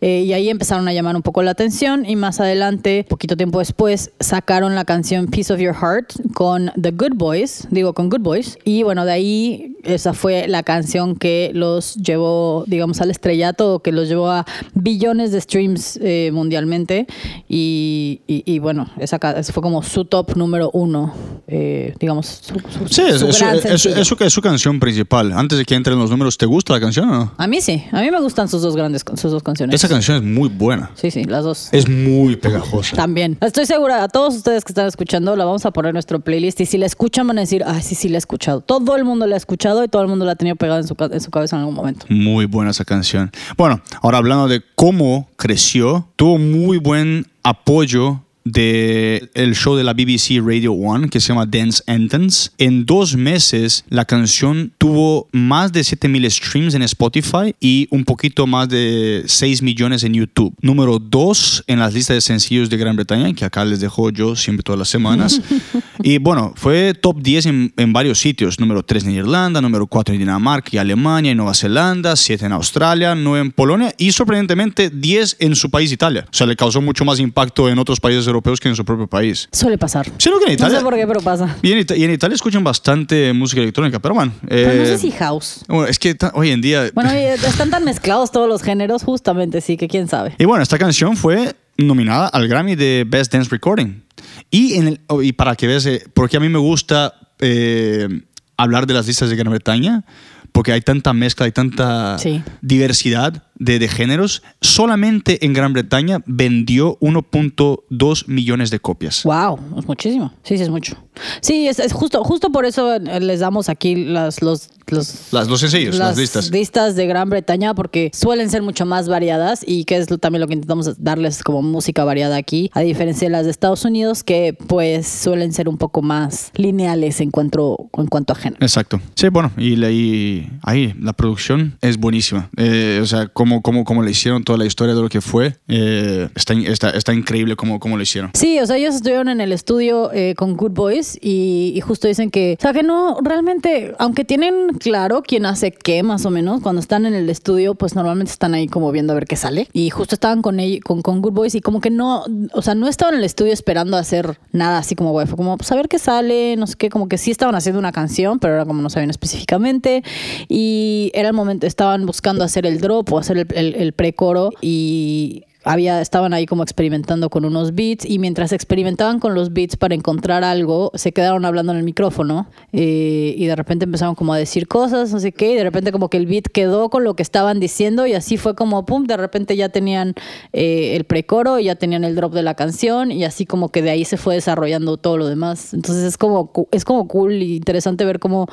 Eh, 0.00 0.22
y 0.26 0.32
ahí 0.32 0.48
empezaron 0.48 0.86
a 0.88 0.92
llamar 0.92 1.16
un 1.16 1.22
poco 1.22 1.42
la 1.42 1.50
atención 1.50 2.04
y 2.06 2.16
más 2.16 2.40
adelante, 2.40 3.04
poquito 3.08 3.36
tiempo 3.36 3.58
después, 3.58 4.10
sacaron 4.20 4.74
la 4.74 4.84
canción 4.84 5.26
Piece 5.26 5.52
of 5.52 5.60
Your 5.60 5.74
Heart 5.74 6.32
con 6.34 6.70
The 6.80 6.92
Good 6.92 7.14
Boys, 7.16 7.68
digo 7.70 7.92
con 7.92 8.08
Good 8.08 8.20
Boys. 8.20 8.58
Y 8.64 8.82
bueno, 8.82 9.04
de 9.04 9.12
ahí 9.12 9.76
esa 9.84 10.14
fue 10.14 10.48
la 10.48 10.62
canción 10.62 11.16
que 11.16 11.50
los 11.54 11.94
llevó, 11.96 12.64
digamos, 12.66 13.00
al 13.00 13.10
estrellato, 13.10 13.80
que 13.80 13.92
los 13.92 14.08
llevó 14.08 14.30
a 14.30 14.46
billones 14.74 15.32
de 15.32 15.40
streams 15.40 15.98
eh, 16.02 16.30
mundialmente. 16.32 17.06
Y, 17.48 18.20
y- 18.26 18.42
y 18.46 18.58
bueno, 18.58 18.88
esa, 18.98 19.16
ese 19.36 19.52
fue 19.52 19.62
como 19.62 19.82
su 19.82 20.04
top 20.04 20.33
número 20.36 20.70
uno, 20.72 21.12
eh, 21.46 21.94
digamos, 22.00 22.26
su, 22.26 22.54
su- 22.58 22.88
Sí, 22.88 23.02
su 23.18 23.28
es- 23.28 23.38
gran 23.40 23.56
es- 23.56 23.80
su, 24.08 24.16
es 24.18 24.32
su 24.32 24.40
canción 24.42 24.80
principal. 24.80 25.32
Antes 25.32 25.58
de 25.58 25.64
que 25.64 25.74
entren 25.74 25.98
los 25.98 26.10
números, 26.10 26.36
¿te 26.38 26.46
gusta 26.46 26.72
la 26.72 26.80
canción 26.80 27.08
o 27.08 27.12
no? 27.12 27.32
A 27.36 27.46
mí 27.46 27.60
sí, 27.60 27.84
a 27.92 28.00
mí 28.00 28.10
me 28.10 28.20
gustan 28.20 28.48
sus 28.48 28.62
dos 28.62 28.76
grandes, 28.76 29.04
sus 29.16 29.30
dos 29.32 29.42
canciones. 29.42 29.74
Esa 29.74 29.88
canción 29.88 30.16
es 30.18 30.22
muy 30.22 30.48
buena. 30.48 30.90
Sí, 30.94 31.10
sí, 31.10 31.24
las 31.24 31.44
dos. 31.44 31.68
Es 31.72 31.88
muy 31.88 32.36
pegajosa. 32.36 32.96
También. 32.96 33.36
Estoy 33.40 33.66
segura, 33.66 34.02
a 34.04 34.08
todos 34.08 34.34
ustedes 34.36 34.64
que 34.64 34.72
están 34.72 34.86
escuchando, 34.86 35.36
la 35.36 35.44
vamos 35.44 35.64
a 35.66 35.70
poner 35.72 35.90
en 35.90 35.94
nuestro 35.94 36.20
playlist 36.20 36.60
y 36.60 36.66
si 36.66 36.78
la 36.78 36.86
escuchan 36.86 37.26
van 37.26 37.38
a 37.38 37.42
decir, 37.42 37.62
ah, 37.66 37.80
sí, 37.80 37.94
sí, 37.94 38.08
la 38.08 38.16
he 38.16 38.18
escuchado. 38.18 38.60
Todo 38.60 38.96
el 38.96 39.04
mundo 39.04 39.26
la 39.26 39.34
ha 39.34 39.38
escuchado 39.38 39.84
y 39.84 39.88
todo 39.88 40.02
el 40.02 40.08
mundo 40.08 40.24
la 40.24 40.32
ha 40.32 40.36
tenido 40.36 40.56
pegada 40.56 40.80
en 40.80 40.86
su, 40.86 40.96
en 40.98 41.20
su 41.20 41.30
cabeza 41.30 41.56
en 41.56 41.60
algún 41.60 41.74
momento. 41.74 42.06
Muy 42.08 42.46
buena 42.46 42.70
esa 42.70 42.84
canción. 42.84 43.30
Bueno, 43.56 43.80
ahora 44.02 44.18
hablando 44.18 44.48
de 44.48 44.62
cómo 44.74 45.28
creció, 45.36 46.08
tuvo 46.16 46.38
muy 46.38 46.78
buen 46.78 47.26
apoyo 47.42 48.20
de 48.44 49.30
el 49.34 49.54
show 49.56 49.74
de 49.74 49.84
la 49.84 49.94
BBC 49.94 50.40
Radio 50.44 50.72
One 50.72 51.08
que 51.08 51.20
se 51.20 51.28
llama 51.28 51.46
Dance 51.46 51.82
Anthems. 51.86 52.52
En 52.58 52.84
dos 52.84 53.16
meses 53.16 53.84
la 53.88 54.04
canción 54.04 54.72
tuvo 54.78 55.28
más 55.32 55.72
de 55.72 55.82
7000 55.82 56.30
streams 56.30 56.74
en 56.74 56.82
Spotify 56.82 57.54
y 57.58 57.88
un 57.90 58.04
poquito 58.04 58.46
más 58.46 58.68
de 58.68 59.24
6 59.26 59.62
millones 59.62 60.04
en 60.04 60.14
YouTube. 60.14 60.54
Número 60.60 60.98
2 60.98 61.64
en 61.66 61.78
las 61.78 61.94
listas 61.94 62.16
de 62.16 62.20
sencillos 62.20 62.68
de 62.68 62.76
Gran 62.76 62.96
Bretaña, 62.96 63.32
que 63.32 63.44
acá 63.44 63.64
les 63.64 63.80
dejo 63.80 64.10
yo 64.10 64.36
siempre 64.36 64.62
todas 64.62 64.78
las 64.78 64.88
semanas. 64.88 65.40
y 66.02 66.18
bueno, 66.18 66.52
fue 66.56 66.92
top 66.94 67.22
10 67.22 67.46
en, 67.46 67.72
en 67.76 67.92
varios 67.92 68.18
sitios. 68.18 68.60
Número 68.60 68.82
3 68.82 69.04
en 69.04 69.10
Irlanda, 69.12 69.60
número 69.62 69.86
4 69.86 70.14
en 70.14 70.20
Dinamarca 70.20 70.70
y 70.72 70.78
Alemania 70.78 71.32
y 71.32 71.34
Nueva 71.34 71.54
Zelanda, 71.54 72.14
7 72.14 72.46
en 72.46 72.52
Australia, 72.52 73.14
9 73.14 73.40
en 73.40 73.52
Polonia 73.52 73.94
y 73.96 74.12
sorprendentemente 74.12 74.90
10 74.90 75.36
en 75.40 75.56
su 75.56 75.70
país 75.70 75.90
Italia. 75.90 76.26
O 76.26 76.34
sea, 76.34 76.46
le 76.46 76.56
causó 76.56 76.82
mucho 76.82 77.04
más 77.04 77.20
impacto 77.20 77.68
en 77.68 77.78
otros 77.78 78.00
países 78.00 78.26
europeos 78.26 78.33
que 78.42 78.68
en 78.68 78.76
su 78.76 78.84
propio 78.84 79.06
país. 79.06 79.48
Suele 79.52 79.78
pasar. 79.78 80.06
Sí, 80.18 80.28
lo 80.30 80.38
que 80.38 80.44
en 80.44 80.48
No 80.50 80.54
Italia. 80.54 80.78
sé 80.78 80.84
por 80.84 80.94
qué, 80.94 81.06
pero 81.06 81.20
pasa. 81.20 81.56
y, 81.62 81.72
en 81.72 81.78
Ita- 81.78 81.96
y 81.96 82.04
en 82.04 82.12
Italia 82.12 82.34
escuchan 82.34 82.62
bastante 82.64 83.32
música 83.32 83.60
electrónica, 83.60 83.98
pero 84.00 84.14
bueno. 84.14 84.32
Pero 84.48 84.74
no 84.74 84.82
eh, 84.82 84.86
sé 84.86 84.98
si 84.98 85.10
house. 85.12 85.64
bueno, 85.68 85.86
es 85.86 85.98
que 85.98 86.16
hoy 86.34 86.50
en 86.50 86.60
día. 86.60 86.90
Bueno, 86.94 87.10
están 87.46 87.70
tan 87.70 87.84
mezclados 87.84 88.30
todos 88.32 88.48
los 88.48 88.62
géneros, 88.62 89.02
justamente, 89.04 89.60
sí, 89.60 89.76
que 89.76 89.88
quién 89.88 90.08
sabe. 90.08 90.34
Y 90.38 90.44
bueno, 90.44 90.62
esta 90.62 90.78
canción 90.78 91.16
fue 91.16 91.54
nominada 91.76 92.28
al 92.28 92.46
Grammy 92.48 92.76
de 92.76 93.04
Best 93.06 93.32
Dance 93.32 93.50
Recording. 93.50 94.02
Y, 94.50 94.74
en 94.74 94.88
el, 94.88 95.00
oh, 95.08 95.22
y 95.22 95.32
para 95.32 95.56
que 95.56 95.66
veas, 95.66 95.84
eh, 95.86 96.04
porque 96.14 96.36
a 96.36 96.40
mí 96.40 96.48
me 96.48 96.58
gusta 96.58 97.14
eh, 97.40 98.08
hablar 98.56 98.86
de 98.86 98.94
las 98.94 99.06
listas 99.06 99.28
de 99.30 99.36
Gran 99.36 99.50
Bretaña, 99.50 100.04
porque 100.52 100.70
hay 100.72 100.80
tanta 100.82 101.12
mezcla, 101.12 101.46
hay 101.46 101.52
tanta 101.52 102.16
Sí. 102.18 102.40
diversidad 102.62 103.42
de, 103.56 103.78
de 103.78 103.88
géneros. 103.88 104.42
Solamente 104.60 105.44
en 105.44 105.52
Gran 105.52 105.72
Bretaña 105.72 106.20
vendió 106.26 106.98
1.2 107.00 108.24
millones 108.28 108.70
de 108.70 108.80
copias. 108.80 109.22
Wow, 109.24 109.58
es 109.78 109.86
muchísimo. 109.86 110.32
Sí, 110.42 110.56
sí, 110.56 110.62
es 110.64 110.68
mucho. 110.70 110.96
Sí, 111.40 111.68
es, 111.68 111.78
es 111.78 111.92
justo, 111.92 112.24
justo 112.24 112.50
por 112.50 112.64
eso 112.64 112.94
eh, 112.94 113.20
les 113.20 113.40
damos 113.40 113.68
aquí 113.68 113.94
las, 113.94 114.42
los, 114.42 114.68
los, 114.88 115.32
Las, 115.32 115.46
los 115.48 115.60
sencillos, 115.60 115.96
las, 115.96 116.16
listas. 116.16 116.50
listas 116.50 116.96
de 116.96 117.06
Gran 117.06 117.30
Bretaña 117.30 117.72
porque 117.74 118.10
suelen 118.12 118.50
ser 118.50 118.62
mucho 118.62 118.84
más 118.84 119.08
variadas 119.08 119.64
y 119.66 119.84
que 119.84 119.96
es 119.96 120.08
también 120.20 120.40
lo 120.40 120.48
que 120.48 120.54
intentamos 120.54 121.02
darles 121.02 121.42
como 121.44 121.62
música 121.62 122.02
variada 122.04 122.36
aquí, 122.36 122.70
a 122.74 122.80
diferencia 122.80 123.26
de 123.28 123.32
las 123.32 123.44
de 123.44 123.52
Estados 123.52 123.84
Unidos 123.84 124.24
que 124.24 124.56
pues 124.66 125.06
suelen 125.06 125.52
ser 125.52 125.68
un 125.68 125.78
poco 125.78 126.02
más 126.02 126.50
lineales 126.56 127.20
en 127.20 127.30
cuanto, 127.30 127.88
en 127.96 128.06
cuanto 128.08 128.32
a 128.32 128.36
género. 128.36 128.58
Exacto. 128.64 129.00
Sí, 129.14 129.28
bueno, 129.28 129.52
y, 129.56 129.76
la- 129.76 129.90
y 129.92 130.50
ahí 130.62 130.94
la 131.00 131.12
producción 131.12 131.78
es 131.80 131.96
buenísima. 131.98 132.50
Eh, 132.56 132.98
o 133.00 133.06
sea, 133.06 133.28
cómo, 133.44 133.60
cómo, 133.60 133.84
cómo 133.84 134.02
le 134.02 134.10
hicieron 134.10 134.42
toda 134.42 134.58
la 134.58 134.64
historia 134.64 134.94
de 134.94 135.02
lo 135.02 135.08
que 135.10 135.20
fue, 135.20 135.56
eh, 135.68 136.28
está, 136.34 136.54
está, 136.54 136.90
está 136.90 137.12
increíble 137.12 137.56
cómo, 137.56 137.78
cómo 137.78 137.98
lo 137.98 138.02
hicieron. 138.02 138.30
Sí, 138.32 138.58
o 138.58 138.64
sea, 138.66 138.76
ellos 138.78 138.94
estuvieron 138.94 139.28
en 139.28 139.42
el 139.42 139.52
estudio 139.52 140.10
eh, 140.14 140.34
con 140.34 140.56
Good 140.56 140.70
Boys 140.72 141.18
y, 141.20 141.72
y 141.76 141.80
justo 141.82 142.08
dicen 142.08 142.30
que, 142.30 142.56
o 142.58 142.62
sea, 142.62 142.72
que 142.72 142.82
no, 142.82 143.18
realmente, 143.22 143.94
aunque 143.98 144.24
tienen 144.24 144.68
claro 144.78 145.22
quién 145.22 145.44
hace 145.44 145.72
qué 145.72 146.02
más 146.02 146.24
o 146.24 146.30
menos, 146.30 146.62
cuando 146.62 146.80
están 146.80 147.04
en 147.04 147.12
el 147.12 147.28
estudio, 147.28 147.74
pues 147.74 147.94
normalmente 147.94 148.32
están 148.32 148.54
ahí 148.54 148.66
como 148.66 148.90
viendo 148.92 149.12
a 149.12 149.14
ver 149.14 149.26
qué 149.26 149.36
sale. 149.36 149.68
Y 149.74 149.90
justo 149.90 150.14
estaban 150.14 150.40
con, 150.40 150.56
ell- 150.56 150.80
con, 150.82 151.02
con 151.02 151.20
Good 151.20 151.32
Boys 151.32 151.54
y 151.54 151.60
como 151.60 151.82
que 151.82 151.90
no, 151.90 152.24
o 152.54 152.62
sea, 152.62 152.74
no 152.74 152.88
estaban 152.88 153.12
en 153.14 153.18
el 153.20 153.24
estudio 153.26 153.52
esperando 153.52 153.98
hacer 153.98 154.38
nada 154.52 154.78
así 154.78 154.94
como, 154.94 155.10
güey, 155.12 155.26
fue 155.26 155.36
como, 155.36 155.58
pues 155.58 155.70
a 155.70 155.74
ver 155.76 155.88
qué 155.88 155.98
sale, 155.98 156.56
no 156.56 156.66
sé 156.66 156.76
qué, 156.78 156.88
como 156.88 157.08
que 157.08 157.18
sí 157.18 157.30
estaban 157.30 157.54
haciendo 157.54 157.78
una 157.78 157.92
canción, 157.92 158.38
pero 158.38 158.54
era 158.54 158.64
como 158.64 158.80
no 158.80 158.88
sabían 158.88 159.10
específicamente. 159.10 160.02
Y 160.48 161.10
era 161.14 161.28
el 161.28 161.34
momento, 161.34 161.66
estaban 161.66 162.06
buscando 162.06 162.44
hacer 162.44 162.64
el 162.66 162.80
drop 162.80 163.12
o 163.12 163.18
hacer 163.18 163.33
el, 163.34 163.46
el, 163.54 163.74
el 163.74 163.92
precoro 163.92 164.50
y 164.60 165.44
había, 165.64 166.00
estaban 166.00 166.34
ahí 166.34 166.46
como 166.46 166.62
experimentando 166.62 167.30
con 167.30 167.44
unos 167.44 167.74
beats 167.74 168.04
y 168.04 168.18
mientras 168.18 168.52
experimentaban 168.52 169.18
con 169.18 169.34
los 169.34 169.52
beats 169.52 169.76
para 169.76 169.94
encontrar 169.94 170.44
algo, 170.44 170.92
se 170.94 171.12
quedaron 171.12 171.44
hablando 171.44 171.72
en 171.72 171.78
el 171.78 171.84
micrófono 171.84 172.46
eh, 172.72 173.34
y 173.36 173.46
de 173.46 173.56
repente 173.56 173.86
empezaron 173.86 174.14
como 174.14 174.34
a 174.34 174.38
decir 174.38 174.68
cosas, 174.68 175.12
no 175.12 175.20
sé 175.20 175.32
qué, 175.32 175.52
y 175.52 175.54
de 175.54 175.64
repente 175.64 175.90
como 175.90 176.10
que 176.10 176.18
el 176.18 176.26
beat 176.26 176.48
quedó 176.52 176.90
con 176.90 177.02
lo 177.02 177.14
que 177.16 177.22
estaban 177.22 177.60
diciendo 177.60 178.06
y 178.06 178.12
así 178.12 178.36
fue 178.36 178.54
como, 178.54 178.84
pum, 178.84 179.04
de 179.04 179.16
repente 179.16 179.56
ya 179.56 179.70
tenían 179.70 180.14
eh, 180.52 180.96
el 180.96 181.04
precoro, 181.04 181.58
ya 181.58 181.74
tenían 181.76 182.04
el 182.04 182.14
drop 182.14 182.34
de 182.34 182.42
la 182.42 182.54
canción 182.54 183.10
y 183.10 183.24
así 183.24 183.46
como 183.46 183.70
que 183.70 183.80
de 183.80 183.90
ahí 183.90 184.04
se 184.04 184.18
fue 184.18 184.34
desarrollando 184.34 184.98
todo 184.98 185.16
lo 185.16 185.26
demás. 185.26 185.72
Entonces 185.72 186.04
es 186.04 186.18
como, 186.18 186.52
es 186.70 186.84
como 186.84 187.08
cool 187.08 187.32
y 187.42 187.56
interesante 187.56 188.04
ver 188.04 188.18
cómo 188.18 188.48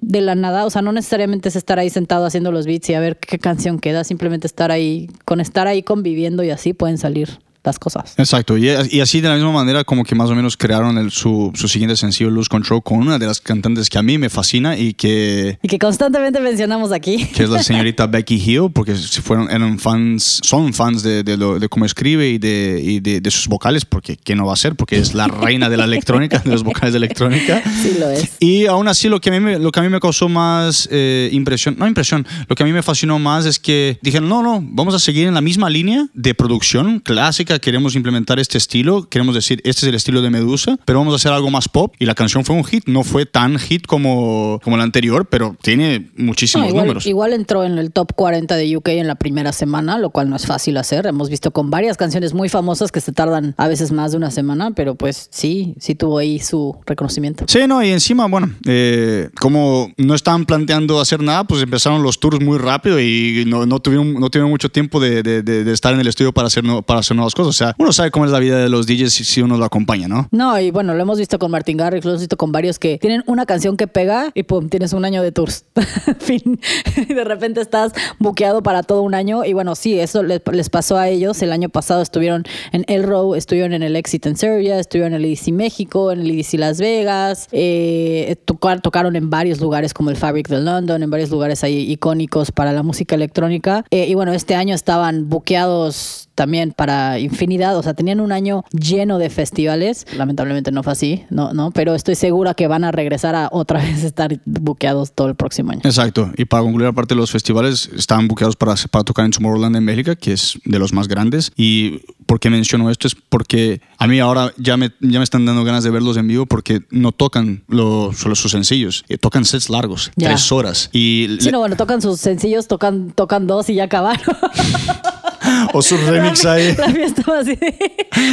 de 0.00 0.20
la 0.20 0.34
nada, 0.34 0.64
o 0.64 0.70
sea, 0.70 0.82
no 0.82 0.92
necesariamente 0.92 1.48
es 1.48 1.56
estar 1.56 1.78
ahí 1.78 1.90
sentado 1.90 2.24
haciendo 2.24 2.52
los 2.52 2.66
beats 2.66 2.90
y 2.90 2.94
a 2.94 3.00
ver 3.00 3.18
qué 3.18 3.38
canción 3.38 3.78
queda, 3.78 4.04
simplemente 4.04 4.46
estar 4.46 4.70
ahí, 4.70 5.08
con 5.24 5.40
estar 5.40 5.66
ahí 5.66 5.82
conviviendo 5.82 6.42
y 6.42 6.50
así 6.50 6.72
pueden 6.72 6.98
salir 6.98 7.40
las 7.64 7.78
cosas. 7.78 8.14
Exacto, 8.16 8.56
y, 8.56 8.68
y 8.90 9.00
así 9.00 9.20
de 9.20 9.28
la 9.28 9.34
misma 9.34 9.52
manera 9.52 9.84
como 9.84 10.04
que 10.04 10.14
más 10.14 10.30
o 10.30 10.34
menos 10.34 10.56
crearon 10.56 10.96
el- 10.98 11.10
su, 11.10 11.50
su 11.54 11.68
siguiente 11.68 11.96
sencillo, 11.96 12.30
Lose 12.30 12.48
Control, 12.48 12.82
con 12.82 12.98
una 12.98 13.18
de 13.18 13.26
las 13.26 13.40
cantantes 13.40 13.88
que 13.90 13.98
a 13.98 14.02
mí 14.02 14.16
me 14.18 14.28
fascina 14.30 14.76
y 14.76 14.94
que, 14.94 15.58
Y 15.62 15.68
que 15.68 15.78
constantemente 15.78 16.40
mencionamos 16.40 16.92
aquí. 16.92 17.26
que 17.26 17.42
es 17.42 17.50
la 17.50 17.62
señorita 17.62 18.06
Becky 18.08 18.36
Hill, 18.36 18.70
porque 18.72 18.94
fueron, 18.94 19.50
eran 19.50 19.78
fans, 19.78 20.40
son 20.42 20.72
fans 20.72 21.02
de, 21.02 21.22
de, 21.22 21.36
lo- 21.36 21.58
de 21.58 21.68
cómo 21.68 21.84
escribe 21.84 22.28
y, 22.30 22.38
de, 22.38 22.80
y 22.82 23.00
de, 23.00 23.30
sus 23.30 23.48
vocales, 23.48 23.84
porque 23.84 24.16
¿qué 24.16 24.34
no 24.34 24.46
va 24.46 24.54
a 24.54 24.56
ser? 24.56 24.74
Porque 24.74 24.96
es 24.98 25.12
la 25.14 25.26
reina 25.28 25.68
de 25.68 25.76
la 25.76 25.84
electrónica, 25.84 26.38
de 26.38 26.50
los 26.50 26.62
vocales 26.64 26.92
de 26.92 26.98
electrónica. 26.98 27.62
Sí 27.82 27.96
lo 27.98 28.10
es. 28.10 28.32
Y 28.40 28.66
aún 28.66 28.88
así 28.88 29.08
lo 29.08 29.20
que 29.20 29.28
a 29.30 29.32
mí 29.32 29.40
me, 29.40 29.58
lo 29.58 29.70
que 29.70 29.80
a 29.80 29.82
mí 29.82 29.88
me 29.88 30.00
causó 30.00 30.28
más 30.28 30.88
eh, 30.90 31.28
impresión, 31.32 31.76
no 31.78 31.86
impresión, 31.86 32.26
lo 32.48 32.56
que 32.56 32.62
a 32.62 32.66
mí 32.66 32.72
me 32.72 32.82
fascinó 32.82 33.18
más 33.18 33.46
es 33.46 33.58
que 33.58 33.98
dijeron, 34.02 34.28
no, 34.28 34.42
no, 34.42 34.60
vamos 34.62 34.94
a 34.94 34.98
seguir 34.98 35.26
en 35.28 35.34
la 35.34 35.40
misma 35.40 35.68
línea 35.70 36.06
de 36.14 36.34
producción 36.34 36.98
clásica, 37.00 37.47
queremos 37.58 37.94
implementar 37.96 38.38
este 38.38 38.58
estilo, 38.58 39.08
queremos 39.08 39.34
decir, 39.34 39.60
este 39.64 39.86
es 39.86 39.88
el 39.88 39.94
estilo 39.94 40.20
de 40.20 40.28
Medusa, 40.30 40.78
pero 40.84 40.98
vamos 40.98 41.14
a 41.14 41.16
hacer 41.16 41.32
algo 41.32 41.50
más 41.50 41.68
pop. 41.68 41.94
Y 41.98 42.04
la 42.04 42.14
canción 42.14 42.44
fue 42.44 42.54
un 42.56 42.64
hit, 42.64 42.84
no 42.86 43.04
fue 43.04 43.24
tan 43.24 43.58
hit 43.58 43.86
como, 43.86 44.60
como 44.62 44.76
la 44.76 44.82
anterior, 44.82 45.26
pero 45.30 45.56
tiene 45.62 46.10
No, 46.16 46.26
muchísimos 46.26 46.68
igual, 46.68 46.84
números. 46.84 47.06
igual 47.06 47.32
entró 47.32 47.64
en 47.64 47.78
el 47.78 47.90
top 47.92 48.12
40 48.14 48.56
de 48.56 48.76
UK 48.76 48.88
en 48.88 49.06
la 49.06 49.14
primera 49.14 49.52
semana, 49.52 49.98
lo 49.98 50.10
cual 50.10 50.28
no 50.28 50.36
es 50.36 50.44
fácil 50.46 50.76
hacer. 50.76 51.06
Hemos 51.06 51.30
visto 51.30 51.50
con 51.50 51.70
varias 51.70 51.96
canciones 51.96 52.34
muy 52.34 52.48
famosas 52.50 52.92
que 52.92 53.00
se 53.00 53.12
tardan 53.12 53.54
a 53.56 53.68
veces 53.68 53.90
más 53.92 54.10
de 54.10 54.18
una 54.18 54.30
semana, 54.30 54.72
pero 54.72 54.94
pues 54.94 55.28
sí, 55.32 55.74
sí 55.80 55.94
tuvo 55.94 56.18
ahí 56.18 56.40
su 56.40 56.76
reconocimiento. 56.86 57.44
Sí, 57.48 57.60
no, 57.66 57.82
y 57.82 57.88
encima, 57.90 58.26
bueno, 58.26 58.50
eh, 58.66 59.30
como 59.40 59.90
no 59.96 60.14
estaban 60.14 60.44
planteando 60.44 61.00
hacer 61.00 61.22
nada, 61.22 61.44
pues 61.44 61.62
empezaron 61.62 62.02
los 62.02 62.18
tours 62.20 62.40
muy 62.44 62.58
rápido 62.58 63.00
y 63.00 63.44
no, 63.46 63.66
no 63.66 63.78
tuvieron, 63.78 64.14
no 64.14 64.28
tuvieron 64.30 64.50
mucho 64.50 64.68
tiempo 64.68 65.00
de, 65.00 65.22
de- 65.22 65.42
de- 65.42 65.64
de 65.64 65.72
estar 65.72 65.94
en 65.94 66.00
el 66.00 66.06
estudio 66.08 66.32
para 66.32 66.46
hacer, 66.48 66.64
no- 66.64 66.82
para 66.82 67.00
hacer 67.00 67.16
nuevas 67.16 67.34
O 67.46 67.52
sea, 67.52 67.74
uno 67.78 67.92
sabe 67.92 68.10
cómo 68.10 68.24
es 68.24 68.30
la 68.30 68.38
vida 68.38 68.58
de 68.58 68.68
los 68.68 68.86
DJs 68.86 69.12
si, 69.12 69.42
uno 69.42 69.56
lo 69.56 69.64
acompaña, 69.64 70.08
¿no? 70.08 70.28
No, 70.30 70.58
y 70.58 70.70
bueno, 70.70 70.94
lo 70.94 71.00
hemos 71.02 71.18
visto 71.18 71.38
con 71.38 71.50
Martin 71.50 71.76
Garrix, 71.76 72.04
lo 72.04 72.12
hemos 72.12 72.22
visto 72.22 72.36
con 72.36 72.52
varios 72.52 72.78
que 72.78 72.98
tienen 72.98 73.22
una 73.26 73.46
canción 73.46 73.76
que 73.76 73.86
pega 73.86 74.30
y 74.34 74.42
pum, 74.42 74.68
tienes 74.68 74.92
un 74.92 75.04
año 75.04 75.22
de 75.22 75.32
tours. 75.32 75.64
fin. 76.20 76.60
Y 76.96 77.14
de 77.14 77.24
repente 77.24 77.60
estás 77.60 77.92
buqueado 78.18 78.62
para 78.62 78.82
todo 78.82 79.02
un 79.02 79.14
año. 79.14 79.44
Y 79.44 79.52
bueno, 79.52 79.74
sí, 79.74 79.98
eso 79.98 80.22
les, 80.22 80.40
pasó 80.70 80.96
a 80.96 81.08
ellos. 81.08 81.40
El 81.42 81.52
año 81.52 81.68
pasado 81.68 82.02
estuvieron 82.02 82.44
en 82.72 82.84
El 82.88 83.02
Row, 83.04 83.34
estuvieron 83.34 83.72
en 83.72 83.82
el 83.82 83.96
Exit 83.96 84.26
en 84.26 84.36
Serbia, 84.36 84.78
estuvieron 84.78 85.14
en 85.14 85.20
el 85.24 85.32
EDC 85.32 85.48
México, 85.52 86.12
en 86.12 86.20
el 86.20 86.30
EDC 86.30 86.54
Las 86.54 86.78
Vegas, 86.78 87.48
eh, 87.52 88.36
tocar- 88.44 88.80
tocaron 88.80 89.16
en 89.16 89.30
varios 89.30 89.60
lugares 89.60 89.94
como 89.94 90.10
el 90.10 90.16
Fabric 90.16 90.48
de 90.48 90.60
London, 90.60 91.02
en 91.02 91.10
varios 91.10 91.30
lugares 91.30 91.64
ahí 91.64 91.90
icónicos 91.90 92.52
para 92.52 92.72
la 92.72 92.82
música 92.82 93.14
electrónica. 93.14 93.84
Eh, 93.90 94.06
y 94.08 94.14
bueno, 94.14 94.32
este 94.32 94.54
año 94.54 94.74
estaban 94.74 95.28
buqueados 95.28 96.28
también 96.34 96.72
para 96.72 97.18
infinidad, 97.28 97.76
o 97.76 97.82
sea, 97.82 97.94
tenían 97.94 98.20
un 98.20 98.32
año 98.32 98.64
lleno 98.72 99.18
de 99.18 99.30
festivales. 99.30 100.06
Lamentablemente 100.16 100.70
no 100.72 100.82
fue 100.82 100.92
así, 100.92 101.24
no, 101.30 101.52
no, 101.52 101.70
pero 101.70 101.94
estoy 101.94 102.14
segura 102.14 102.54
que 102.54 102.66
van 102.66 102.84
a 102.84 102.92
regresar 102.92 103.34
a 103.34 103.48
otra 103.52 103.80
vez 103.82 104.02
estar 104.04 104.38
buqueados 104.44 105.12
todo 105.12 105.28
el 105.28 105.34
próximo 105.34 105.72
año. 105.72 105.80
Exacto. 105.84 106.30
Y 106.36 106.44
para 106.44 106.62
concluir, 106.62 106.88
aparte 106.88 107.14
los 107.14 107.30
festivales 107.30 107.88
estaban 107.96 108.28
buqueados 108.28 108.56
para, 108.56 108.74
para 108.90 109.04
tocar 109.04 109.24
en 109.24 109.30
Tomorrowland 109.30 109.76
en 109.76 109.84
México, 109.84 110.12
que 110.20 110.32
es 110.32 110.58
de 110.64 110.78
los 110.78 110.92
más 110.92 111.08
grandes. 111.08 111.52
Y 111.56 112.00
por 112.26 112.40
qué 112.40 112.50
menciono 112.50 112.90
esto 112.90 113.06
es 113.06 113.14
porque 113.14 113.80
a 113.96 114.06
mí 114.06 114.20
ahora 114.20 114.52
ya 114.58 114.76
me, 114.76 114.90
ya 115.00 115.18
me 115.18 115.24
están 115.24 115.46
dando 115.46 115.64
ganas 115.64 115.84
de 115.84 115.90
verlos 115.90 116.16
en 116.16 116.28
vivo 116.28 116.44
porque 116.46 116.82
no 116.90 117.12
tocan 117.12 117.62
lo- 117.68 118.12
solo 118.12 118.34
sus 118.34 118.50
sencillos, 118.52 119.04
eh, 119.08 119.16
tocan 119.18 119.44
sets 119.44 119.70
largos, 119.70 120.10
Ya. 120.16 120.28
tres 120.28 120.50
horas. 120.52 120.90
Y 120.92 121.26
Sí, 121.40 121.46
le- 121.46 121.52
no, 121.52 121.58
bueno, 121.60 121.76
tocan 121.76 122.02
sus 122.02 122.20
sencillos, 122.20 122.66
tocan, 122.68 123.12
tocan 123.12 123.46
dos 123.46 123.68
y 123.70 123.74
ya 123.74 123.84
acabaron. 123.84 124.22
o 125.72 125.82
sus 125.82 126.00
remix 126.06 126.44
ahí. 126.44 126.74
La 126.76 126.88
fiesta 126.88 127.22
va 127.28 127.38
así 127.40 127.58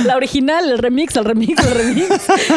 La 0.06 0.16
original, 0.16 0.70
el 0.70 0.78
remix, 0.78 1.16
el 1.16 1.26
remix, 1.26 1.64
el 1.64 1.72
remix. 1.72 2.10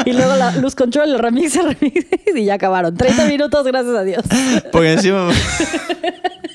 Y 0.05 0.13
luego 0.13 0.37
la 0.37 0.57
Luz 0.57 0.75
Control, 0.75 1.11
el 1.11 1.19
remix, 1.19 1.57
el 1.57 1.75
remix. 1.75 2.07
Y 2.35 2.45
ya 2.45 2.55
acabaron. 2.55 2.97
30 2.97 3.25
minutos, 3.27 3.67
gracias 3.67 3.95
a 3.95 4.03
Dios. 4.03 4.25
Porque 4.73 4.93
encima. 4.93 5.31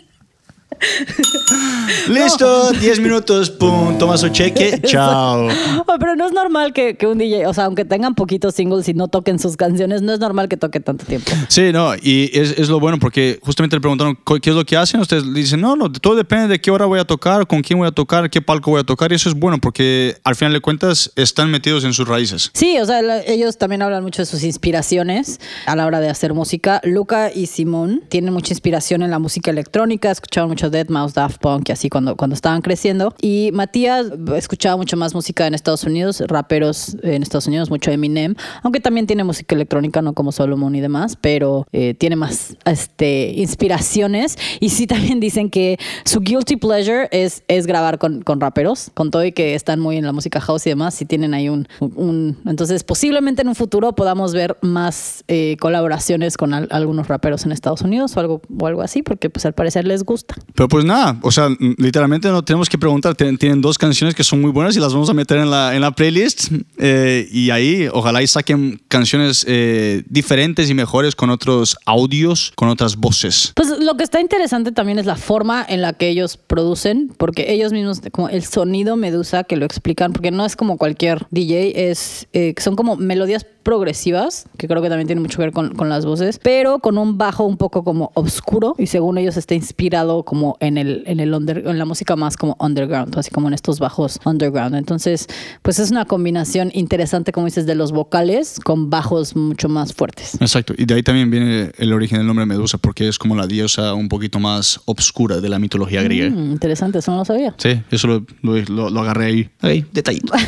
Listo, 2.10 2.72
10 2.72 3.00
minutos, 3.00 3.50
pum, 3.50 3.98
toma 3.98 4.18
su 4.18 4.30
cheque, 4.30 4.80
chao. 4.86 5.48
Oh, 5.86 5.96
pero 6.00 6.16
no 6.16 6.26
es 6.26 6.34
normal 6.34 6.74
que, 6.74 6.96
que, 6.96 7.08
un 7.08 7.18
DJ, 7.18 7.48
o 7.48 7.54
sea, 7.54 7.66
aunque 7.66 7.86
tengan 7.86 8.16
poquitos 8.16 8.56
singles 8.56 8.88
y 8.90 8.94
no 8.94 9.08
toquen 9.08 9.40
sus 9.40 9.58
canciones, 9.58 10.02
no 10.02 10.14
es 10.14 10.20
normal 10.20 10.50
que 10.50 10.58
toque 10.58 10.80
tanto 10.80 11.06
tiempo. 11.06 11.32
Sí, 11.48 11.72
no, 11.72 11.96
y 11.96 12.30
es, 12.34 12.58
es 12.58 12.70
lo 12.70 12.80
bueno 12.80 13.00
porque 13.00 13.40
justamente 13.42 13.76
le 13.76 13.82
preguntaron 13.82 14.18
qué 14.42 14.50
es 14.50 14.56
lo 14.56 14.66
que 14.66 14.78
hacen, 14.78 15.00
ustedes 15.00 15.34
dicen, 15.34 15.62
no, 15.62 15.76
no, 15.76 15.92
todo 15.92 16.16
depende 16.16 16.48
de 16.48 16.62
qué 16.62 16.72
hora 16.72 16.86
voy 16.86 17.00
a 17.00 17.06
tocar, 17.06 17.48
con 17.48 17.62
quién 17.62 17.80
voy 17.80 17.88
a 17.88 17.92
tocar, 17.92 18.30
qué 18.30 18.42
palco 18.42 18.72
voy 18.72 18.82
a 18.82 18.84
tocar, 18.84 19.12
y 19.12 19.16
eso 19.16 19.30
es 19.30 19.36
bueno 19.36 19.58
porque 19.60 20.18
al 20.24 20.36
final 20.36 20.54
de 20.54 20.60
cuentas 20.60 21.12
están 21.16 21.50
metidos 21.52 21.84
en 21.84 21.94
sus 21.94 22.08
raíces. 22.08 22.52
Sí, 22.54 22.78
o 22.80 22.86
sea, 22.86 23.02
ellos 23.26 23.58
también 23.58 23.82
hablan 23.82 24.04
mucho 24.04 24.22
de 24.22 24.26
sus 24.26 24.44
inspiraciones 24.44 25.40
a 25.66 25.76
la 25.76 25.86
hora 25.86 26.00
de 26.00 26.10
hacer 26.10 26.34
música. 26.34 26.82
Luca 26.84 27.32
y 27.34 27.48
Simón 27.48 28.04
tienen 28.10 28.34
mucha 28.34 28.54
inspiración 28.54 29.04
en 29.04 29.12
la 29.12 29.20
música 29.20 29.52
electrónica, 29.52 30.12
escuchaban 30.12 30.50
muchas 30.50 30.72
Deadmau5, 30.74 31.14
Daft 31.14 31.40
Punk 31.40 31.70
y 31.70 31.72
así 31.72 31.90
cuando, 31.90 32.16
cuando 32.16 32.34
estaban 32.34 32.62
creciendo. 32.62 33.14
Y 33.22 33.52
Matías 33.54 34.08
escuchaba 34.36 34.78
mucho 34.78 34.98
más 34.98 35.14
música 35.14 35.48
en 35.48 35.54
Estados 35.54 35.84
Unidos, 35.84 36.22
raperos 36.28 36.98
en 37.04 37.24
Estados 37.24 37.48
Unidos, 37.48 37.70
mucho 37.70 37.92
Eminem, 37.92 38.36
aunque 38.62 38.80
también 38.80 39.08
tiene 39.08 39.24
música 39.24 39.56
electrónica, 39.56 40.02
no 40.02 40.14
como 40.14 40.32
Solomon 40.32 40.76
y 40.76 40.82
demás, 40.82 41.18
pero 41.20 41.68
eh, 41.72 41.94
tiene 41.94 42.16
más 42.16 42.58
este, 42.66 43.32
inspiraciones. 43.36 44.38
Y 44.60 44.70
sí 44.70 44.88
también 44.88 45.20
dicen 45.20 45.50
que 45.50 45.78
su 46.06 46.20
guilty 46.20 46.58
pleasure 46.58 47.08
es, 47.12 47.44
es 47.48 47.68
grabar 47.68 48.00
con, 48.00 48.22
con 48.22 48.40
raperos, 48.40 48.92
con 48.94 49.12
todo 49.12 49.24
y 49.24 49.32
que 49.32 49.56
están 49.56 49.80
muy 49.80 49.98
en 49.98 50.06
la 50.06 50.12
música 50.12 50.42
house 50.42 50.66
y 50.68 50.70
demás, 50.70 50.94
si 50.94 51.06
tienen 51.06 51.34
ahí 51.34 51.50
un... 51.50 51.68
un 51.80 52.38
entonces 52.46 52.84
posiblemente 52.84 53.42
en 53.42 53.48
un 53.48 53.56
futuro 53.56 53.94
podamos 53.94 54.34
ver 54.34 54.58
más 54.62 55.24
eh, 55.28 55.58
colaboraciones 55.60 56.38
con 56.38 56.54
al, 56.54 56.68
algunos 56.72 57.08
raperos 57.08 57.46
en 57.46 57.52
Estados 57.52 57.82
Unidos 57.82 58.16
o 58.16 58.20
algo, 58.20 58.42
o 58.60 58.68
algo 58.68 58.82
así, 58.82 59.04
porque 59.04 59.30
pues 59.30 59.46
al 59.46 59.54
parecer 59.54 59.86
les 59.86 60.04
gusta. 60.04 60.36
Pero 60.56 60.63
pues 60.68 60.86
nada, 60.86 61.18
o 61.22 61.32
sea, 61.32 61.50
mm, 61.50 61.76
literalmente 61.78 62.28
no 62.30 62.44
tenemos 62.44 62.70
que 62.70 62.78
preguntar. 62.78 63.16
Tienen, 63.16 63.38
tienen 63.38 63.62
dos 63.62 63.78
canciones 63.78 64.16
que 64.16 64.24
son 64.24 64.42
muy 64.42 64.52
buenas 64.52 64.76
y 64.76 64.80
las 64.80 64.94
vamos 64.94 65.10
a 65.10 65.14
meter 65.14 65.38
en 65.38 65.50
la, 65.50 65.76
en 65.76 65.82
la 65.82 65.92
playlist. 65.92 66.52
eh, 66.78 67.28
y 67.32 67.50
ahí, 67.50 67.88
ojalá 67.92 68.22
y 68.22 68.28
saquen 68.28 68.82
canciones 68.88 69.46
eh, 69.48 70.04
diferentes 70.08 70.70
y 70.70 70.74
mejores 70.74 71.16
con 71.16 71.30
otros 71.30 71.78
audios, 71.86 72.52
con 72.56 72.70
otras 72.70 72.96
voces. 72.96 73.54
Pues 73.56 73.70
lo 73.80 73.96
que 73.96 74.04
está 74.04 74.22
interesante 74.22 74.72
también 74.72 75.00
es 75.00 75.06
la 75.06 75.16
forma 75.16 75.66
en 75.68 75.82
la 75.82 75.94
que 75.94 76.10
ellos 76.10 76.38
producen, 76.38 77.12
porque 77.18 77.52
ellos 77.52 77.72
mismos, 77.72 78.02
como 78.12 78.30
el 78.30 78.44
sonido 78.44 78.96
Medusa, 78.96 79.44
que 79.44 79.56
lo 79.56 79.66
explican, 79.66 80.14
porque 80.14 80.32
no 80.32 80.46
es 80.46 80.56
como 80.56 80.78
cualquier 80.78 81.28
DJ, 81.32 81.90
es, 81.90 82.28
eh, 82.34 82.54
son 82.58 82.76
como 82.76 82.96
melodías 82.96 83.46
progresivas, 83.64 84.46
que 84.58 84.68
creo 84.68 84.82
que 84.82 84.90
también 84.90 85.08
tiene 85.08 85.22
mucho 85.22 85.38
que 85.38 85.46
ver 85.46 85.54
con, 85.54 85.74
con 85.74 85.90
las 85.90 86.06
voces, 86.06 86.40
pero 86.40 86.80
con 86.80 86.98
un 86.98 87.18
bajo 87.18 87.46
un 87.46 87.58
poco 87.58 87.84
como 87.84 88.12
oscuro 88.14 88.76
y 88.78 88.88
según 88.88 89.18
ellos 89.18 89.38
está 89.38 89.56
inspirado 89.56 90.24
como 90.24 90.43
en 90.60 90.78
el, 90.78 91.04
en 91.06 91.20
el 91.20 91.34
under- 91.34 91.66
en 91.68 91.78
la 91.78 91.86
música 91.86 92.16
más 92.16 92.38
como 92.38 92.56
underground, 92.60 93.18
así 93.18 93.32
como 93.32 93.48
en 93.48 93.54
estos 93.54 93.80
bajos 93.80 94.20
underground. 94.26 94.76
Entonces, 94.76 95.28
pues 95.62 95.80
es 95.80 95.92
una 95.92 96.06
combinación 96.06 96.70
interesante, 96.74 97.32
como 97.32 97.46
dices, 97.46 97.66
de 97.66 97.76
los 97.76 97.92
vocales 97.92 98.60
con 98.64 98.90
bajos 98.90 99.36
mucho 99.36 99.70
más 99.70 99.94
fuertes. 99.94 100.36
Exacto, 100.42 100.74
y 100.78 100.86
de 100.86 100.94
ahí 100.96 101.04
también 101.04 101.30
viene 101.32 101.72
el 101.78 101.94
origen 101.94 102.18
del 102.20 102.28
nombre 102.28 102.46
Medusa, 102.46 102.78
porque 102.78 103.08
es 103.08 103.18
como 103.18 103.36
la 103.36 103.48
diosa 103.48 103.94
un 103.94 104.10
poquito 104.10 104.40
más 104.40 104.80
obscura 104.86 105.40
de 105.42 105.50
la 105.50 105.60
mitología 105.60 106.02
griega. 106.04 106.30
Mm, 106.30 106.52
interesante, 106.54 107.00
eso 107.00 107.12
no 107.12 107.18
lo 107.18 107.26
sabía. 107.26 107.54
Sí, 107.58 107.82
eso 107.92 108.08
lo, 108.08 108.26
lo, 108.42 108.58
lo- 108.70 108.90
lo 108.90 109.00
agarré 109.02 109.26
ahí. 109.26 109.50
Ahí, 109.62 109.86
detallito. 109.92 110.34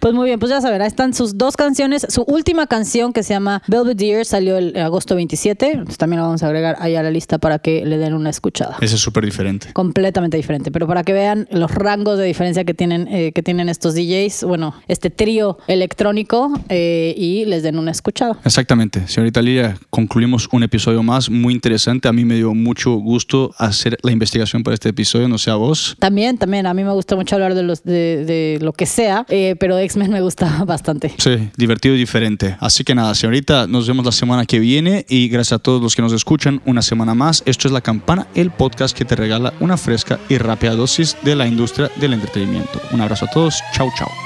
Pues 0.00 0.12
muy 0.14 0.26
bien, 0.26 0.38
pues 0.38 0.50
ya 0.50 0.60
saben, 0.60 0.82
ahí 0.82 0.86
están 0.88 1.14
sus 1.14 1.38
dos 1.38 1.56
canciones. 1.56 2.06
Su 2.10 2.22
última 2.22 2.66
canción 2.66 3.12
que 3.12 3.22
se 3.22 3.32
llama 3.32 3.62
Belvedere 3.66 4.24
salió 4.24 4.58
el 4.58 4.76
agosto 4.76 5.14
27. 5.14 5.70
Entonces 5.72 5.98
también 5.98 6.20
la 6.20 6.26
vamos 6.26 6.42
a 6.42 6.46
agregar 6.46 6.76
ahí 6.78 6.94
a 6.94 7.02
la 7.02 7.10
lista 7.10 7.38
para 7.38 7.58
que 7.58 7.84
le 7.86 7.96
den 7.96 8.12
una 8.14 8.28
escuchada. 8.30 8.76
Ese 8.80 8.96
es 8.96 9.00
súper 9.04 9.24
diferente. 9.24 9.72
Completamente 9.72 10.36
diferente, 10.36 10.70
pero 10.70 10.86
para 10.86 11.04
que 11.04 11.12
vean 11.12 11.46
los 11.50 11.70
rangos 11.70 12.18
de 12.18 12.24
diferencia 12.24 12.64
que 12.64 12.74
tienen, 12.74 13.06
eh, 13.08 13.32
que 13.32 13.42
tienen 13.42 13.68
estos 13.68 13.94
DJs, 13.94 14.44
bueno, 14.44 14.74
este 14.88 15.10
trío 15.10 15.58
electrónico 15.68 16.52
eh, 16.68 17.14
y 17.16 17.44
les 17.44 17.62
den 17.62 17.78
una 17.78 17.90
escuchada. 17.90 18.38
Exactamente. 18.44 19.06
Señorita 19.06 19.42
Lilia, 19.42 19.76
concluimos 19.90 20.48
un 20.52 20.62
episodio 20.62 21.02
más 21.02 21.30
muy 21.30 21.54
interesante. 21.54 22.08
A 22.08 22.12
mí 22.12 22.24
me 22.24 22.36
dio 22.36 22.54
mucho 22.54 22.94
gusto 22.94 23.54
hacer 23.58 23.98
la 24.02 24.12
investigación 24.12 24.62
para 24.62 24.74
este 24.74 24.88
episodio, 24.88 25.28
no 25.28 25.38
sé 25.38 25.50
a 25.50 25.54
vos. 25.54 25.96
También, 25.98 26.38
también, 26.38 26.66
a 26.66 26.74
mí 26.74 26.82
me 26.82 26.92
gusta 26.92 27.16
mucho 27.16 27.36
hablar 27.36 27.54
de, 27.54 27.62
los, 27.62 27.84
de, 27.84 28.24
de 28.24 28.58
lo 28.60 28.72
que 28.72 28.86
sea, 28.86 29.26
eh, 29.28 29.56
pero 29.60 29.78
X-Men 29.78 30.10
me 30.10 30.20
gusta 30.20 30.64
bastante. 30.66 31.12
Sí, 31.18 31.50
divertido 31.56 31.94
y 31.94 31.98
diferente. 31.98 32.56
Así 32.60 32.84
que 32.84 32.94
nada, 32.94 33.14
señorita, 33.14 33.66
nos 33.66 33.86
vemos 33.86 34.04
la 34.04 34.12
semana 34.12 34.46
que 34.46 34.58
viene 34.58 35.04
y 35.08 35.28
gracias 35.28 35.54
a 35.54 35.58
todos 35.58 35.82
los 35.82 35.94
que 35.94 36.02
nos 36.02 36.12
escuchan 36.12 36.62
una 36.64 36.82
semana 36.82 37.14
más. 37.14 37.42
Esto 37.46 37.68
es 37.68 37.72
La 37.72 37.80
Campana, 37.80 38.26
el 38.34 38.50
podcast 38.50 38.93
que 38.94 39.04
te 39.04 39.16
regala 39.16 39.52
una 39.60 39.76
fresca 39.76 40.18
y 40.28 40.38
rápida 40.38 40.74
dosis 40.74 41.16
de 41.22 41.36
la 41.36 41.46
industria 41.46 41.90
del 41.96 42.14
entretenimiento. 42.14 42.80
Un 42.92 43.00
abrazo 43.00 43.26
a 43.26 43.30
todos. 43.30 43.60
Chau, 43.74 43.90
chau. 43.98 44.23